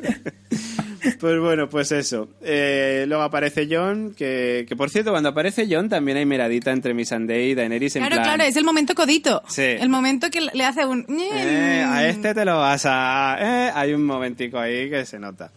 [1.20, 2.30] Pues bueno, pues eso.
[2.42, 7.52] Eh, luego aparece John, que, por cierto, cuando aparece John también hay miradita entre Missandei
[7.52, 8.26] y Daenerys en Claro, plan...
[8.26, 9.44] claro, es el momento codito.
[9.48, 9.62] Sí.
[9.62, 11.06] El momento que le hace un...
[11.10, 13.38] Eh, a este te lo vas a...
[13.40, 15.52] Eh, hay un momentico ahí que se nota.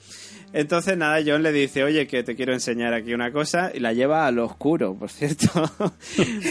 [0.52, 3.92] Entonces, nada, John le dice, oye, que te quiero enseñar aquí una cosa, y la
[3.92, 5.48] lleva a lo oscuro, por cierto.
[5.78, 5.92] o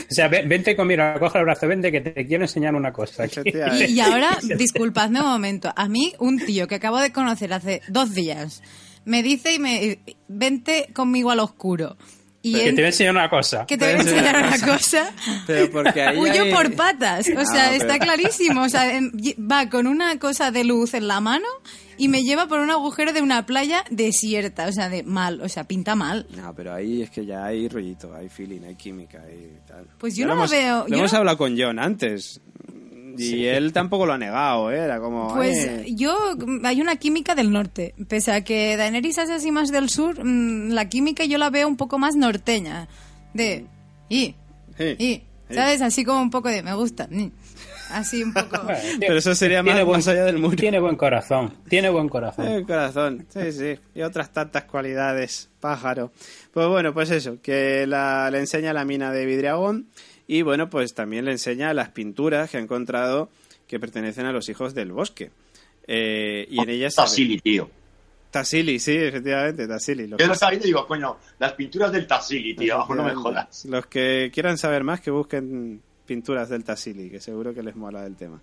[0.10, 3.26] sea, vente conmigo, coge el brazo, vente, que te quiero enseñar una cosa.
[3.26, 8.14] Y, ahora, disculpadme un momento, a mí, un tío que acabo de conocer hace dos
[8.14, 8.62] días,
[9.06, 11.98] me dice y me, vente conmigo al oscuro.
[12.42, 13.66] Y que te voy a enseñar una cosa.
[13.66, 15.12] Que te voy a enseñar una cosa.
[15.46, 17.28] Pero porque ahí Huyo por patas.
[17.36, 18.64] O sea, está clarísimo.
[18.64, 19.00] O sea,
[19.40, 21.48] va con una cosa de luz en la mano
[21.98, 25.50] y me lleva por un agujero de una playa desierta, o sea, de mal, o
[25.50, 26.28] sea, pinta mal.
[26.36, 29.88] No, pero ahí es que ya hay rollito, hay feeling, hay química y tal.
[29.98, 30.86] Pues yo no lo veo.
[30.88, 32.40] Lo hemos hablado con John antes.
[33.38, 34.78] Y él tampoco lo ha negado, ¿eh?
[34.78, 35.34] era como...
[35.34, 36.16] Pues yo,
[36.64, 37.94] hay una química del norte.
[38.08, 41.68] Pese a que Daenerys es así más del sur, mm, la química yo la veo
[41.68, 42.88] un poco más norteña.
[43.34, 43.66] De...
[44.10, 44.36] Y...
[44.80, 45.24] Y...
[45.50, 45.82] ¿Sabes?
[45.82, 46.62] Así como un poco de...
[46.62, 47.08] Me gusta.
[47.92, 48.62] Así un poco.
[49.00, 50.56] Pero eso sería más, más, allá del muro.
[50.56, 51.54] Tiene buen corazón.
[51.70, 52.46] Tiene buen corazón.
[52.46, 53.28] Tiene buen corazón.
[53.30, 53.80] Sí, sí.
[53.96, 55.50] Y otras tantas cualidades.
[55.60, 56.12] Pájaro.
[56.52, 57.42] Pues bueno, pues eso.
[57.42, 59.88] Que la, le enseña la mina de Vidriagón.
[60.28, 63.30] Y bueno, pues también le enseña las pinturas que ha encontrado
[63.68, 65.32] que pertenecen a los hijos del bosque.
[65.88, 66.96] Eh, y en ellas.
[66.96, 67.70] Tassili, tío.
[68.30, 70.10] Tassili, sí, efectivamente, Tassili.
[70.18, 73.66] Yo no sabía y digo, coño, las pinturas del Tassili, tío, no me jodas.
[73.66, 78.06] Los que quieran saber más, que busquen pinturas del Tassili, que seguro que les mola
[78.06, 78.42] el tema.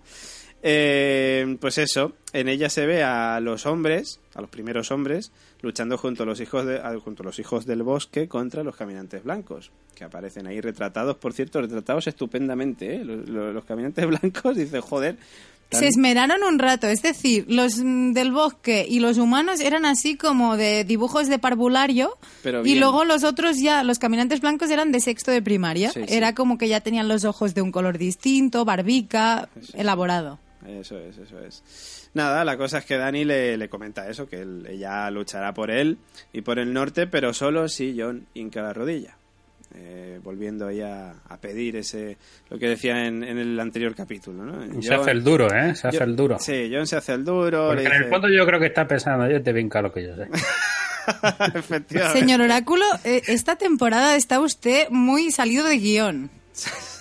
[0.66, 5.30] Eh, pues eso, en ella se ve a los hombres, a los primeros hombres,
[5.60, 9.24] luchando junto a los hijos de, junto a los hijos del bosque contra los caminantes
[9.24, 13.04] blancos, que aparecen ahí retratados, por cierto, retratados estupendamente, ¿eh?
[13.04, 15.16] los, caminantes blancos dicen, joder,
[15.70, 20.16] se esmeraron un rato, es decir, los mm, del bosque y los humanos eran así
[20.16, 22.16] como de dibujos de parvulario
[22.64, 25.92] y luego los otros ya, los caminantes blancos eran de sexto de primaria.
[26.08, 30.38] Era como que ya tenían los ojos de un color distinto, barbica, elaborado.
[30.66, 32.10] Eso es, eso es.
[32.14, 35.98] Nada, la cosa es que Dani le, le comenta eso, que ella luchará por él
[36.32, 39.16] y por el norte, pero solo si John hinca la rodilla.
[39.76, 42.16] eh, volviendo ahí a, a pedir ese
[42.48, 44.44] lo que decía en, en el anterior capítulo.
[44.44, 44.82] ¿no?
[44.82, 45.74] Se hace el duro, ¿eh?
[45.74, 46.38] Se hace John- el duro.
[46.38, 47.66] Sí, John se hace el duro.
[47.68, 50.04] Porque le en el fondo yo creo que está pensando, yo te vinca lo que
[50.04, 50.28] yo sé.
[51.54, 52.18] Efectivamente.
[52.20, 56.30] Señor Oráculo, eh, esta temporada está usted muy salido de guion.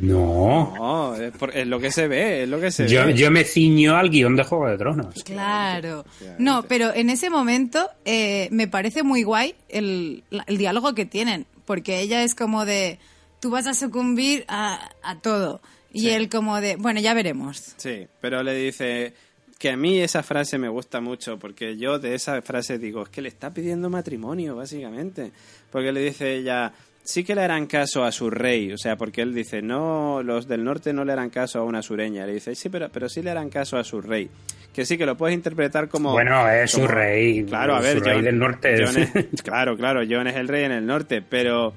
[0.00, 0.74] No.
[0.76, 3.14] No, es, por- es lo que se ve, es lo que se Yo, ve.
[3.14, 5.22] yo me ciño al guion de Juego de Tronos.
[5.24, 6.04] Claro.
[6.38, 12.00] No, pero en ese momento eh, me parece muy guay el, diálogo que tienen, porque
[12.00, 12.98] ella es como de,
[13.40, 15.60] tú vas a sucumbir a, a todo.
[15.92, 16.10] Y Sí.
[16.10, 17.74] él como de, bueno, ya veremos.
[17.78, 19.14] Sí, pero le dice
[19.58, 23.08] que a mí esa frase me gusta mucho, porque yo de esa frase digo, es
[23.08, 25.32] que le está pidiendo matrimonio, básicamente.
[25.72, 26.72] Porque le dice ella,
[27.08, 30.46] sí que le harán caso a su rey, o sea, porque él dice, no, los
[30.46, 32.26] del norte no le harán caso a una sureña.
[32.26, 34.28] Le dice, sí, pero, pero sí le harán caso a su rey.
[34.74, 36.12] Que sí, que lo puedes interpretar como...
[36.12, 37.44] Bueno, es su rey.
[37.46, 40.72] Claro, a ver, Su rey del norte es- claro, claro, John es el rey en
[40.72, 41.72] el norte, pero...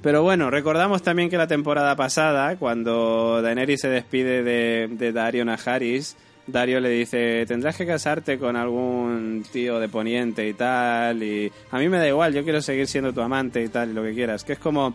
[0.00, 5.44] Pero bueno, recordamos también que la temporada pasada, cuando Daenerys se despide de, de Dario
[5.44, 6.16] Najaris,
[6.46, 11.78] Dario le dice, tendrás que casarte con algún tío de Poniente y tal, y a
[11.78, 14.12] mí me da igual, yo quiero seguir siendo tu amante y tal, y lo que
[14.12, 14.42] quieras.
[14.42, 14.94] Que es como,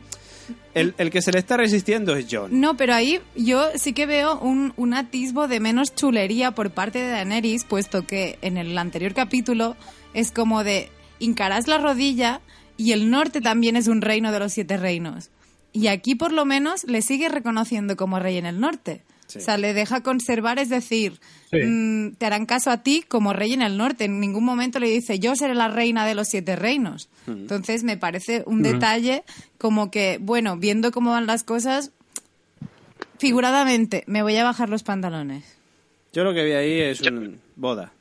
[0.74, 2.60] el, el que se le está resistiendo es John.
[2.60, 7.00] No, pero ahí yo sí que veo un, un atisbo de menos chulería por parte
[7.00, 9.76] de Daenerys, puesto que en el anterior capítulo
[10.14, 12.42] es como de hincarás la rodilla
[12.76, 15.30] y el norte también es un reino de los siete reinos.
[15.74, 19.02] Y aquí por lo menos le sigue reconociendo como rey en el norte.
[19.28, 19.40] Sí.
[19.40, 21.20] O sea, le deja conservar, es decir,
[21.52, 21.58] Sí.
[21.64, 24.06] mm, te harán caso a ti como rey en el norte.
[24.06, 27.10] En ningún momento le dice, yo seré la reina de los siete reinos.
[27.28, 29.24] Entonces me parece un detalle
[29.58, 31.92] como que, bueno, viendo cómo van las cosas,
[33.20, 35.44] figuradamente, me voy a bajar los pantalones.
[36.14, 37.92] Yo lo que vi ahí es un boda.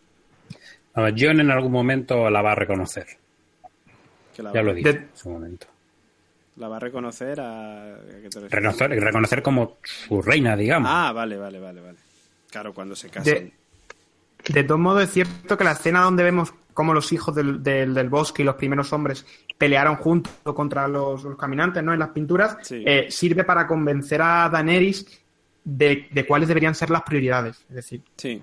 [0.94, 3.07] A ver, John en algún momento la va a reconocer.
[4.35, 5.66] Que la, Ya lo dije De- en su momento.
[6.56, 7.94] La va a reconocer a...
[7.94, 8.50] ¿a qué te refieres?
[8.50, 10.90] Reconocer, reconocer como su reina, digamos.
[10.92, 11.98] Ah, vale, vale, vale, vale.
[12.50, 13.24] Claro, cuando se casan.
[13.34, 13.52] De,
[14.48, 17.94] de todos modos, es cierto que la escena donde vemos cómo los hijos del, del-
[17.94, 19.24] del bosque y los primeros hombres
[19.58, 21.92] pelearon juntos contra los, los caminantes ¿no?
[21.92, 22.82] en las pinturas, Sí.
[22.86, 25.06] eh, sirve para convencer a Daenerys
[25.64, 27.56] de, de cuáles deberían ser las prioridades.
[27.70, 28.40] Es decir, Sí.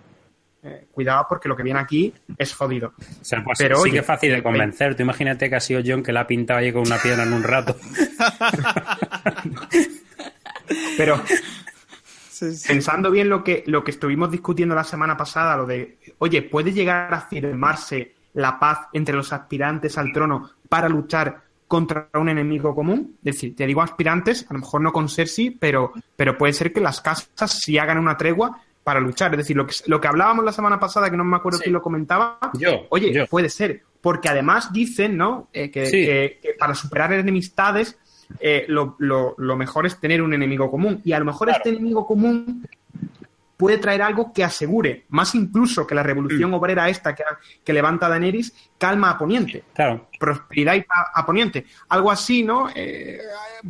[0.63, 2.93] Eh, cuidado porque lo que viene aquí es jodido.
[2.97, 4.95] O sea, pues Pero, sí oye, que es fácil de convencer.
[4.95, 7.33] Tú imagínate que ha sido John que la ha pintado ahí con una piedra en
[7.33, 7.75] un rato.
[10.97, 11.21] Pero
[12.29, 12.67] Sí, sí.
[12.67, 16.71] pensando bien lo que, lo que estuvimos discutiendo la semana pasada, lo de, oye, ¿puede
[16.73, 22.73] llegar a firmarse la paz entre los aspirantes al trono para luchar contra un enemigo
[22.73, 23.17] común?
[23.23, 26.73] Es decir, te digo aspirantes, a lo mejor no con Cersei, pero, pero puede ser
[26.73, 29.31] que las casas sí hagan una tregua para luchar.
[29.33, 31.63] Es decir, lo que, lo que hablábamos la semana pasada, que no me acuerdo Sí.
[31.65, 33.25] quién lo comentaba, Yo, oye, yo.
[33.27, 33.81] puede ser.
[34.01, 35.47] Porque además dicen, ¿no?
[35.53, 36.05] Eh, que, Sí.
[36.05, 37.97] que- que para superar enemistades,
[38.39, 41.01] eh, lo, lo- lo mejor es tener un enemigo común.
[41.05, 42.67] Y a lo mejor este enemigo común
[43.55, 46.53] puede traer algo que asegure, más incluso que la revolución Mm.
[46.55, 47.23] obrera esta que,
[47.63, 50.09] que levanta Daenerys, calma a Poniente Claro.
[50.19, 51.65] prosperidad pa- a Poniente.
[51.89, 52.69] Algo así, ¿no?
[52.75, 53.19] Eh,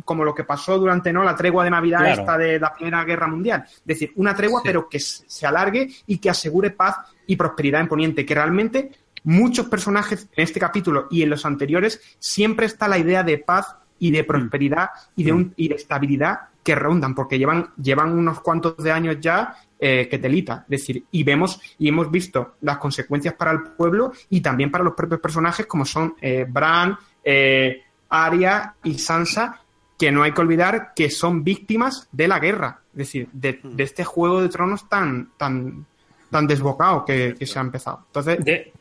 [0.04, 1.22] como lo que pasó durante ¿no?
[1.22, 2.20] la tregua de Navidad Claro.
[2.22, 3.64] esta de la Primera Guerra Mundial.
[3.66, 4.68] Es decir, una tregua Sí.
[4.68, 6.96] pero que se alargue y que asegure paz
[7.26, 8.90] y prosperidad en Poniente, que realmente
[9.22, 13.76] muchos personajes en este capítulo y en los anteriores siempre está la idea de paz
[13.98, 18.40] y de prosperidad y de, un, y de estabilidad que rondan, porque llevan, llevan unos
[18.40, 19.54] cuantos de años ya
[19.86, 20.64] eh, que telita.
[20.68, 24.82] Es decir, y vemos y hemos visto las consecuencias para el pueblo y también para
[24.82, 29.60] los propios personajes como son eh, Bran, eh, Arya y Sansa,
[29.98, 32.80] que no hay que olvidar que son víctimas de la guerra.
[32.92, 35.84] Es decir, de, de este juego de tronos tan, tan,
[36.30, 38.04] tan desbocado que, que se ha empezado.
[38.06, 38.72] Entonces, De-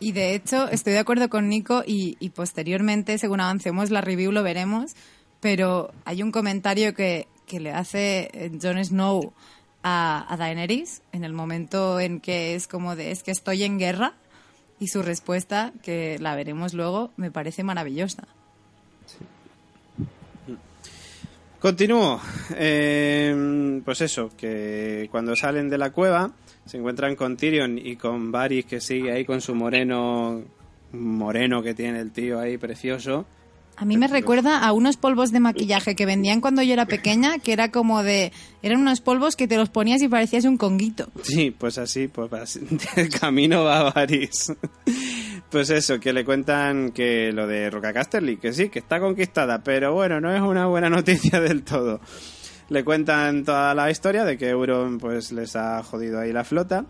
[0.00, 4.32] Y de hecho, estoy de acuerdo con Nico y, y posteriormente, según avancemos la review,
[4.32, 4.94] lo veremos.
[5.40, 9.32] Pero hay un comentario que, que le hace eh, Jon Snow
[9.88, 14.14] a, Daenerys en el momento en que es como de es que estoy en guerra.
[14.80, 18.28] Y su respuesta, que la veremos luego, me parece maravillosa.
[21.58, 22.20] Continúo.
[22.54, 26.30] Eh, pues eso, que cuando salen de la cueva
[26.64, 30.42] se encuentran con Tyrion y con Varys que sigue ahí con su moreno
[30.92, 33.26] moreno que tiene el tío ahí precioso.
[33.80, 37.38] A mí me recuerda a unos polvos de maquillaje que vendían cuando yo era pequeña,
[37.38, 38.32] que era como de...
[38.60, 41.08] Eran unos polvos que te los ponías y parecías un conguito.
[41.22, 42.60] Sí, pues así, pues así,
[42.96, 44.52] de camino va Varys.
[45.48, 49.62] Pues eso, que le cuentan que lo de Roca Casterly, que sí, que está conquistada,
[49.62, 52.00] pero bueno, no es una buena noticia del todo.
[52.68, 56.84] Le cuentan toda la historia de que Euron pues les ha jodido ahí la flota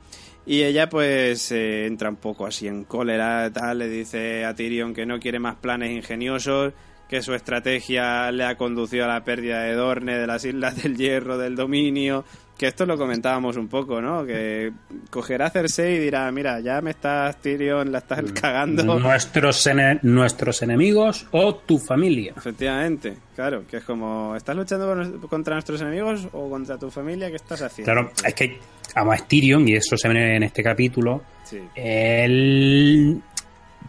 [0.48, 4.94] Y ella pues eh, entra un poco así en cólera, tal, le dice a Tyrion
[4.94, 6.72] que no quiere más planes ingeniosos,
[7.08, 10.96] que su estrategia le ha conducido a la pérdida de Dorne, de las Islas del
[10.96, 12.24] Hierro, del dominio,
[12.56, 14.26] que esto lo comentábamos un poco, ¿no?
[14.26, 14.72] Que
[15.10, 18.98] cogerá Cersei y dirá, mira, ya me estás, Tyrion, la estás cagando.
[18.98, 22.32] Nuestros, ene- nuestros enemigos o tu familia.
[22.36, 27.28] Efectivamente, claro, que es como, ¿estás luchando contra nuestros enemigos o contra tu familia?
[27.30, 27.92] ¿Qué estás haciendo?
[27.92, 28.58] Claro, es que
[28.98, 31.60] además Tyrion, y eso se ve en este capítulo, Sí.
[31.74, 33.22] él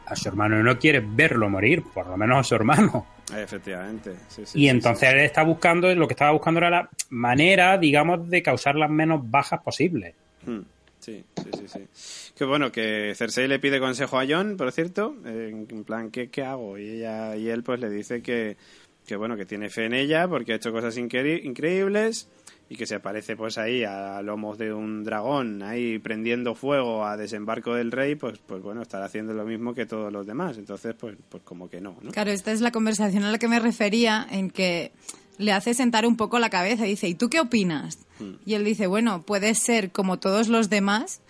[0.05, 3.05] a su hermano no quiere verlo morir, por lo menos a su hermano.
[3.35, 4.15] Efectivamente.
[4.27, 8.27] sí, sí, y entonces él está buscando, lo que estaba buscando era la manera, digamos,
[8.29, 10.13] de causar las menos bajas posibles.
[10.45, 10.51] sí.
[10.51, 10.61] Hmm,
[11.01, 12.31] Sí, sí, sí, sí.
[12.37, 16.43] Que bueno, que Cersei le pide consejo a Jon, por cierto, en plan, ¿qué, qué
[16.43, 16.77] hago?
[16.77, 18.57] Y ella y él pues le dice que,
[19.07, 22.27] que bueno, que tiene fe en ella porque ha hecho cosas incre- increíbles
[22.69, 27.17] y que se aparece pues ahí a lomos de un dragón, ahí prendiendo fuego a
[27.17, 30.57] desembarco del rey, pues pues bueno, estará haciendo lo mismo que todos los demás.
[30.57, 32.11] Entonces, pues pues como que no, ¿no?
[32.11, 34.91] Claro, esta es la conversación a la que me refería, en que
[35.39, 37.97] le hace sentar un poco la cabeza y dice, ¿y tú qué opinas?
[38.45, 41.21] Y él dice, bueno, puedes ser como todos los demás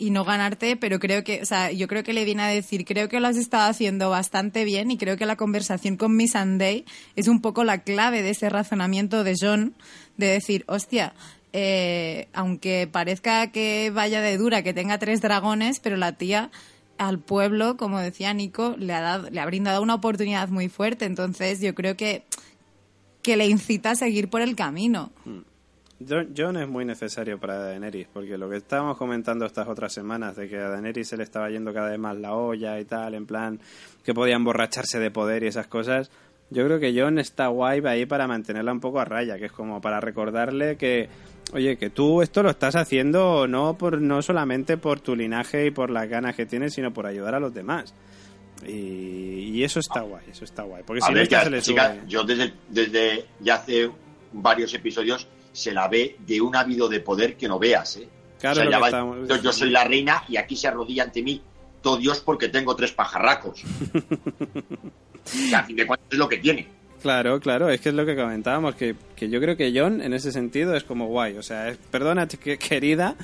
[0.00, 2.86] y no ganarte, pero creo que, o sea, yo creo que le viene a decir,
[2.86, 6.32] creo que lo has estado haciendo bastante bien y creo que la conversación con Miss
[6.32, 6.86] Sunday
[7.16, 9.74] es un poco la clave de ese razonamiento de John,
[10.16, 11.12] de decir, hostia,
[11.52, 16.50] eh, aunque parezca que vaya de dura, que tenga tres dragones, pero la tía
[16.96, 21.04] al pueblo, como decía Nico, le ha, dado, le ha brindado una oportunidad muy fuerte.
[21.04, 22.24] Entonces yo creo que,
[23.20, 25.12] que le incita a seguir por el camino.
[26.08, 30.48] Jon es muy necesario para Daenerys, porque lo que estábamos comentando estas otras semanas, de
[30.48, 33.26] que a Daenerys se le estaba yendo cada vez más la olla y tal, en
[33.26, 33.60] plan,
[34.02, 36.10] que podía emborracharse de poder y esas cosas,
[36.48, 39.52] yo creo que Jon está guay ahí para mantenerla un poco a raya, que es
[39.52, 41.08] como para recordarle que,
[41.52, 45.70] oye, que tú esto lo estás haciendo no, por, no solamente por tu linaje y
[45.70, 47.94] por las ganas que tienes, sino por ayudar a los demás.
[48.66, 50.82] Y, y eso está guay, eso está guay.
[50.84, 52.00] Porque A si no, ver, que ya, se le sube.
[52.08, 53.90] yo desde, desde ya hace
[54.32, 55.28] varios episodios
[55.60, 58.08] se la ve de un ávido de poder que no veas, ¿eh?
[58.40, 61.42] Claro, O sea, va- yo, yo soy la reina y aquí se arrodilla ante mí
[61.82, 63.62] todo Dios porque tengo tres pajarracos.
[65.50, 66.66] que a fin de cuentas es lo que tiene.
[67.00, 70.12] Claro, claro, es que es lo que comentábamos, que, que yo creo que John en
[70.12, 73.16] ese sentido es como guay, o sea, es, perdona que- querida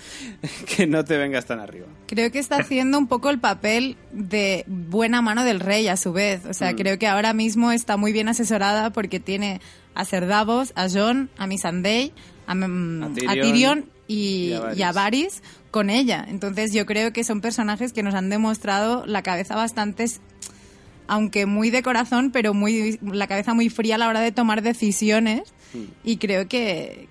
[0.77, 1.87] que no te vengas tan arriba.
[2.07, 6.13] Creo que está haciendo un poco el papel de buena mano del rey a su
[6.13, 6.45] vez.
[6.47, 6.77] O sea, Mm.
[6.77, 9.61] creo que ahora mismo está muy bien asesorada porque tiene
[9.95, 12.13] a Ser Davos, a Jon, a Missandei,
[12.47, 14.79] a, mm, A Tyrion y, y a Varys.
[14.79, 16.25] y a Varys con ella.
[16.29, 20.07] Entonces yo creo que son personajes que nos han demostrado la cabeza bastante,
[21.09, 24.63] aunque muy de corazón, pero muy la cabeza muy fría a la hora de tomar
[24.63, 25.55] decisiones.
[25.75, 25.85] Mm.
[26.05, 27.09] Y creo que,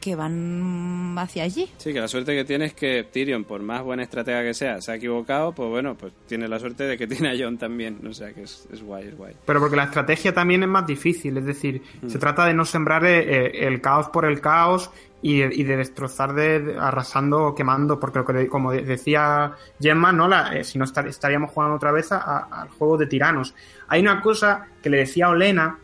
[0.00, 1.68] que van hacia allí.
[1.76, 4.80] Sí, que la suerte que tiene es que Tyrion, por más buena estratega que sea,
[4.80, 7.98] se ha equivocado, pues bueno, pues tiene la suerte de que tiene a John también,
[8.06, 9.34] o sea, que es, es guay, es guay.
[9.44, 13.04] Pero porque la estrategia también es más difícil, es decir, se trata de no sembrar
[13.04, 14.90] eh, eh, el caos por el caos
[15.22, 19.52] y, de- y de destrozar, de, de- arrasando, quemando, porque lo que como de- decía
[19.78, 20.26] Gemma, ¿no?
[20.28, 23.54] La, eh, si no estar- estaríamos jugando otra vez a- a- al juego de tiranos.
[23.88, 25.78] Hay una cosa que le decía a Olena,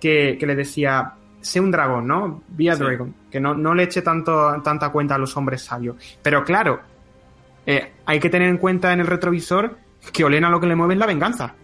[0.00, 1.12] que, que le decía,
[1.46, 2.42] sé un dragón, ¿no?
[2.48, 2.82] Be a Sí.
[2.82, 5.96] dragon, que no, no le eche tanto, tanta cuenta a los hombres sabios.
[6.22, 6.80] Pero claro,
[7.64, 9.76] eh, hay que tener en cuenta en el retrovisor
[10.12, 11.54] que Olena lo que le mueve es la venganza.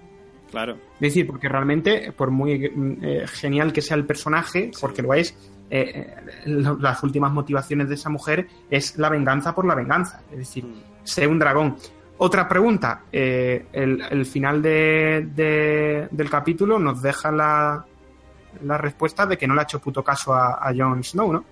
[0.50, 2.70] Claro, Es decir, porque realmente, por muy
[3.02, 5.34] eh, genial que sea el personaje, porque lo es,
[5.70, 6.14] eh,
[6.44, 10.20] lo- las últimas motivaciones de esa mujer es la venganza por la venganza.
[10.30, 10.66] Es decir,
[11.04, 11.76] ser un dragón.
[12.18, 13.00] Otra pregunta.
[13.10, 17.84] eh, el, el final de, de- del capítulo nos deja la,
[18.64, 21.44] la respuesta de que no le ha hecho puto caso a, a Jon Snow, ¿no?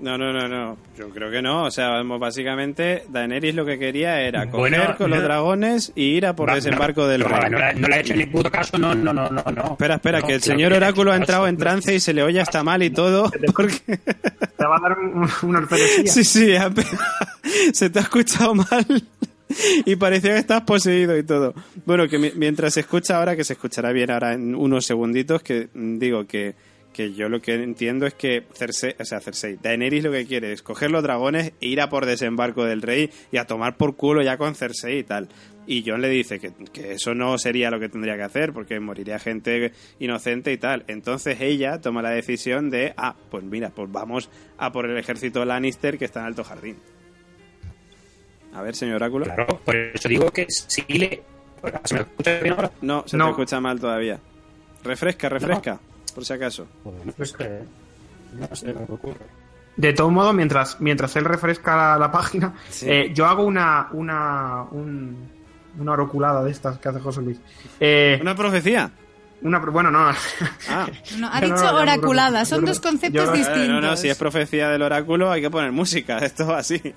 [0.00, 3.78] no, no, no, no, yo creo que no, o sea, vamos, básicamente Daenerys lo que
[3.78, 7.28] quería era coger Bueno, con los dragones y ir a por desembarco no, del no,
[7.28, 7.50] rey.
[7.50, 9.42] No, le- no le ha hecho ni puto caso, no, no, no, no.
[9.54, 9.62] no.
[9.72, 12.40] Espera, espera, No, que el señor Oráculo ha entrado en trance y se le oye
[12.40, 13.78] hasta mal y todo, porque...
[14.56, 15.68] Te va a dar un- una.
[16.06, 16.52] Sí, sí,
[17.72, 18.86] se te ha escuchado mal
[19.86, 21.54] y parecía que estás poseído y todo.
[21.84, 25.42] Bueno, que mi- mientras se escucha ahora, que se escuchará bien ahora en unos segunditos,
[25.42, 26.54] que digo que,
[26.92, 30.52] que yo lo que entiendo es que Cersei, o sea, Cersei, Daenerys lo que quiere
[30.52, 33.96] es coger los dragones e ir a por desembarco del rey y a tomar por
[33.96, 35.28] culo ya con Cersei y tal.
[35.64, 38.80] Y John le dice que, que eso no sería lo que tendría que hacer porque
[38.80, 40.84] moriría gente inocente y tal.
[40.88, 45.44] Entonces ella toma la decisión de, ah, pues mira, pues vamos a por el ejército
[45.44, 46.76] Lannister que está en Alto Jardín.
[48.54, 49.24] A ver, señor Oráculo.
[49.24, 51.22] Claro, por eso digo que si le.
[51.84, 52.70] ¿Se me escucha bien ahora?
[52.82, 53.24] No, se No.
[53.26, 54.18] te escucha mal todavía.
[54.84, 55.78] Refresca, refresca,
[56.14, 56.66] por si acaso.
[56.82, 57.62] Pues no sé,
[58.32, 59.26] no sé lo que ocurre.
[59.76, 62.86] De todo modo, mientras, mientras él refresca la, la página, Sí.
[62.90, 65.28] eh, yo hago una, una, un-
[65.78, 67.40] una oroculada de estas que hace José Luis.
[67.80, 68.90] Eh, Una profecía.
[69.42, 70.08] Una, bueno, no.
[70.68, 70.86] Ah.
[71.18, 73.68] No, ha No, dicho no, no, oraculada, son dos conceptos yo- eh, distintos.
[73.68, 76.18] No, no, si es profecía del oráculo hay que poner música.
[76.18, 76.80] Esto va así.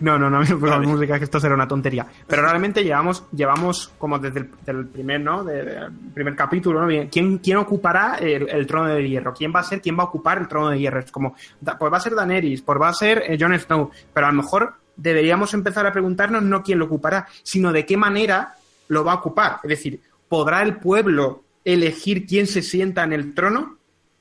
[0.00, 0.86] No, no, no me pongo Vale.
[0.86, 2.06] música, que esto será una tontería.
[2.26, 5.44] Pero realmente llevamos, llevamos como desde el del primer, ¿no?
[5.44, 6.86] De- del primer capítulo, ¿no?
[6.86, 9.34] Bien, ¿Quién, quién ocupará el, el trono de hierro?
[9.34, 11.00] ¿Quién va a ser, quién va a ocupar el trono de hierro?
[11.00, 11.34] Es como,
[11.78, 13.90] pues va a ser Daenerys, pues va a ser eh, Jon Snow.
[14.14, 17.96] Pero a lo mejor deberíamos empezar a preguntarnos no quién lo ocupará, sino de qué
[17.98, 18.54] manera
[18.88, 19.58] lo va a ocupar.
[19.62, 20.00] Es decir,
[20.30, 23.78] ¿podrá el pueblo elegir quién se sienta en el trono?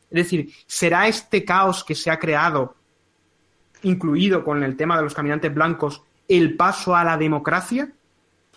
[0.09, 2.75] Es decir, ¿será este caos que se ha creado
[3.83, 7.91] incluido con el tema de los caminantes blancos, el paso a la democracia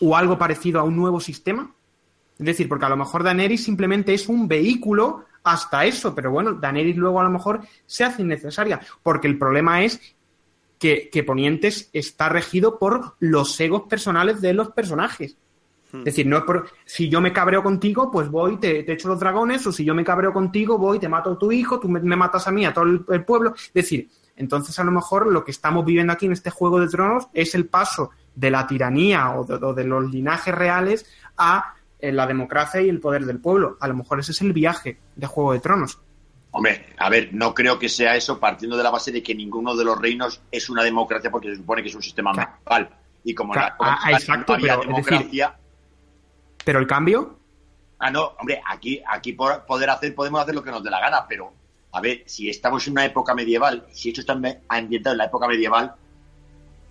[0.00, 1.70] o algo parecido a un nuevo sistema?
[2.38, 6.54] Es decir, porque a lo mejor Daenerys simplemente es un vehículo hasta eso, pero bueno,
[6.54, 10.00] Daenerys luego a lo mejor se hace innecesaria, porque el problema es
[10.78, 15.36] que, que Ponientes está regido por los egos personales de los personajes.
[15.92, 19.08] Es decir, no es por, si yo me cabreo contigo, pues voy, te, te echo
[19.08, 21.88] los dragones, o si yo me cabreo contigo, voy, te mato a tu hijo, tú
[21.88, 23.52] me, me matas a mí, a todo el, el pueblo.
[23.54, 26.88] Es decir, entonces a lo mejor lo que estamos viviendo aquí en este Juego de
[26.88, 31.04] Tronos es el paso de la tiranía o de, o de los linajes reales
[31.36, 33.76] a eh, la democracia y el poder del pueblo.
[33.78, 36.00] A lo mejor ese es el viaje de Juego de Tronos.
[36.52, 39.74] Hombre, a ver, no creo que sea eso partiendo de la base de que ninguno
[39.76, 42.50] de los reinos es una democracia porque se supone que es un sistema Claro.
[42.64, 42.98] medieval.
[43.24, 45.56] Y como Claro, la, como ah, la- exacto, no había pero, es decir- democracia,
[46.64, 47.38] Pero el cambio,
[48.04, 50.98] Ah, no, hombre, aquí, aquí por poder hacer, podemos hacer lo que nos dé la
[50.98, 51.52] gana, pero
[51.92, 55.26] a ver, si estamos en una época medieval, si esto está ambi- ambientado en la
[55.26, 55.94] época medieval,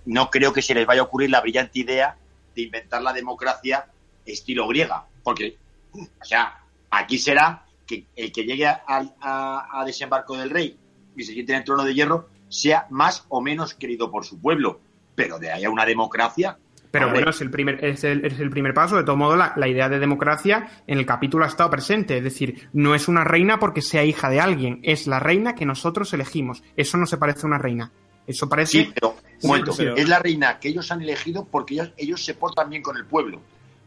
[0.06, 2.16] no creo que se les vaya a ocurrir la brillante idea
[2.56, 3.88] de inventar la democracia
[4.26, 5.58] estilo griega, porque,
[5.94, 10.78] o sea, aquí será que el que llegue al a, a desembarco del rey
[11.18, 14.40] y se siente en el trono de hierro sea más o menos querido por su
[14.40, 14.80] pueblo,
[15.16, 16.58] pero de ahí a una democracia,
[16.92, 17.22] Pero Hombre.
[17.22, 18.98] bueno, es el primer, es el, es el primer paso.
[18.98, 22.18] De todo modo, la, la idea de democracia en el capítulo ha estado presente.
[22.18, 25.66] Es decir, no es una reina porque sea hija de alguien, es la reina que
[25.66, 26.64] nosotros elegimos.
[26.76, 27.92] Eso no se parece a una reina.
[28.28, 28.72] Eso parece.
[28.86, 32.24] Sí, pero, un momento, pero- es la reina que ellos han elegido porque ellos, ellos
[32.26, 33.42] se portan bien con el pueblo.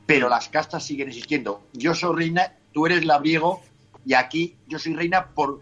[0.06, 1.66] Pero las castas siguen existiendo.
[1.74, 3.60] Yo soy reina, tú eres labriego
[4.06, 5.60] y aquí yo soy reina por,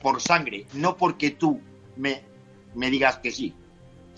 [0.00, 1.60] por sangre, no porque tú
[1.96, 2.22] me,
[2.74, 3.54] me digas que sí.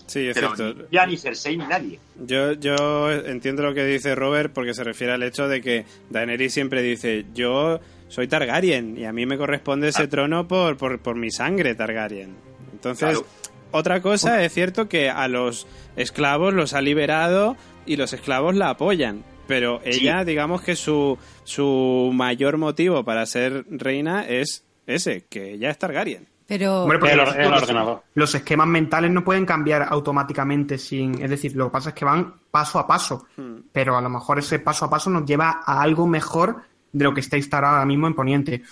[0.07, 0.83] Sí, es Pero cierto.
[0.83, 1.99] ni- ya ni Cersei ni nadie.
[2.25, 6.53] Yo, yo entiendo lo que dice Robert porque se refiere al hecho de que Daenerys
[6.53, 10.09] siempre dice yo soy Targaryen y a mí me corresponde ese Ah.
[10.09, 12.35] trono por, por, por mi sangre Targaryen.
[12.71, 13.25] Entonces, Claro.
[13.71, 15.65] otra cosa es cierto que a los
[15.95, 17.57] esclavos los ha liberado
[17.87, 19.23] y los esclavos la apoyan.
[19.47, 25.69] Pero ella, digamos que su, su mayor motivo para ser reina es ese, que ella
[25.71, 26.27] es Targaryen.
[26.47, 28.03] Pero Hombre, porque El, los, el ordenador.
[28.13, 31.21] los esquemas mentales no pueden cambiar automáticamente sin.
[31.21, 33.25] Es decir, lo que pasa es que van paso a paso.
[33.35, 33.55] Hmm.
[33.71, 36.61] Pero a lo mejor ese paso a paso nos lleva a algo mejor
[36.91, 38.63] de lo que está instalado ahora mismo en Poniente.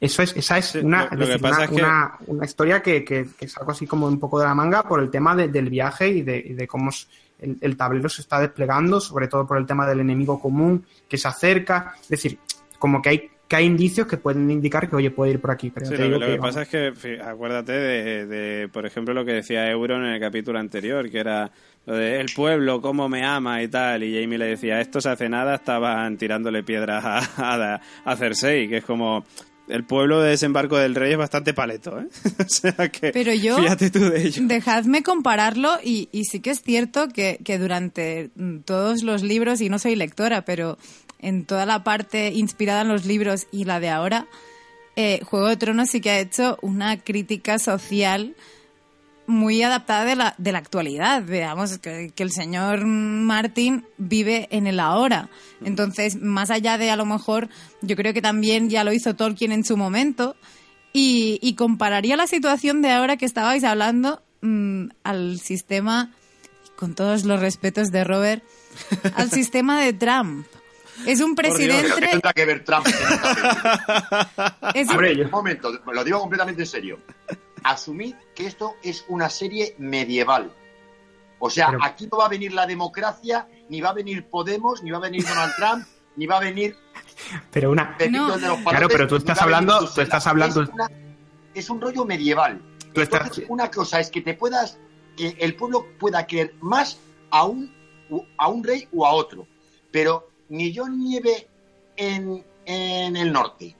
[0.00, 2.12] Eso es, esa es una, lo- es lo que decir, pasa una, es que- una-
[2.26, 5.00] una historia que, que, que es algo así como un poco de la manga por
[5.00, 6.90] el tema de- del viaje y de, y de cómo
[7.40, 11.16] el, el tablero se está desplegando, sobre todo por el tema del enemigo común que
[11.18, 11.94] se acerca.
[12.02, 12.38] Es decir,
[12.78, 15.68] como que hay, que hay indicios que pueden indicar que, oye, puede ir por aquí.
[15.70, 19.26] Pero Sí, te lo, lo que pasa es que, acuérdate de, de, por ejemplo, lo
[19.26, 21.50] que decía Euron en el capítulo anterior, que era
[21.84, 25.28] lo de el pueblo, cómo me ama y tal, y Jamie le decía, estos hace
[25.28, 27.18] nada estaban tirándole piedras a,
[27.74, 27.80] a,
[28.10, 29.26] a Cersei, que es como...
[29.68, 32.06] El pueblo de desembarco del rey es bastante paleto, ¿eh?
[32.40, 34.42] o sea que Pero yo- fíjate tú de ello.
[34.46, 38.30] Dejadme compararlo y, y sí que es cierto que, que durante
[38.64, 40.78] todos los libros, y no soy lectora, pero
[41.22, 44.26] en toda la parte inspirada en los libros y la de ahora,
[44.96, 48.34] eh, Juego de Tronos sí que ha hecho una crítica social
[49.26, 51.22] muy adaptada de la, de la actualidad.
[51.24, 55.30] Veamos que, que el señor Martin vive en el ahora.
[55.64, 57.48] Entonces, más allá de a lo mejor,
[57.80, 60.36] yo creo que también ya lo hizo Tolkien en su momento.
[60.92, 66.12] Y, y compararía la situación de ahora que estabais hablando mm, al sistema,
[66.76, 68.44] con todos los respetos de Robert,
[69.14, 70.46] al sistema de Trump.
[71.06, 72.06] Es un Pero ¿qué presidente.
[72.08, 72.86] tendrá que ver Trump
[74.74, 76.98] es un- Hombre, yo- Un momento, lo digo completamente en serio.
[77.64, 80.52] Asumid que esto es una serie medieval.
[81.38, 84.82] O sea, Pero- aquí no va a venir la democracia, ni va a venir Podemos,
[84.82, 85.86] ni va a venir Donald Trump,
[86.16, 86.76] ni va a venir
[87.50, 87.96] pero una.
[88.10, 88.34] No.
[88.64, 90.90] Claro, pero tú estás hablando- tú estás hablando- Es, una-
[91.54, 92.60] es un rollo medieval.
[92.92, 94.78] Tú estás- Entonces, una cosa es que te puedas,
[95.16, 96.98] que el pueblo pueda querer más
[97.30, 97.72] a un,
[98.36, 99.46] a un rey o a otro.
[99.90, 101.48] Pero ni yo nieve
[101.96, 103.74] en, en el norte,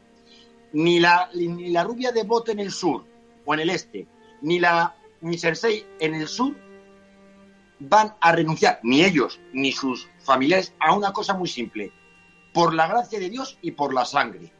[0.72, 3.04] ni la, ni la rubia de bote en el sur,
[3.44, 4.06] o en el este,
[4.40, 6.56] ni la ni Cersei en el sur
[7.78, 11.92] van a renunciar, ni ellos ni sus familiares, a una cosa muy simple,
[12.54, 14.50] por la gracia de Dios y por la sangre.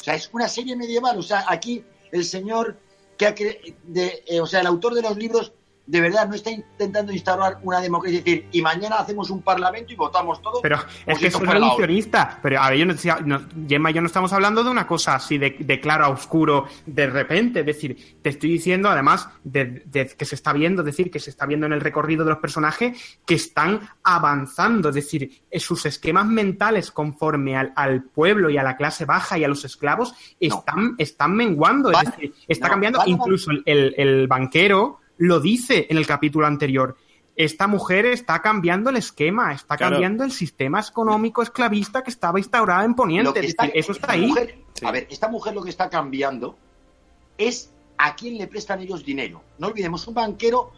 [0.00, 1.18] O sea, es una serie medieval.
[1.18, 2.78] O sea, aquí el señor
[3.16, 5.52] que ha cre- de, eh, o sea, el autor de los libros
[5.88, 9.92] de verdad no está intentando instaurar una democracia, es decir, y mañana hacemos un parlamento
[9.92, 10.60] y votamos todos.
[10.62, 11.32] Pero es que es
[11.76, 12.38] reduccionista.
[12.42, 14.86] Pero a ver, yo no, decía- no- Gemma y yo no estamos hablando de una
[14.86, 17.60] cosa así de, de claro a oscuro de repente.
[17.60, 21.20] Es decir, te estoy diciendo, además, de, de que se está viendo, es decir, que
[21.20, 24.90] se está viendo en el recorrido de los personajes que están avanzando.
[24.90, 29.38] Es decir, eh, sus esquemas mentales conforme al, al pueblo y a la clase baja
[29.38, 31.90] y a los esclavos están, están menguando.
[31.90, 32.98] Es decir, está cambiando.
[33.06, 36.96] Incluso el, el- el banquero lo dice en el capítulo anterior.
[37.36, 39.92] Esta mujer está cambiando el esquema, está Claro.
[39.94, 43.38] cambiando el sistema económico esclavista que estaba instaurado en Poniente.
[43.40, 44.26] Es decir, eso está esta ahí.
[44.26, 44.86] mujer- Sí.
[44.86, 46.56] A ver, esta mujer lo que está cambiando
[47.36, 49.42] es a quién le prestan ellos dinero.
[49.58, 50.72] No olvidemos, un banquero,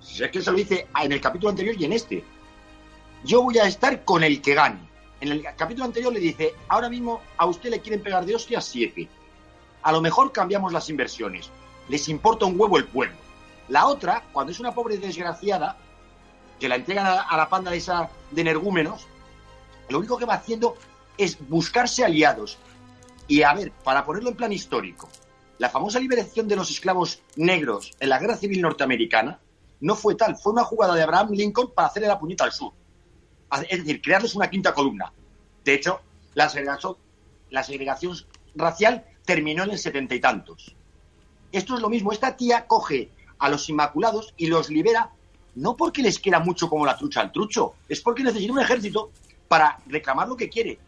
[0.00, 2.24] si es que se lo dice en el capítulo anterior y en este,
[3.24, 4.80] yo voy a estar con el que gane.
[5.20, 8.64] En el capítulo anterior le dice, ahora mismo a usted le quieren pegar de hostias
[8.64, 9.08] siete.
[9.82, 11.48] A lo mejor cambiamos las inversiones.
[11.88, 13.16] Les importa un huevo el pueblo.
[13.68, 15.76] La otra, cuando es una pobre desgraciada,
[16.58, 19.06] que la entregan a, la panda de esa de energúmenos,
[19.88, 20.76] lo único que va haciendo
[21.18, 22.58] es buscarse aliados.
[23.26, 25.08] Y a ver, para ponerlo en plan histórico,
[25.58, 29.40] la famosa liberación de los esclavos negros en la guerra civil norteamericana
[29.80, 32.72] no fue tal, fue una jugada de Abraham Lincoln para hacerle la puñeta al sur.
[33.68, 35.12] Es decir, crearles una quinta columna.
[35.64, 36.00] De hecho,
[36.34, 36.96] la segregación,
[37.50, 38.16] la segregación
[38.54, 40.74] racial terminó en el setenta y tantos.
[41.50, 43.10] Esto es lo mismo, esta tía coge
[43.42, 45.10] a los inmaculados y los libera
[45.56, 49.10] no porque les quiera mucho como la trucha al trucho, es porque necesita un ejército
[49.48, 50.78] para reclamar lo que quiere.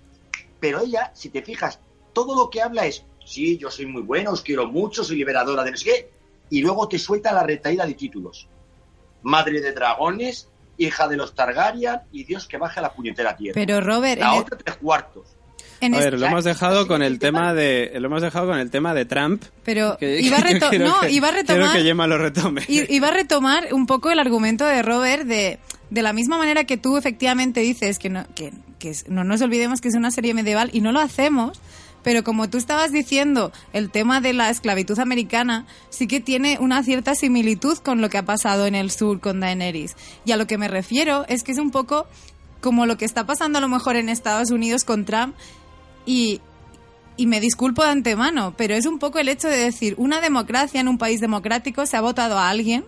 [0.61, 1.81] Pero ella, si te fijas,
[2.13, 5.65] todo lo que habla es, sí, yo soy muy bueno, os quiero mucho, soy liberadora
[5.65, 6.11] de no sé qué,
[6.49, 8.47] y luego te suelta la retaíla de títulos.
[9.23, 10.49] Madre de dragones,
[10.79, 13.55] hija de los Targaryen y Dios que baje a la puñetera tierra.
[13.55, 15.27] Pero Robert, la otra tres cuartos.
[15.81, 18.71] En A ver, lo hemos dejado con el tema de lo hemos dejado con el
[18.71, 19.43] tema de Trump.
[19.65, 22.63] pero que- iba que reto- no, que- iba a Quiero retomar que Gemma lo retome.
[22.69, 25.59] Iba a retomar un poco el argumento de Robert de,
[25.91, 28.53] de la misma manera que tú efectivamente dices que no, que,
[29.09, 31.59] no nos olvidemos que es una serie medieval y no lo hacemos,
[32.03, 36.83] pero como tú estabas diciendo, el tema de la esclavitud americana sí que tiene una
[36.83, 39.97] cierta similitud con lo que ha pasado en el sur con Daenerys.
[40.27, 42.07] Y a lo que me refiero es que es un poco
[42.61, 45.35] como lo que está pasando a lo mejor en Estados Unidos con Trump
[46.07, 46.41] y,
[47.17, 50.81] y me disculpo de antemano, pero es un poco el hecho de decir, una democracia
[50.81, 52.85] en un país democrático se ha votado a alguien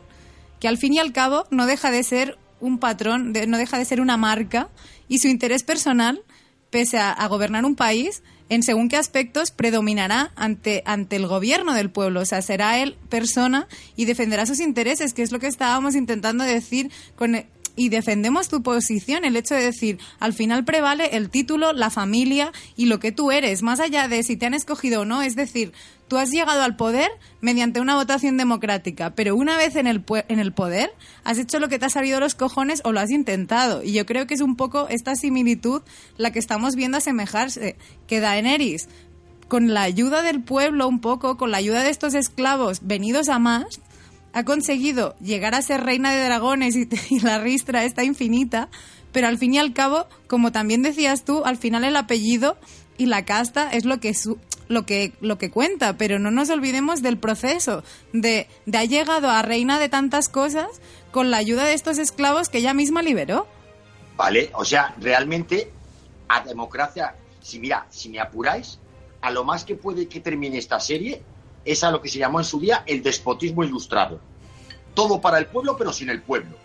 [0.60, 3.78] que al fin y al cabo no deja de ser un patrón, de- no deja
[3.78, 4.68] de ser una marca
[5.08, 6.22] y su interés personal,
[6.70, 11.74] pese a, a gobernar un país, en según qué aspectos predominará ante, ante el gobierno
[11.74, 12.20] del pueblo.
[12.20, 13.66] O sea, será él persona
[13.96, 18.48] y defenderá sus intereses, que es lo que estábamos intentando decir con, e- y defendemos
[18.48, 22.98] tu posición, el hecho de decir, al final prevale el título, la familia y lo
[22.98, 25.72] que tú eres, más allá de si te han escogido o no, es decir,
[26.08, 30.38] tú has llegado al poder mediante una votación democrática, pero una vez en el, en
[30.38, 30.90] el poder,
[31.24, 33.82] has hecho lo que te ha salido los cojones o lo has intentado.
[33.82, 35.82] Y yo creo que es un poco esta similitud
[36.16, 37.76] la que estamos viendo asemejarse,
[38.06, 38.88] que Daenerys,
[39.48, 43.38] con la ayuda del pueblo un poco, con la ayuda de estos esclavos venidos a
[43.38, 43.80] más,
[44.36, 46.86] ha conseguido llegar a ser reina de dragones y,
[47.22, 48.68] la ristra está infinita,
[49.12, 52.58] pero al fin y al cabo, como también decías tú, al final el apellido
[52.98, 54.38] y la casta es lo que su-
[54.68, 57.82] lo que lo que cuenta, pero no nos olvidemos del proceso
[58.12, 60.66] de, de ha llegado a reina de tantas cosas
[61.12, 63.46] con la ayuda de estos esclavos que ella misma liberó.
[64.16, 64.50] ¿Vale?
[64.54, 65.70] O sea, realmente
[66.28, 68.78] a democracia, si mira, si me apuráis,
[69.22, 71.22] a lo más que puede que termine esta serie
[71.66, 74.20] es a lo que se llamó en su día el despotismo ilustrado.
[74.94, 76.56] Todo para el pueblo, pero sin el pueblo.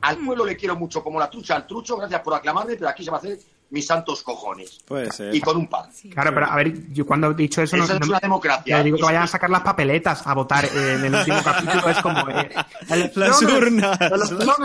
[0.00, 3.04] Al pueblo le quiero mucho como la trucha al trucho, gracias por aclamarme, pero aquí
[3.04, 3.38] se va a hacer
[3.70, 4.80] mis santos cojones.
[4.86, 5.34] Puede ser.
[5.34, 5.84] Y con un par.
[6.12, 8.78] Claro, pero a ver, yo cuando he dicho eso, Eso no, es no- una democracia.
[8.78, 11.88] no digo que vayan a sacar las papeletas a votar eh, en el último capítulo.
[11.88, 12.28] Es como.
[12.30, 12.50] eh,
[13.14, 13.98] Las urnas.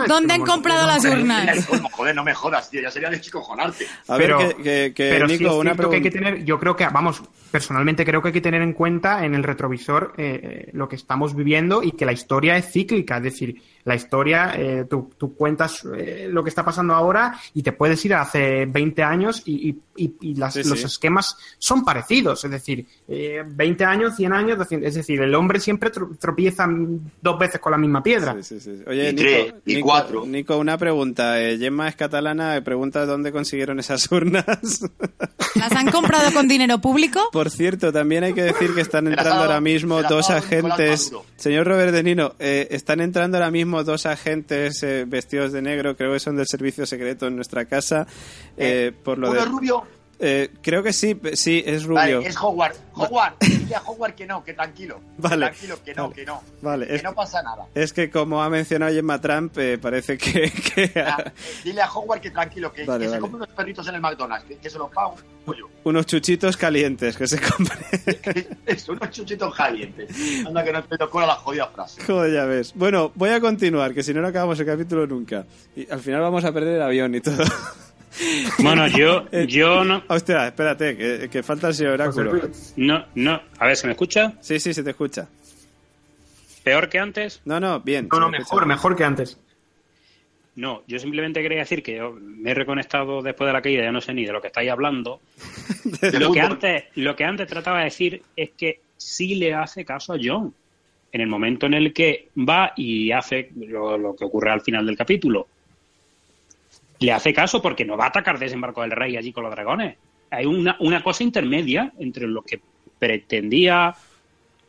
[0.08, 1.66] ¿Dónde han comprado las urnas?
[1.66, 3.86] Como, joder, no me jodas, tío, ya sería de chicojonarte.
[4.08, 6.10] A ver, pero, que, que- que, pero sí Nico, es una cierto que hay que
[6.10, 9.42] tener, yo creo que, vamos, personalmente creo que hay que tener en cuenta en el
[9.42, 13.18] retrovisor eh, eh, lo que estamos viviendo y que la historia es cíclica.
[13.18, 17.62] Es decir, la historia, eh, tú, tú, cuentas eh, lo que está pasando ahora y
[17.62, 20.68] te puedes ir a hace 20 años y, y, y las, Sí, sí.
[20.68, 22.44] los esquemas son parecidos.
[22.44, 26.66] Es decir, eh, 20 años, 100 años, es decir, el hombre siempre tro- tropieza
[27.22, 28.34] dos veces con la misma piedra.
[28.42, 28.82] Sí, sí, sí.
[28.86, 30.26] Oye, Y Nico, tres, y Nico, cuatro.
[30.26, 31.40] Nico, una pregunta.
[31.40, 34.44] Eh, Gemma es catalana, pregunta dónde consiguieron esas urnas.
[35.54, 37.20] ¿Las han comprado con dinero público?
[37.32, 41.12] Por cierto, también hay que decir que están entrando ahora mismo dos agentes.
[41.36, 45.96] Señor Robert De Nino, eh, están entrando ahora mismo dos agentes eh, vestidos de negro,
[45.96, 48.06] creo que son del servicio secreto en nuestra casa.
[48.56, 49.44] eh, por lo Uno de.
[49.46, 49.82] rubio,
[50.18, 51.94] Eh, creo que sí, sí, es rubio.
[52.18, 52.74] vale, es Howard.
[52.94, 54.98] Howard, dile a Howard que no, que tranquilo.
[55.18, 55.46] Vale.
[55.48, 56.14] Tranquilo, que no, Vale.
[56.14, 56.42] que no.
[56.62, 57.66] Vale, Que es, no pasa nada.
[57.74, 60.50] es que como ha mencionado Gemma Trump, eh, parece que.
[60.74, 61.30] que- Ah,
[61.62, 64.46] dile a Howard que tranquilo, que, Vale, que se come unos perritos en el McDonald's,
[64.46, 65.16] que, que se los pago
[65.48, 65.68] yo.
[65.84, 67.78] unos chuchitos calientes que se compren.
[68.66, 70.08] Eso, unos chuchitos calientes.
[70.46, 72.02] Anda que no te tocó la jodida frase.
[72.02, 72.72] Joder, ya ves.
[72.74, 75.44] Bueno, voy a continuar, que si no, no acabamos el capítulo nunca.
[75.76, 77.44] Y al final vamos a perder el avión y todo.
[78.58, 82.40] Bueno, yo, Eh, yo no, Hostia, espérate, que, que falta el señor Oráculo.
[82.76, 83.40] no, no.
[83.58, 84.32] A ver, ¿se me escucha?
[84.40, 85.28] Sí, sí, se te escucha.
[86.64, 87.40] ¿Peor que antes?
[87.44, 88.08] No, no, bien.
[88.10, 88.66] No, no, mejor, escucha.
[88.66, 89.38] mejor que antes.
[90.56, 93.92] No, yo simplemente quería decir que yo me he reconectado después de la caída, ya
[93.92, 95.20] no sé ni de lo que estáis hablando.
[96.18, 100.14] Lo, que antes, lo que antes trataba de decir es que sí le hace caso
[100.14, 100.52] a John.
[101.12, 104.84] En el momento en el que va y hace lo, lo que ocurre al final
[104.86, 105.46] del capítulo.
[107.00, 109.96] Le hace caso porque no va a atacar desembarco del rey allí con los dragones.
[110.30, 112.60] Hay una, una cosa intermedia entre lo que
[112.98, 113.94] pretendía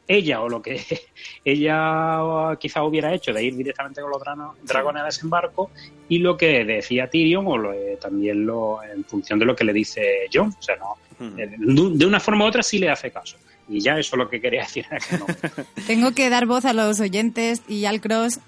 [0.10, 0.82] ella o lo que
[1.46, 4.22] ella quizá hubiera hecho de ir directamente con los
[4.64, 5.72] dragones a desembarco
[6.10, 9.64] y lo que decía Tyrion o lo, eh, también lo en función de lo que
[9.64, 10.54] le dice John.
[10.58, 11.40] O sea, no, Ujú.
[11.40, 13.38] eh, de de una forma u otra sí le hace caso.
[13.70, 14.86] Y ya eso es lo que quería decir.
[14.90, 15.66] en aquel momento.
[15.88, 18.40] Tengo que dar voz a los oyentes y al Cross,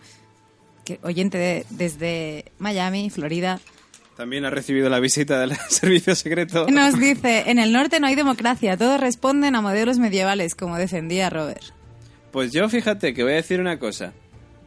[0.97, 3.59] que oyente de- desde Miami, Florida,
[4.17, 6.67] También ha recibido la visita del servicio secreto.
[6.69, 11.29] nos dice, en el norte no hay democracia, todos responden a modelos medievales, como defendía
[11.29, 11.61] Robert.
[12.31, 14.13] Pues yo fíjate que voy a decir una cosa.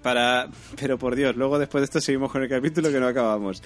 [0.02, 0.48] Para...
[0.80, 3.62] Pero por Dios, luego después de esto seguimos con el capítulo que no acabamos.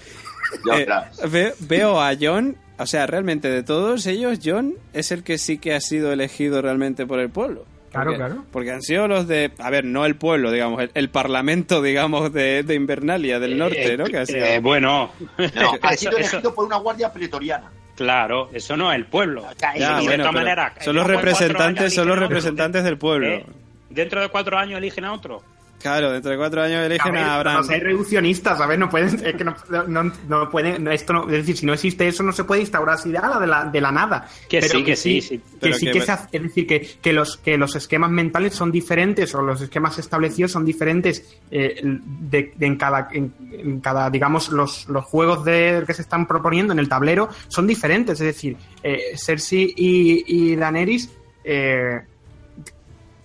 [0.76, 0.86] Eh,
[1.30, 5.56] ve- veo a John, o sea, realmente de todos ellos, John es el que sí
[5.58, 7.64] que ha sido elegido realmente por el pueblo.
[7.96, 8.44] Claro, Porque- claro.
[8.52, 12.32] Porque han sido los de, a ver, no el pueblo, digamos, el, el parlamento, digamos,
[12.32, 14.04] de, de Invernalia, del norte, ¿no?
[14.04, 17.70] Que ha sido- Eh, bueno, No, ha eso- sido eso- elegido por una guardia pretoriana.
[17.96, 19.44] claro, eso no es el pueblo.
[19.60, 23.26] Ya, de bueno, todas pero maneras, son los de representantes, son los representantes del pueblo.
[23.28, 23.46] Eh,
[23.90, 25.42] Dentro de cuatro años eligen a otro.
[25.78, 27.58] Claro, dentro de cuatro años A eligen ver, a Abraham.
[27.58, 28.78] no seáis reduccionistas, ¿sabes?
[28.78, 29.54] No pueden, es que no,
[29.86, 32.62] no, no pueden, no, esto no, es decir, si no existe eso, no se puede
[32.62, 34.26] instaurar así de la, de la, de la nada.
[34.48, 35.40] Que sí, que sí, sí.
[35.60, 38.54] Que sí que- que se hace- es decir, que, que los, que los esquemas mentales
[38.54, 43.80] son diferentes o los esquemas establecidos son diferentes eh, de, de en cada, en, en
[43.80, 48.18] cada, digamos, los, los juegos de, que se están proponiendo en el tablero son diferentes.
[48.20, 51.10] Es decir, eh, Cersei y, y Daenerys
[51.44, 52.00] eh,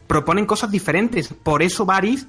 [0.08, 1.30] proponen cosas diferentes.
[1.30, 2.28] Por eso Varys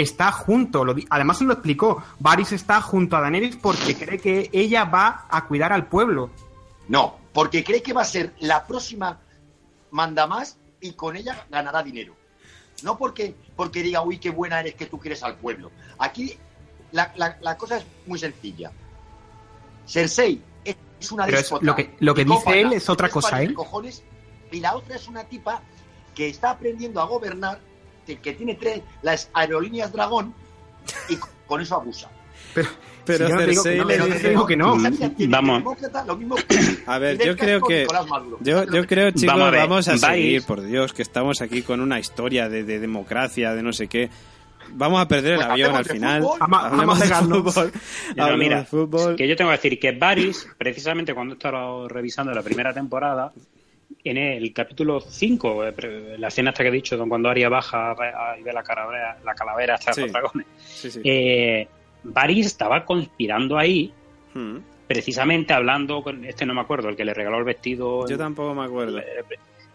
[0.00, 4.84] está junto, lo además lo explicó, Varys está junto a Daenerys porque cree que ella
[4.84, 6.30] va a cuidar al pueblo.
[6.88, 9.20] No, porque cree que va a ser la próxima
[9.90, 12.14] manda más y con ella ganará dinero.
[12.82, 15.70] No porque, porque diga, uy, qué buena eres que tú quieres al pueblo.
[15.98, 16.36] Aquí
[16.92, 18.72] la, la- la cosa es muy sencilla.
[19.86, 23.54] Cersei es una déspota lo que- lo que dice él es otra cosa, ¿eh?
[23.54, 24.02] cojones,
[24.52, 25.62] y la otra es una tipa
[26.14, 27.60] que está aprendiendo a gobernar,
[28.06, 30.34] que, que tiene tres, las aerolíneas dragón,
[31.08, 31.16] y
[31.46, 32.08] con eso abusa.
[32.54, 32.68] Pero,
[33.04, 34.76] Pero si yo no te digo que Cersei no, le pero dice- digo que no.
[35.28, 35.58] Vamos.
[35.58, 36.36] demócrata, lo mismo
[36.86, 37.86] A ver, yo creo que.
[38.40, 41.40] Yo, yo creo, chicos, Vamos vamos a a, ver, vais- seguir, por Dios, que estamos
[41.42, 44.10] aquí con una historia de, de democracia, de no sé qué.
[44.72, 46.22] Vamos a perder el Pues avión al final.
[46.22, 46.38] fútbol.
[46.40, 47.72] Vamos- Hablemos vamos a de fútbol.
[48.18, 49.16] Hablemos mira, de fútbol.
[49.16, 53.32] que yo tengo que decir que Varys, precisamente cuando estaba revisando la primera temporada,
[54.04, 57.94] en el capítulo 5, eh, la escena esta que he dicho, don cuando Arya baja
[58.38, 60.00] y ve la calavera, la calavera hasta Sí.
[60.02, 61.00] los dragones, Sí, sí.
[61.04, 61.68] eh,
[62.04, 63.92] Varys estaba conspirando ahí,
[64.32, 64.58] Hmm.
[64.86, 68.08] precisamente hablando con este, no me acuerdo, el que le regaló el vestido.
[68.08, 68.98] Yo tampoco me acuerdo.
[68.98, 69.04] Eh,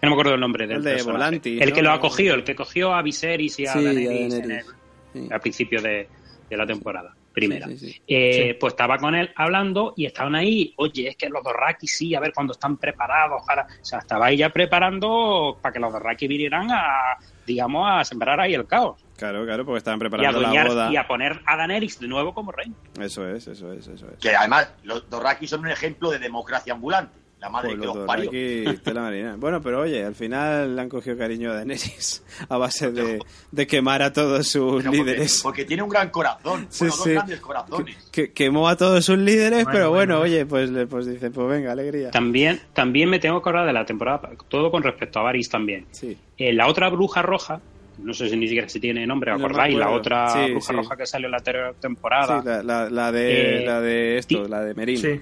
[0.01, 1.17] No me acuerdo el nombre del El de personaje.
[1.17, 1.75] Volantis, El ¿no?
[1.75, 5.39] que lo ha cogido, el que cogió a Viserys y a Daenerys en el- al
[5.39, 6.07] principio de,
[6.49, 7.67] de la temporada primera.
[7.67, 8.01] Sí, sí, sí.
[8.07, 12.15] Eh, Pues estaba con él hablando y estaban ahí, oye, es que los Dorraki sí,
[12.15, 13.63] a ver cuando están preparados para...
[13.63, 18.39] O sea, estaba ahí ya preparando para que los Dorraki vinieran a, digamos, a sembrar
[18.39, 18.99] ahí el caos.
[19.17, 20.91] Claro, claro, porque estaban Y a, preparando la boda.
[20.91, 22.71] y a poner a Daenerys de nuevo como rey.
[22.99, 24.19] Eso es, eso es, eso es.
[24.19, 27.17] Que además los Dorraki son un ejemplo de democracia ambulante.
[27.45, 28.25] La madre Pues que los los parió.
[28.31, 29.35] Dothraki, tela marina.
[29.39, 33.19] Bueno, pero oye, al final le han cogido cariño a Daenerys a base de,
[33.51, 35.41] de quemar a todos sus porque, líderes.
[35.43, 36.65] porque tiene un gran corazón.
[36.69, 37.11] Sí, bueno, dos sí.
[37.11, 37.95] grandes corazones.
[38.11, 40.21] Que, quemó a todos sus líderes, Bueno, pero bueno, bueno.
[40.33, 42.09] oye, pues, le- pues dice, pues venga, alegría.
[42.09, 45.85] También, también me tengo que acordar de la temporada, todo con respecto a Varys también.
[45.91, 46.17] Sí.
[46.39, 47.61] Eh, la otra bruja roja,
[47.99, 49.75] no sé si ni siquiera si tiene nombre, No me ¿acordáis?
[49.75, 49.99] la acuerdo.
[50.01, 50.73] otra Sí, bruja sí.
[50.73, 52.41] roja que salió en la anterior temporada.
[52.41, 55.21] Sí, la, la- la de, Eh, la de esto, la de Merín.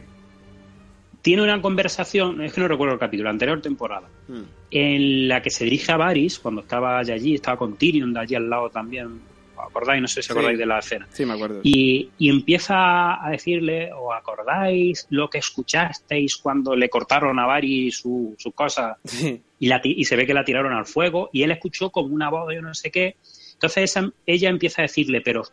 [1.23, 4.41] Tiene una conversación, es que no recuerdo el capítulo, anterior temporada, Mm.
[4.71, 8.35] en la que se dirige a Varys cuando estaba allí, estaba con Tyrion de allí
[8.35, 9.21] al lado también.
[9.55, 10.01] ¿Os acordáis?
[10.01, 10.31] No sé si Sí.
[10.33, 11.07] acordáis de la escena.
[11.11, 11.61] Sí, me acuerdo.
[11.63, 17.97] Y, y empieza a decirle, ¿os acordáis lo que escuchasteis cuando le cortaron a Varys
[17.97, 19.41] su, su cosa Sí.
[19.59, 22.29] y, la, y se ve que la tiraron al fuego y él escuchó como una
[22.29, 23.15] voz de yo no sé qué.
[23.53, 25.43] Entonces ella empieza a decirle, pero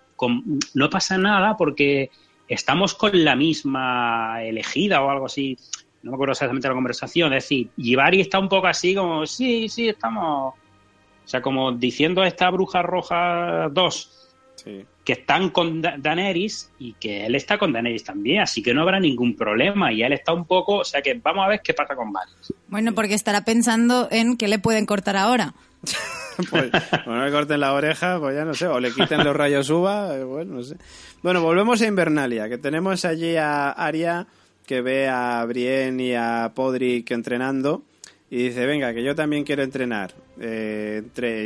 [0.75, 2.11] no pasa nada porque
[2.55, 5.57] estamos con la misma elegida o algo así.
[6.03, 7.33] No me acuerdo exactamente la conversación.
[7.35, 10.55] Es decir, y Varys está un poco así como, sí, sí, estamos...
[10.55, 14.17] O sea, como diciendo a esta bruja roja 2
[14.57, 14.85] Sí.
[15.07, 18.83] que están con Da- Daenerys y que él está con Daenerys también, así que no
[18.83, 21.73] habrá ningún problema y él está un poco, o sea que vamos a ver qué
[21.73, 22.53] pasa con Varys.
[22.69, 25.55] Bueno, porque estará pensando en qué le pueden cortar ahora.
[26.51, 26.71] Pues,
[27.05, 30.17] bueno, le corten la oreja, pues ya no sé, o le quiten los rayos uva,
[30.25, 30.77] bueno, no sé.
[31.23, 34.27] Bueno, volvemos a Invernalia, que tenemos allí a Aria
[34.67, 37.83] que ve a Brienne y a Podrick entrenando
[38.31, 40.15] y dice, venga, que yo también quiero entrenar.
[40.41, 41.03] Eh,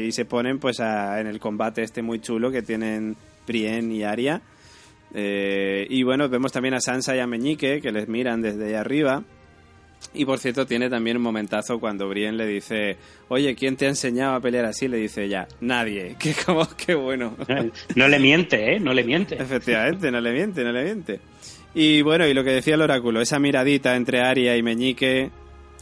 [0.07, 3.17] y se ponen pues a- en el combate este muy chulo que tienen
[3.49, 4.43] Brienne y Aria.
[5.13, 8.75] Eh, y bueno, vemos también a Sansa y a Meñique que les miran desde ahí
[8.75, 9.25] arriba.
[10.17, 12.97] Y por cierto, tiene también un momentazo cuando Brienne le dice,
[13.29, 14.87] oye, ¿quién te ha enseñado a pelear así?
[14.87, 16.15] Le dice ya, nadie.
[16.21, 17.37] Que como, qué bueno.
[17.97, 18.81] No le miente, ¿eh?
[18.81, 19.35] No le miente.
[19.35, 21.21] Efectivamente, no le miente, no le miente.
[21.75, 25.31] Y bueno, y lo que decía el oráculo, esa miradita entre Aria y Meñique,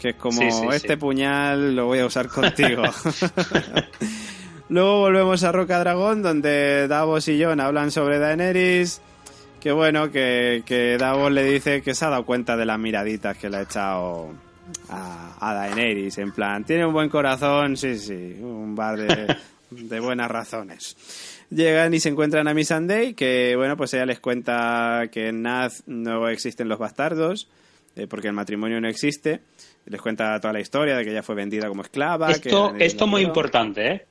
[0.01, 0.67] que es como, Sí, sí, sí.
[0.77, 2.83] este puñal lo voy a usar contigo.
[4.71, 9.03] Luego volvemos a Roca Dragón, donde Davos y Jon hablan sobre Daenerys.
[9.63, 13.39] Que bueno, que, que Davos le dice que se ha dado cuenta de las miraditas
[13.39, 14.31] que le ha echado
[14.89, 16.19] a, a Daenerys.
[16.19, 19.37] En plan, tiene un buen corazón, sí, sí, un bar de,
[19.71, 20.97] de buenas razones.
[21.49, 25.85] Llegan y se encuentran a Missandei, que bueno, pues ella les cuenta que en Naz
[25.87, 27.49] no existen los bastardos,
[27.95, 29.43] eh, porque el matrimonio no existe.
[29.87, 32.27] Les cuenta toda la historia de que ella fue vendida como esclava.
[32.27, 34.07] que Esto, Daenerys esto muy importante, ¿eh?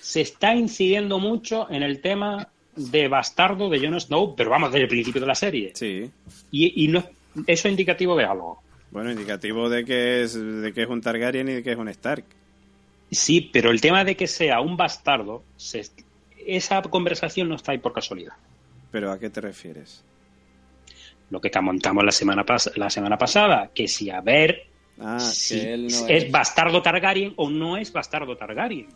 [0.00, 2.48] Se está incidiendo mucho en el tema
[2.78, 5.72] de bastardo de Jon Snow, pero vamos, desde el principio de la serie.
[5.74, 6.10] Sí,
[6.50, 7.00] Y, y no,
[7.46, 8.62] eso es indicativo de algo.
[8.90, 11.88] bueno, indicativo de que, es, de que es un Targaryen y de que es un
[11.88, 12.24] Stark.
[13.10, 15.86] Sí, pero el tema de que sea un bastardo, se-
[16.46, 18.32] esa conversación no está ahí por casualidad.
[18.90, 20.02] ¿Pero a qué te refieres?
[21.30, 24.64] Lo que comentamos la semana, pas- la semana pasada, que si a ver
[25.00, 26.30] Ah, si que él no es, es...
[26.32, 28.88] bastardo Targaryen o no es bastardo Targaryen.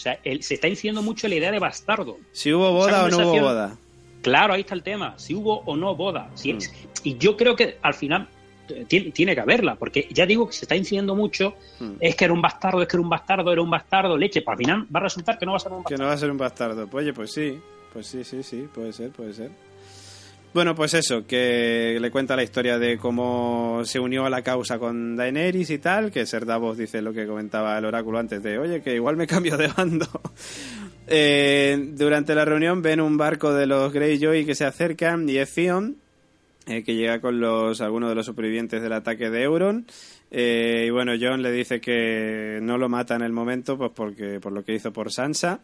[0.00, 2.16] O sea, él- se está incidiendo mucho la idea de bastardo.
[2.32, 3.76] Si hubo boda o no hubo boda.
[4.22, 6.30] Claro, ahí está el tema, si hubo o no boda.
[6.36, 6.56] Si Mm.
[6.56, 6.72] es-
[7.04, 8.26] y yo creo que al final
[8.70, 11.94] eh, tiene, tiene que haberla, porque ya digo que se está incidiendo mucho, Mm.
[12.00, 14.54] es que era un bastardo, es que era un bastardo, era un bastardo, leche, para
[14.54, 16.02] al final va a resultar que no va a ser un Que bastardo.
[16.04, 16.86] no va a ser un bastardo.
[16.86, 17.58] Pues, oye, pues sí.
[17.92, 18.68] Pues sí, sí, sí.
[18.72, 19.50] Puede ser, puede ser.
[20.52, 24.80] Bueno, pues eso, que le cuenta la historia de cómo se unió a la causa
[24.80, 28.58] con Daenerys y tal, que Ser Davos dice lo que comentaba el oráculo antes de,
[28.58, 30.06] oye, que igual me cambio de bando.
[31.12, 35.52] Eh, durante la reunión ven un barco de los Greyjoy que se acercan y es
[35.52, 35.96] Theon,
[36.66, 39.86] eh, que llega con los algunos de los supervivientes del ataque de Euron.
[40.30, 44.38] Eh, y bueno, John le dice que no lo mata en el momento, pues porque
[44.38, 45.60] por lo que hizo por Sansa.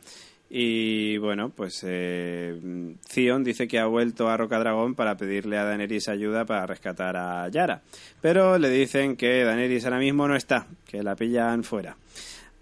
[0.48, 6.08] Y bueno, pues eh, Theon dice que ha vuelto a Rocadragón para pedirle a Daenerys
[6.08, 7.82] ayuda para rescatar a Yara.
[8.20, 11.96] Pero le dicen que Daenerys ahora mismo no está, que la pillan fuera.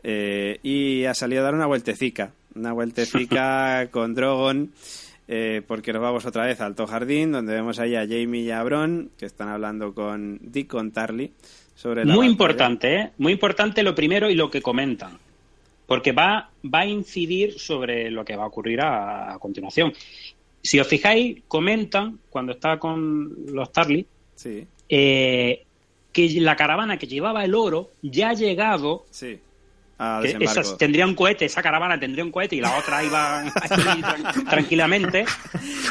[0.02, 4.72] Eh, y ha salido a dar una vueltecica, una vueltecica con Drogon,
[5.28, 8.50] eh, porque nos vamos otra vez al Alto Jardín, donde vemos ahí a Jamie y
[8.50, 11.32] a Bron, que están hablando con Dick con Tarly
[11.74, 12.30] sobre la Muy batalla.
[12.32, 13.10] importante, ¿eh?
[13.18, 15.18] Muy importante lo primero y lo que comentan.
[15.86, 19.92] Porque va, va a incidir sobre lo que va a ocurrir a, a continuación.
[20.62, 25.64] Si os fijáis, comentan, cuando está con los Tarly, Sí, eh,
[26.12, 29.04] que la caravana que llevaba el oro ya ha llegado.
[29.10, 29.38] sí.
[30.40, 33.44] Esas tendría un cohete, esa caravana tendría un cohete y la otra iba
[34.50, 35.24] tranquilamente.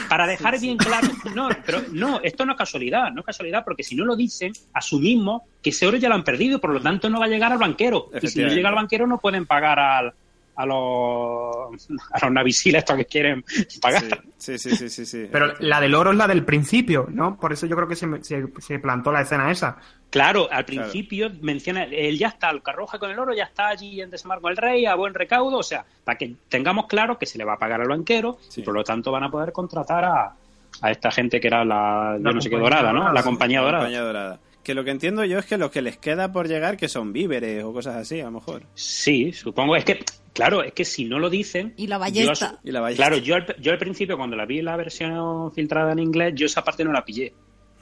[0.09, 1.07] Para dejar bien claro.
[1.33, 4.51] No, pero no, esto no es casualidad, no es casualidad, porque si no lo dicen,
[4.73, 7.51] asumimos que ese oro ya lo han perdido por lo tanto no va a llegar
[7.51, 8.09] al banquero.
[8.21, 10.13] Y si no llega al banquero, no pueden pagar al,
[10.55, 13.43] a los, a los navisiles estos que quieren
[13.81, 14.03] pagar.
[14.37, 15.27] Sí, sí, sí, sí, sí.
[15.31, 17.37] Pero la del oro es la del principio, ¿no?
[17.39, 19.77] Por eso yo creo que se, se, se plantó la escena esa.
[20.09, 23.99] Claro, al principio menciona, él ya está, el carruaje con el oro ya está allí
[23.99, 27.39] en desembarco del rey a buen recaudo, o sea, para que tengamos claro que se
[27.39, 28.61] le va a pagar al banquero Sí.
[28.61, 30.35] y por lo tanto van a poder contratar a,
[30.81, 33.11] a esta gente que era la, yo La no sé qué dorada, ¿no?
[33.11, 33.83] La compañía La dorada.
[33.85, 34.39] compañía dorada.
[34.63, 37.11] Que lo que entiendo yo es que lo que les queda por llegar que son
[37.11, 38.61] víveres o cosas así, a lo mejor.
[38.75, 41.73] Sí, supongo, es que, claro, es que si no lo dicen...
[41.77, 42.51] Y la yo ballesta.
[42.53, 43.05] asu- Y la ballesta.
[43.07, 46.33] Claro, yo al, yo al principio cuando la vi en la versión filtrada en inglés,
[46.35, 47.33] yo esa parte no la pillé.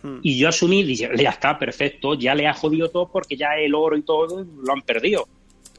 [0.03, 0.17] Hmm.
[0.21, 3.73] Y yo asumí, dije, ya está, perfecto, ya le ha jodido todo porque ya el
[3.75, 5.27] oro y todo lo han perdido.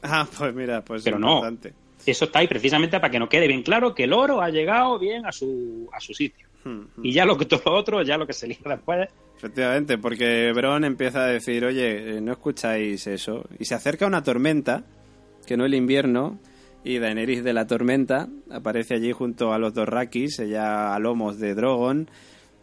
[0.01, 1.35] Ah, pues mira, pues Pero no.
[1.35, 1.73] importante.
[2.05, 4.99] Eso está ahí precisamente para que nos quede bien claro que el oro ha llegado
[4.99, 6.47] bien a su, a su sitio.
[6.65, 7.05] Hmm, hmm.
[7.05, 9.07] Y ya lo que todo lo otro, ya lo que se elija después.
[9.37, 13.43] Efectivamente, porque Bron empieza a decir, oye, eh, no escucháis eso.
[13.59, 14.83] Y se acerca una tormenta,
[15.45, 16.39] que no el invierno,
[16.83, 21.39] y Daenerys de la tormenta aparece allí junto a los dos Rakis, ella a lomos
[21.39, 22.09] de Drogon,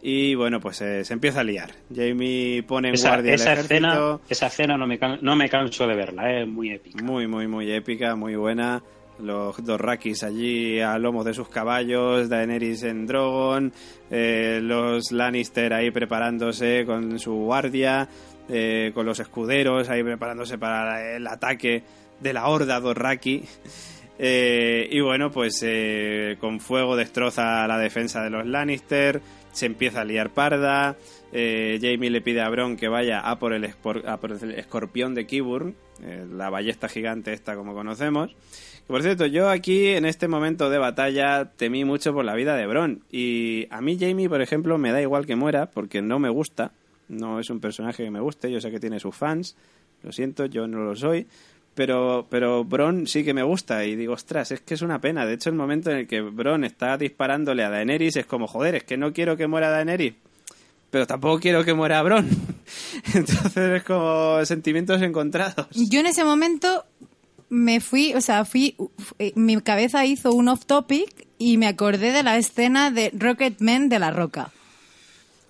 [0.03, 1.71] y bueno, pues eh, se empieza a liar.
[1.95, 3.75] Jamie pone en Esa, guardia esa el ejército.
[3.75, 7.03] escena, esa escena no me, can- no me canso de verla, es muy épica.
[7.03, 8.83] Muy, muy, muy épica, muy buena.
[9.23, 13.71] Los dos Rakis allí a lomos de sus caballos, Daenerys en Drogon,
[14.11, 18.09] eh, los Lannister ahí preparándose con su guardia,
[18.49, 21.83] eh, con los escuderos ahí preparándose para el ataque
[22.19, 23.43] de la horda Dothraki.
[24.23, 30.03] Eh, y bueno, pues eh, con fuego destroza la defensa de los Lannister, se empieza
[30.03, 30.97] a liar parda,
[31.33, 36.27] eh, Jamie le pide a Bron que vaya a por el, escorpión de Kiburn, eh,
[36.31, 38.35] la ballesta gigante esta como conocemos.
[38.87, 42.67] Por cierto, yo aquí en este momento de batalla temí mucho por la vida de
[42.67, 43.05] Bron.
[43.11, 46.73] Y a mí Jamie, por ejemplo, me da igual que muera porque no me gusta.
[47.09, 48.51] No es un personaje que me guste.
[48.51, 49.57] Yo sé que tiene sus fans.
[50.03, 51.29] Lo siento, yo no lo soy.
[51.75, 55.25] Pero, pero Bron sí que me gusta y digo, ostras, es que es una pena.
[55.25, 58.75] De hecho, el momento en el que Bron está disparándole a Daenerys es como, joder,
[58.75, 60.15] es que no quiero que muera Daenerys,
[60.91, 62.29] pero tampoco quiero que muera Bron.
[63.15, 65.69] Entonces es como sentimientos encontrados.
[65.71, 66.85] Yo en ese momento
[67.49, 68.77] me fui, o sea, fui,
[69.19, 73.89] eh, mi cabeza hizo un off topic y me acordé de la escena de Rocketman
[73.89, 74.53] de la Roca.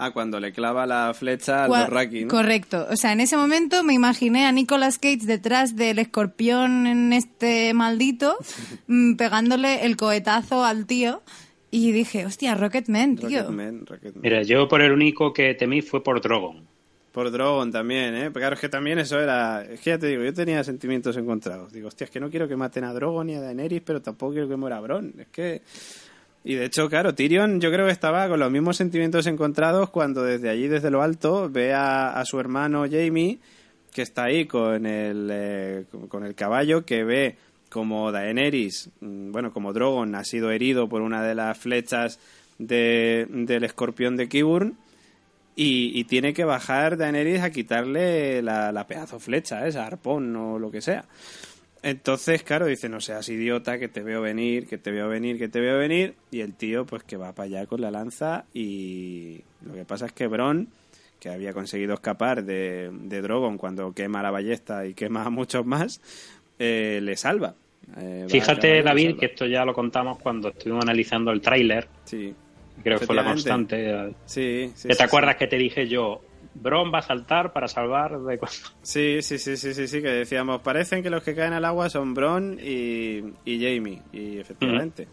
[0.03, 2.31] Ah, cuando le clava la flecha al Dothraki, ¿no?
[2.31, 2.87] Correcto.
[2.91, 7.75] O sea, en ese momento me imaginé a Nicolas Cage detrás del escorpión en este
[7.75, 8.37] maldito,
[8.87, 11.23] mm, pegándole el cohetazo al tío.
[11.71, 13.43] Y dije, hostia, Rocketman, tío.
[13.43, 14.23] Rocketman, Rocketman.
[14.23, 16.67] Mira, yo por el único que temí fue por Drogon.
[17.13, 18.31] Por Drogon también, ¿eh?
[18.33, 19.63] Claro, es que también eso era...
[19.65, 21.73] Es que ya te digo, yo tenía sentimientos encontrados.
[21.73, 24.33] Digo, hostia, es que no quiero que maten a Drogon ni a Daenerys, pero tampoco
[24.33, 25.13] quiero que muera Bron.
[25.19, 25.61] Es que...
[26.43, 30.23] Y de hecho, claro, Tyrion yo creo que estaba con los mismos sentimientos encontrados cuando
[30.23, 33.39] desde allí, desde lo alto, ve a, a su hermano Jamie,
[33.93, 37.37] que está ahí con el, eh, con- el caballo, que ve
[37.69, 42.19] como Daenerys, mm, bueno, como Drogon ha sido herido por una de las flechas
[42.59, 44.77] de- del escorpión de Kiburn,
[45.57, 50.59] y, y tiene que bajar Daenerys a quitarle la, la pedazo flecha, esa arpón o
[50.59, 51.05] lo que sea.
[51.83, 55.49] Entonces, claro, dice, no seas idiota, que te veo venir, que te veo venir, que
[55.49, 56.15] te veo venir.
[56.31, 60.07] Y el tío, pues que va para allá con la lanza y lo que pasa
[60.07, 60.69] es que Bron,
[61.19, 65.65] que había conseguido escapar de, de Drogon cuando quema la ballesta y quema a muchos
[65.65, 66.01] más,
[66.59, 67.55] eh, le salva.
[67.97, 71.89] Eh, Fíjate, David, que esto ya lo contamos cuando estuvimos analizando el tráiler.
[72.05, 72.35] Sí,
[72.83, 74.15] Creo que fue la constante.
[74.25, 74.89] sí, sí.
[74.89, 75.39] ¿Te sí, acuerdas sí.
[75.41, 76.23] que te dije yo?
[76.55, 78.57] Bron va a saltar para salvar de cuando...
[78.83, 81.89] Sí, sí, sí, sí, sí, sí, que decíamos, parecen que los que caen al agua
[81.89, 85.07] son Bron y, y Jamie, y efectivamente.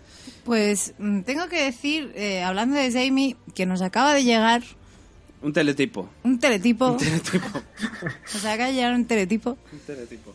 [0.44, 4.64] Pues mm, tengo que decir, eh, hablando de Jamie, que nos acaba de llegar
[5.42, 6.10] Un teletipo.
[6.24, 6.88] un teletipo.
[6.92, 7.48] Un teletipo.
[8.34, 9.58] Nos acaba de llegar un teletipo.
[9.72, 10.34] Un teletipo.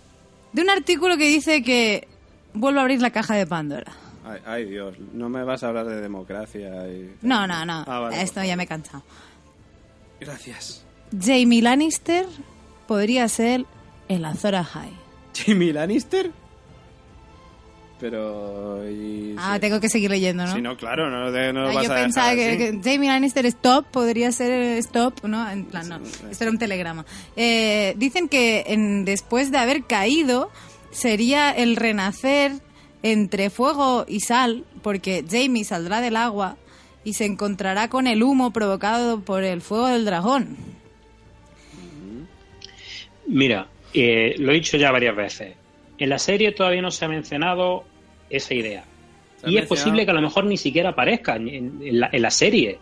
[0.52, 2.06] De un artículo que dice que
[2.54, 3.92] vuelvo a abrir la caja de Pandora.
[4.24, 6.86] Ay, ay, Dios, no me vas a hablar de democracia.
[6.88, 7.16] Y...
[7.22, 7.84] No, no, no.
[7.88, 9.02] Ah, vale, Esto ya me he cansado.
[10.20, 10.84] Gracias.
[11.20, 12.26] Jamie Lannister
[12.86, 13.64] podría ser
[14.08, 14.90] el Azor Ahai.
[15.34, 16.30] ¿Jamie Lannister?
[18.00, 18.82] Pero...
[18.90, 19.60] y- Ah, sí.
[19.60, 20.52] tengo que seguir leyendo, ¿no?
[20.54, 22.58] Sí, no, claro, no, de- no lo Ah, vas yo a dejar pensaba que, así.
[22.58, 25.48] que Jamie Lannister stop podría ser stop, ¿no?
[25.48, 26.00] En plan, no.
[26.30, 27.06] Esto era un telegrama.
[27.36, 30.50] Eh, dicen que en- después de haber caído
[30.90, 32.52] sería el renacer
[33.04, 36.56] entre fuego y sal, porque Jamie saldrá del agua
[37.04, 40.56] y se encontrará con el humo provocado por el fuego del dragón.
[43.32, 45.54] Mira, eh, lo he dicho ya varias veces.
[45.98, 47.84] En la serie todavía no se ha mencionado
[48.30, 48.84] esa idea.
[49.44, 52.30] Y es posible que a lo mejor ni siquiera aparezca en, en la, en la
[52.30, 52.78] serie.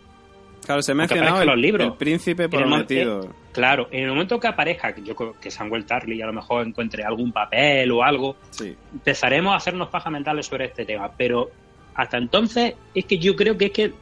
[0.67, 1.87] Claro, se ha mencionado el, los libros.
[1.87, 3.25] el príncipe En el prometido.
[3.25, 6.35] eh, claro, en el momento que aparezca, que yo creo que Samuel Tarly a lo
[6.35, 8.77] mejor encuentre algún papel o algo, Sí.
[8.93, 11.11] empezaremos a hacernos pajas mentales sobre este tema.
[11.17, 11.51] Pero
[11.95, 13.93] hasta entonces es que yo creo que es que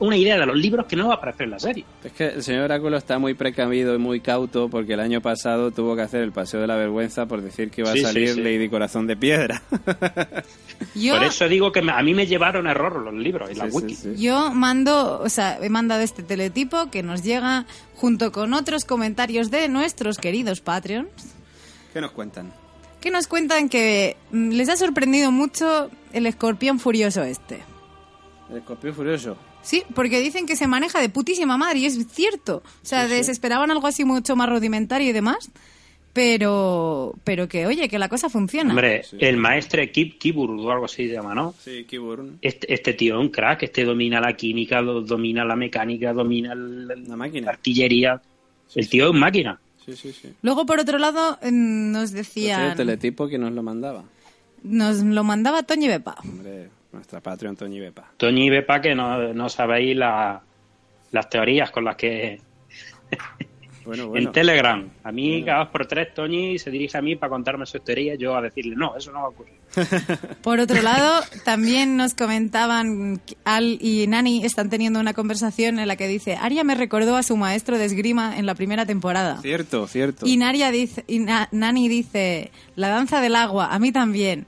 [0.00, 1.84] una idea de los libros que no va a aparecer en la serie.
[2.04, 5.70] Es que el señor Oráculo está muy precavido y muy cauto porque el año pasado
[5.70, 8.12] tuvo que hacer el paseo de la vergüenza por decir que iba Sí, a sí,
[8.12, 8.40] salir sí.
[8.42, 9.62] Lady Corazón de Piedra.
[10.94, 13.64] Yo, Por eso digo que me- a mí me llevaron error los libros y la
[13.66, 13.94] Sí, sí, wiki.
[13.94, 14.14] sí.
[14.16, 17.66] yo mando, o sea, he mandado este teletipo que nos llega
[17.96, 21.08] junto con otros comentarios de nuestros queridos Patreons
[21.92, 22.52] ¿Qué nos cuentan?
[23.00, 27.60] que nos cuentan que mm, les ha sorprendido mucho el escorpión furioso este.
[28.50, 29.36] El escorpión furioso.
[29.62, 32.62] Sí, porque dicen que se maneja de putísima madre y es cierto.
[32.82, 35.50] O sea, desesperaban algo así mucho más rudimentario y demás,
[36.12, 38.70] pero pero que oye, que la cosa funciona.
[38.70, 41.54] Hombre, el maestre Kib Kibur o algo así se llama, ¿no?
[41.62, 42.38] Sí, Kiburn.
[42.42, 46.88] Este, este tío es un crack, este domina la química, domina la mecánica, domina el-
[46.88, 47.46] La máquina.
[47.46, 48.20] la artillería.
[48.74, 49.60] El tío es máquina.
[49.84, 50.28] Sí, sí, sí.
[50.42, 54.04] Luego por otro lado nos Pues sí, decían el teletipo que nos lo mandaba.
[54.62, 56.16] nos lo mandaba Toño Bepa.
[56.22, 58.10] Hombre, nuestra Patreon Toñi Bepa.
[58.16, 60.42] Toñi y Bepa, que no, no sabéis la-
[61.12, 62.40] las teorías con las que
[63.84, 64.28] Bueno, bueno.
[64.28, 64.88] en Telegram.
[65.02, 68.18] A mí, cada dos por tres, Toñi se dirige a mí para contarme sus teorías,
[68.18, 69.54] yo a decirle, no, eso no va a ocurrir.
[70.42, 75.88] Por otro lado, también nos comentaban que Al y Nani están teniendo una conversación en
[75.88, 79.38] la que dice, Aria me recordó a su maestro de esgrima en la primera temporada.
[79.40, 80.26] Cierto, cierto.
[80.26, 84.46] Y, Naria dice, y Na- Nani dice, la danza del agua, a mí también.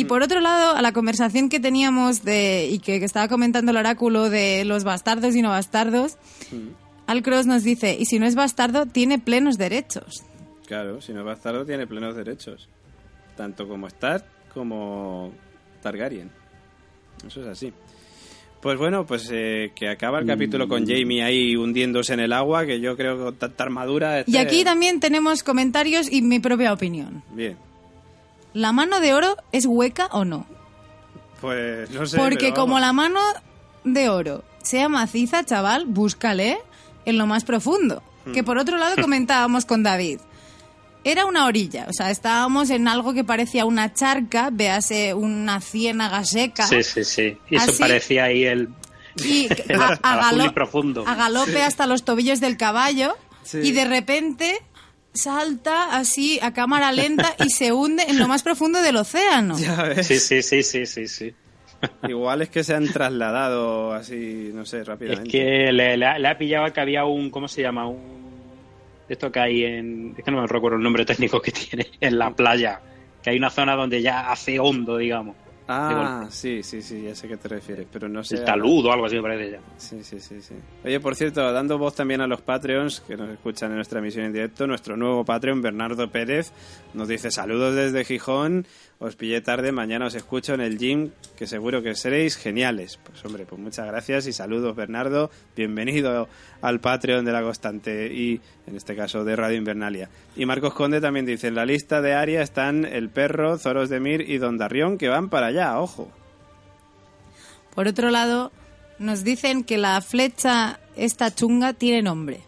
[0.00, 3.70] Y por otro lado, a la conversación que teníamos de, y que, que estaba comentando
[3.72, 6.16] el oráculo de los bastardos y no bastardos,
[7.06, 10.22] Al Cross nos dice, y si no es bastardo, tiene plenos derechos.
[10.66, 12.68] Claro, si no es bastardo tiene plenos derechos.
[13.36, 15.32] Tanto como Stark como
[15.82, 16.30] Targaryen.
[17.26, 17.72] Eso es así.
[18.60, 22.66] Pues bueno, pues eh, que acaba el capítulo con Jamie ahí hundiéndose en el agua,
[22.66, 24.18] que yo creo que con tanta armadura...
[24.18, 27.22] Y este- aquí también tenemos comentarios y mi propia opinión.
[27.32, 27.56] Bien.
[28.54, 30.46] ¿La mano de oro es hueca o no?
[31.40, 32.16] Pues no sé.
[32.18, 33.20] Porque como la mano
[33.84, 36.58] de oro sea maciza, chaval, búscale
[37.04, 38.02] en lo más profundo.
[38.24, 38.32] Hmm.
[38.32, 40.20] Que por otro lado comentábamos con David.
[41.04, 46.24] Era una orilla, o sea, estábamos en algo que parecía una charca, véase una ciénaga
[46.24, 46.66] seca.
[46.66, 47.38] Sí, sí, sí.
[47.48, 48.68] Y eso Así- parecía ahí el,
[49.24, 51.04] Y a, a azul y galo- profundo.
[51.06, 53.58] a galope hasta los tobillos del caballo Sí.
[53.62, 54.60] y de repente
[55.12, 59.58] salta así a cámara lenta y se hunde en lo más profundo del océano.
[59.58, 60.06] Ya ves.
[60.06, 61.34] Sí, sí, sí, sí, sí, sí.
[62.08, 65.30] Igual es que se han trasladado así, no sé, Es rápidamente.
[65.30, 67.86] que le, le- le ha pillado que había un, ¿cómo se llama?
[67.88, 68.18] Un,
[69.08, 72.18] esto que hay en, es que no me recuerdo el nombre técnico que tiene, en
[72.18, 72.80] la playa,
[73.22, 75.36] que hay una zona donde ya hace hondo, digamos.
[75.70, 78.36] Ah, sí, sí, sí, ya sé a qué te refieres, pero no sé...
[78.36, 79.60] El talud o algo así me parece ya.
[79.76, 80.54] Sí, sí, sí, sí.
[80.82, 84.24] Oye, por cierto, dando voz también a los Patreons que nos escuchan en nuestra emisión
[84.24, 86.52] en directo, nuestro nuevo Patreon, Bernardo Pérez,
[86.94, 88.66] nos dice saludos desde Gijón,
[89.00, 92.98] os pillé tarde, mañana os escucho en el gym, que seguro que seréis geniales.
[93.04, 96.28] Pues hombre, pues muchas gracias y saludos Bernardo, bienvenido
[96.60, 100.10] al Patreon de La Constante y en este caso de Radio Invernalia.
[100.34, 104.00] Y Marcos Conde también dice, en la lista de Aria están El Perro, Zoros de
[104.00, 106.10] Mir y Don Darrión, que van para allá, ojo.
[107.74, 108.50] Por otro lado,
[108.98, 112.40] nos dicen que la flecha esta chunga tiene nombre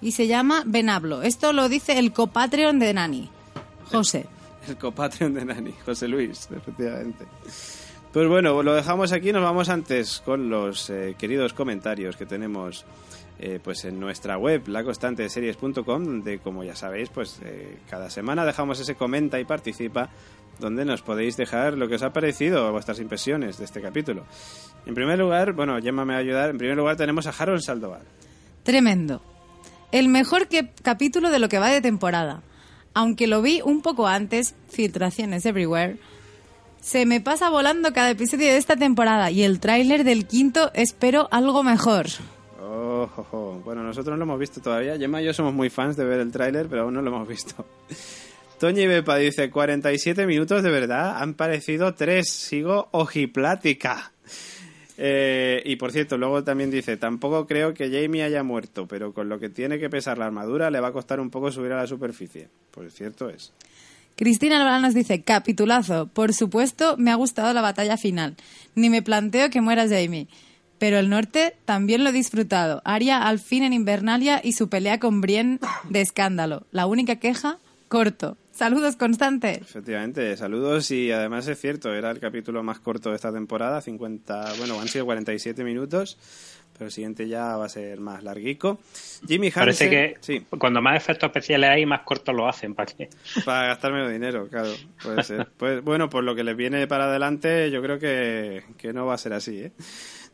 [0.00, 1.22] y se llama Venablo.
[1.22, 3.30] Esto lo dice el copatreon de Nani,
[3.84, 4.26] José.
[4.68, 7.26] El copatrión de Nani, José Luis, efectivamente.
[8.12, 12.84] Pues bueno, lo dejamos aquí, nos vamos antes con los eh, queridos comentarios que tenemos
[13.38, 18.78] eh, pues en nuestra web, laconstanteseries.com, donde como ya sabéis, pues eh, cada semana dejamos
[18.80, 20.10] ese comenta y participa,
[20.60, 24.26] donde nos podéis dejar lo que os ha parecido, vuestras impresiones de este capítulo.
[24.84, 27.62] En primer lugar, bueno, Gemma me va a ayudar, en primer lugar tenemos a Harold
[27.62, 28.02] Saldoval.
[28.62, 29.22] Tremendo.
[29.90, 30.48] El mejor
[30.82, 32.42] capítulo de lo que va de temporada.
[32.94, 35.96] Aunque lo vi un poco antes, filtraciones everywhere,
[36.80, 41.28] se me pasa volando cada episodio de esta temporada y el tráiler del quinto espero
[41.30, 42.06] algo mejor.
[42.60, 43.60] Oh, jo.
[43.64, 44.98] Bueno, nosotros no lo hemos visto todavía.
[44.98, 47.28] Gemma y yo somos muy fans de ver el tráiler, pero aún no lo hemos
[47.28, 47.64] visto.
[48.58, 54.12] Toñi Bepa dice, 47 minutos de verdad, han parecido tres, sigo ojiplática.
[55.04, 59.28] Eh, y por cierto, luego también dice, tampoco creo que Jamie haya muerto, pero con
[59.28, 61.76] lo que tiene que pesar la armadura le va a costar un poco subir a
[61.76, 62.48] la superficie.
[62.70, 63.52] Pues cierto es.
[64.14, 66.06] Cristina Alvarado nos dice, capitulazo.
[66.06, 68.36] Por supuesto, me ha gustado la batalla final.
[68.76, 70.28] Ni me planteo que muera Jamie.
[70.78, 72.80] Pero el norte también lo he disfrutado.
[72.84, 75.58] Aria al fin en Invernalia y su pelea con Brienne
[75.88, 76.64] de escándalo.
[76.70, 77.58] La única queja,
[77.88, 78.36] corto.
[78.52, 79.62] Saludos constantes.
[79.62, 84.52] Efectivamente, saludos y además es cierto, era el capítulo más corto de esta temporada, 50,
[84.58, 86.18] bueno, han sido 47 minutos,
[86.74, 88.78] pero el siguiente ya va a ser más larguico.
[89.26, 89.60] Jimmy Hansen...
[89.60, 92.74] Parece que Sí, cuando más efectos especiales hay, más cortos lo hacen.
[92.74, 93.08] ¿Para qué?
[93.44, 94.70] para gastar menos dinero, claro,
[95.02, 95.48] puede ser.
[95.56, 99.14] Pues, bueno, por lo que les viene para adelante, yo creo que, que no va
[99.14, 99.72] a ser así, ¿eh?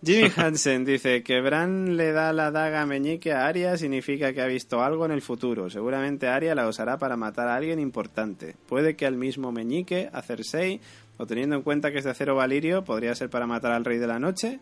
[0.05, 4.47] Jimmy Hansen dice que Bran le da la daga meñique a Arya significa que ha
[4.47, 5.69] visto algo en el futuro.
[5.71, 8.55] Seguramente Arya la usará para matar a alguien importante.
[8.69, 10.81] Puede que al mismo meñique, a Cersei,
[11.17, 13.99] o teniendo en cuenta que es de acero valirio, podría ser para matar al rey
[13.99, 14.61] de la noche.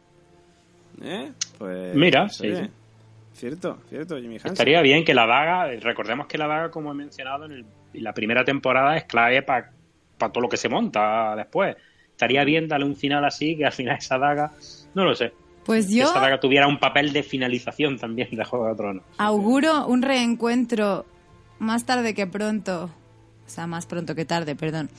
[1.03, 1.33] ¿Eh?
[1.59, 2.51] Pues, Mira, sí.
[3.35, 4.53] Cierto, cierto, Jimmy Hansen.
[4.53, 8.03] Estaría bien que la daga, recordemos que la daga, como he mencionado en, el- en
[8.05, 9.73] la primera temporada, es clave para
[10.19, 11.77] todo lo que se monta después.
[12.13, 14.53] Estaría bien darle un final así, que al final esa daga,
[14.97, 15.32] no lo sé,
[15.64, 19.02] Pues que yo esa daga tuviera un papel de finalización también de Juego de Tronos.
[19.18, 21.06] auguro un reencuentro
[21.60, 22.85] más tarde que pronto,
[23.47, 24.90] o sea, más pronto que tarde, perdón,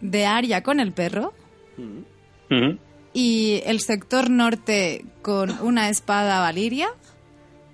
[0.00, 1.32] de Arya con el perro
[1.78, 2.78] Ujú.
[3.12, 6.88] y el sector norte con una espada valiria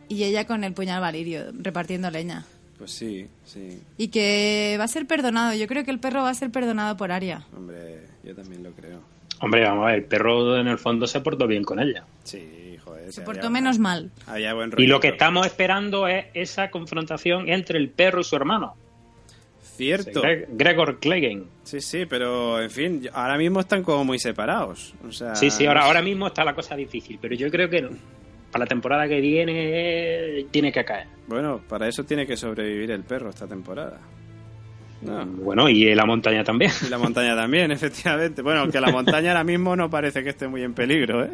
[0.08, 2.44] y ella con el puñal valirio repartiendo leña.
[2.78, 3.80] Pues sí, sí.
[3.96, 5.54] Y que va a ser perdonado.
[5.54, 7.44] Yo creo que el perro va a ser perdonado por Arya.
[7.56, 9.00] Hombre, yo también lo creo.
[9.42, 12.04] Hombre, vamos a ver, el perro en el fondo se portó bien con ella.
[12.22, 13.12] Sí, joder.
[13.12, 14.10] Se portó había- menos mal.
[14.26, 18.36] Había buen Y lo que estamos esperando es esa confrontación entre el perro y su
[18.36, 18.74] hermano,
[19.76, 20.22] Cierto.
[20.22, 21.44] Gre- Gregor Clegane.
[21.64, 24.94] Sí, sí, pero en fin, ahora mismo están como muy separados.
[25.08, 27.88] O sea, Sí, sí, ahora, ahora mismo está la cosa difícil, pero yo creo que
[28.52, 29.52] para la temporada que viene
[30.40, 31.06] eh, tiene que caer.
[31.26, 33.98] Bueno, para eso tiene que sobrevivir el perro esta temporada.
[35.04, 35.26] No.
[35.26, 36.70] Bueno, y la montaña también.
[36.86, 38.40] Y la montaña también, efectivamente.
[38.42, 41.30] Bueno, aunque la montaña ahora mismo no parece que esté muy en peligro, ¿eh?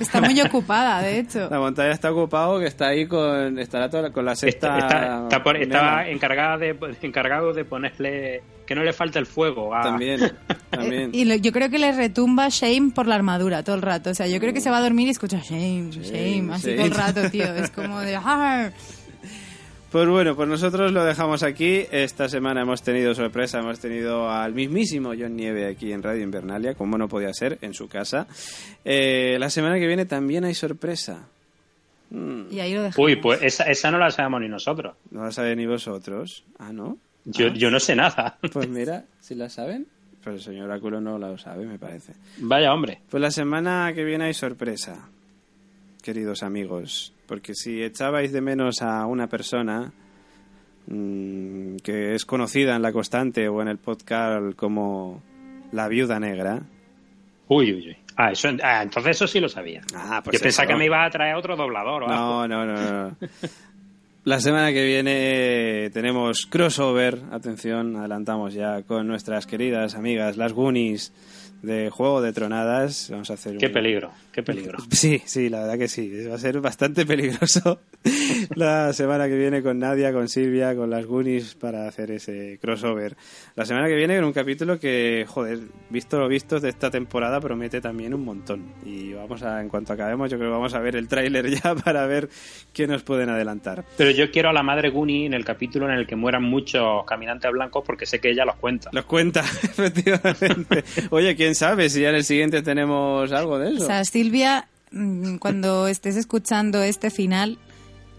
[0.00, 1.48] Está muy ocupada, de hecho.
[1.50, 4.78] La montaña está ocupado, que está ahí con estará toda, con la sexta.
[4.78, 5.64] Está, está- está por- nena.
[5.64, 9.74] estaba encargada de, encargado de ponerle que no le falte el fuego.
[9.74, 10.20] a- También,
[10.70, 11.10] también.
[11.12, 14.10] Y lo- yo creo que le retumba shame por la armadura todo el rato.
[14.10, 16.76] O sea, yo creo que se va a dormir y escucha shame, shame, así shame.
[16.76, 17.44] todo el rato, tío.
[17.54, 18.16] Es como de...
[18.16, 18.72] "Arr".
[19.94, 21.84] Pues bueno, pues nosotros lo dejamos aquí.
[21.92, 26.74] Esta semana hemos tenido sorpresa, hemos tenido al mismísimo John Nieve aquí en Radio Invernalia,
[26.74, 28.26] como no podía ser, en su casa.
[28.84, 31.28] Eh, la semana que viene también hay sorpresa.
[32.10, 32.98] Mm, Y ahí lo dejamos.
[33.06, 34.96] Uy, pues esa, esa no la sabemos ni nosotros.
[35.12, 36.42] no la saben ni vosotros.
[36.58, 36.98] Ah, ¿no?
[37.24, 38.36] Yo, Ah, yo no sé nada.
[38.52, 39.86] Pues mira, si la saben.
[40.24, 42.14] Pero el señor Oráculo no lo sabe, me parece.
[42.38, 42.98] Vaya hombre.
[43.08, 45.08] Pues la semana que viene hay sorpresa,
[46.04, 49.90] queridos amigos, porque si echabais de menos a una persona
[50.86, 55.22] mm, que es conocida en la constante o en el podcast como
[55.72, 56.60] la viuda negra,
[57.48, 57.96] Uy, uy, uy.
[58.16, 59.82] Ah, eso, ah, entonces eso sí lo sabía.
[59.94, 60.72] Ah, pues Yo pensaba eso.
[60.72, 62.46] que me iba a traer otro doblador o algo.
[62.46, 63.16] no, no, no, no.
[64.24, 71.12] La semana que viene tenemos crossover, atención, adelantamos ya con nuestras queridas amigas las Goonies
[71.64, 73.08] de Juego de Tronadas.
[73.10, 74.78] Vamos a hacer Qué un- peligro, qué peligro.
[74.90, 76.10] Sí, sí, la verdad que sí.
[76.28, 77.80] Va a ser bastante peligroso
[78.54, 83.16] la semana que viene con Nadia, con Silvia, con las Goonies para hacer ese crossover.
[83.56, 85.58] La semana que viene con un capítulo que, joder,
[85.90, 88.64] visto lo visto de esta temporada promete también un montón.
[88.84, 91.74] Y vamos a, en cuanto acabemos, yo creo que vamos a ver el tráiler ya
[91.84, 92.28] para ver
[92.72, 93.84] qué nos pueden adelantar.
[93.96, 97.04] Pero yo quiero a la madre Guni en el capítulo en el que mueran muchos
[97.06, 98.90] caminantes blancos porque sé que ella los cuenta.
[98.92, 100.84] Los cuenta, efectivamente.
[101.10, 103.86] Oye, quién sabe si ya en el siguiente tenemos algo de O eso.
[103.86, 107.58] sea, Silvia, mm, cuando estés escuchando este final,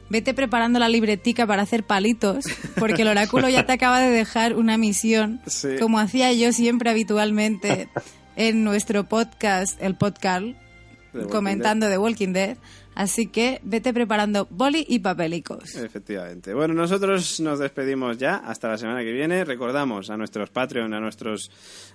[0.10, 2.46] vete preparando la libretica para hacer palitos,
[2.80, 5.70] porque el oráculo ya te acaba de dejar una misión, Sí.
[5.80, 7.90] como hacía yo siempre habitualmente
[8.36, 10.46] en nuestro podcast, el podcast,
[11.32, 12.58] comentando de Walking Dead.
[12.96, 15.76] Así que vete preparando boli y papelicos.
[15.76, 16.54] Efectivamente.
[16.54, 19.44] Bueno, nosotros nos despedimos ya hasta la semana que viene.
[19.44, 21.52] Recordamos a nuestros Patreon, a nuestros,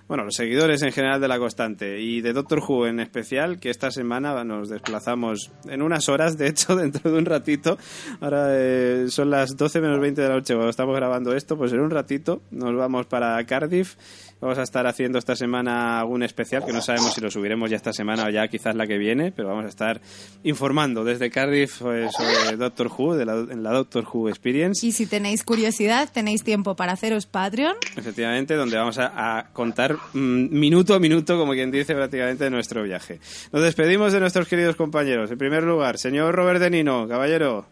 [0.07, 3.71] bueno, los seguidores en general de La Constante y de Doctor Who en especial, que
[3.71, 7.77] esta semana nos desplazamos en unas horas, de hecho, dentro de un ratito.
[8.19, 11.73] Ahora eh, son las 12 menos 20 de la noche cuando estamos grabando esto, pues
[11.73, 13.95] en un ratito nos vamos para Cardiff.
[14.41, 17.77] Vamos a estar haciendo esta semana algún especial que no sabemos si lo subiremos ya
[17.77, 20.01] esta semana o ya quizás la que viene, pero vamos a estar
[20.43, 24.93] informando desde Cardiff eh, sobre Doctor Who, de la, en la Doctor Who Experience, Y
[24.93, 27.75] si tenéis curiosidad, tenéis tiempo para haceros Patreon.
[27.95, 32.49] efectivamente, donde vamos a, a contar mm, minuto a minuto, como quien dice, prácticamente de
[32.49, 33.19] nuestro viaje.
[33.51, 35.29] Nos despedimos de nuestros queridos compañeros.
[35.29, 37.67] En primer lugar, señor Robert De Nino, caballero,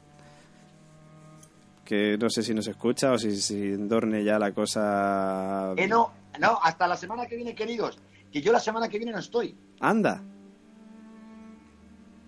[1.84, 5.74] que no sé si nos escucha o si, si endorne ya la cosa.
[5.76, 8.00] Eh, no, no, hasta la semana que viene, queridos.
[8.32, 9.56] Que yo la semana que viene no estoy.
[9.80, 10.22] Anda.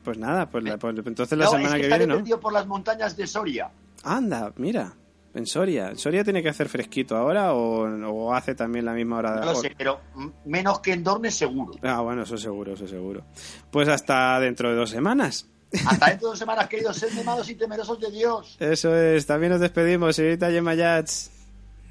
[0.04, 2.40] Pues nada, pues, la- pues entonces la no, semana es que, que viene, ¿no?
[2.40, 3.70] por las montañas de Soria.
[4.04, 4.94] Anda, mira.
[5.34, 5.96] En Soria.
[5.96, 9.46] ¿Soria tiene que hacer fresquito ahora o, o hace también la misma hora de No
[9.46, 10.02] lo sé, pero
[10.46, 11.74] menos que en Dorne seguro.
[11.84, 13.24] Ah, bueno, eso seguro, eso seguro.
[13.72, 15.48] Pues hasta dentro de dos semanas.
[15.88, 18.58] Hasta dentro de dos semanas, queridos, sed malos y temerosos de Dios.
[18.60, 21.32] Eso es, también nos despedimos, señorita Gemma Yats.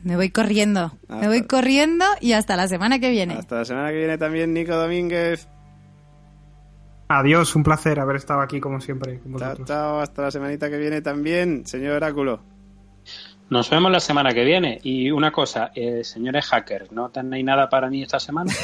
[0.03, 0.93] Me voy corriendo.
[1.09, 3.35] Me voy corriendo y hasta la semana que viene.
[3.35, 5.47] Hasta la semana que viene también, Nico Domínguez.
[7.09, 9.19] Adiós, un placer haber estado aquí como siempre.
[9.19, 9.69] con Chao, vosotros.
[9.69, 12.41] chao, hasta la semanita que viene también, señor Oráculo.
[13.51, 14.79] Nos vemos la semana que viene.
[14.85, 18.53] Y una cosa, eh, señores hackers, ¿no tenéis nada para mí esta semana?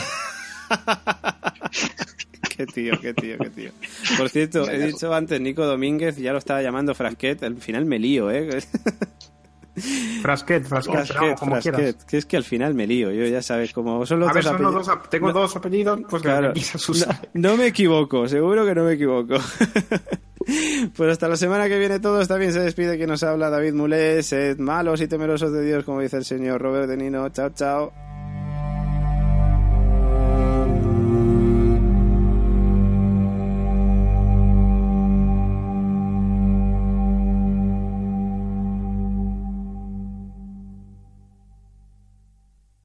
[2.57, 3.71] Qué tío, qué tío, qué tío.
[4.17, 7.99] Por cierto, he dicho antes Nico Domínguez, ya lo estaba llamando Frasquet, al final me
[7.99, 8.49] lío, ¿eh?
[10.23, 12.05] Frasquet, frasquet, Frasquet, como Frasquet, quieras.
[12.07, 14.43] que es que al final me lío, yo ya sabes, como son los A ver,
[14.45, 16.61] dos son los apellidos- dos ap- tengo No, dos apellidos, pues Claro, que
[16.93, 17.29] usar.
[17.35, 19.35] no, no me equivoco, seguro que no me equivoco.
[20.97, 24.23] pues hasta la semana que viene todos, también se despide quien nos habla David Mulé,
[24.23, 27.29] sed malos y temerosos de Dios, como dice el señor Robert De Nino.
[27.31, 27.93] Chao, chao.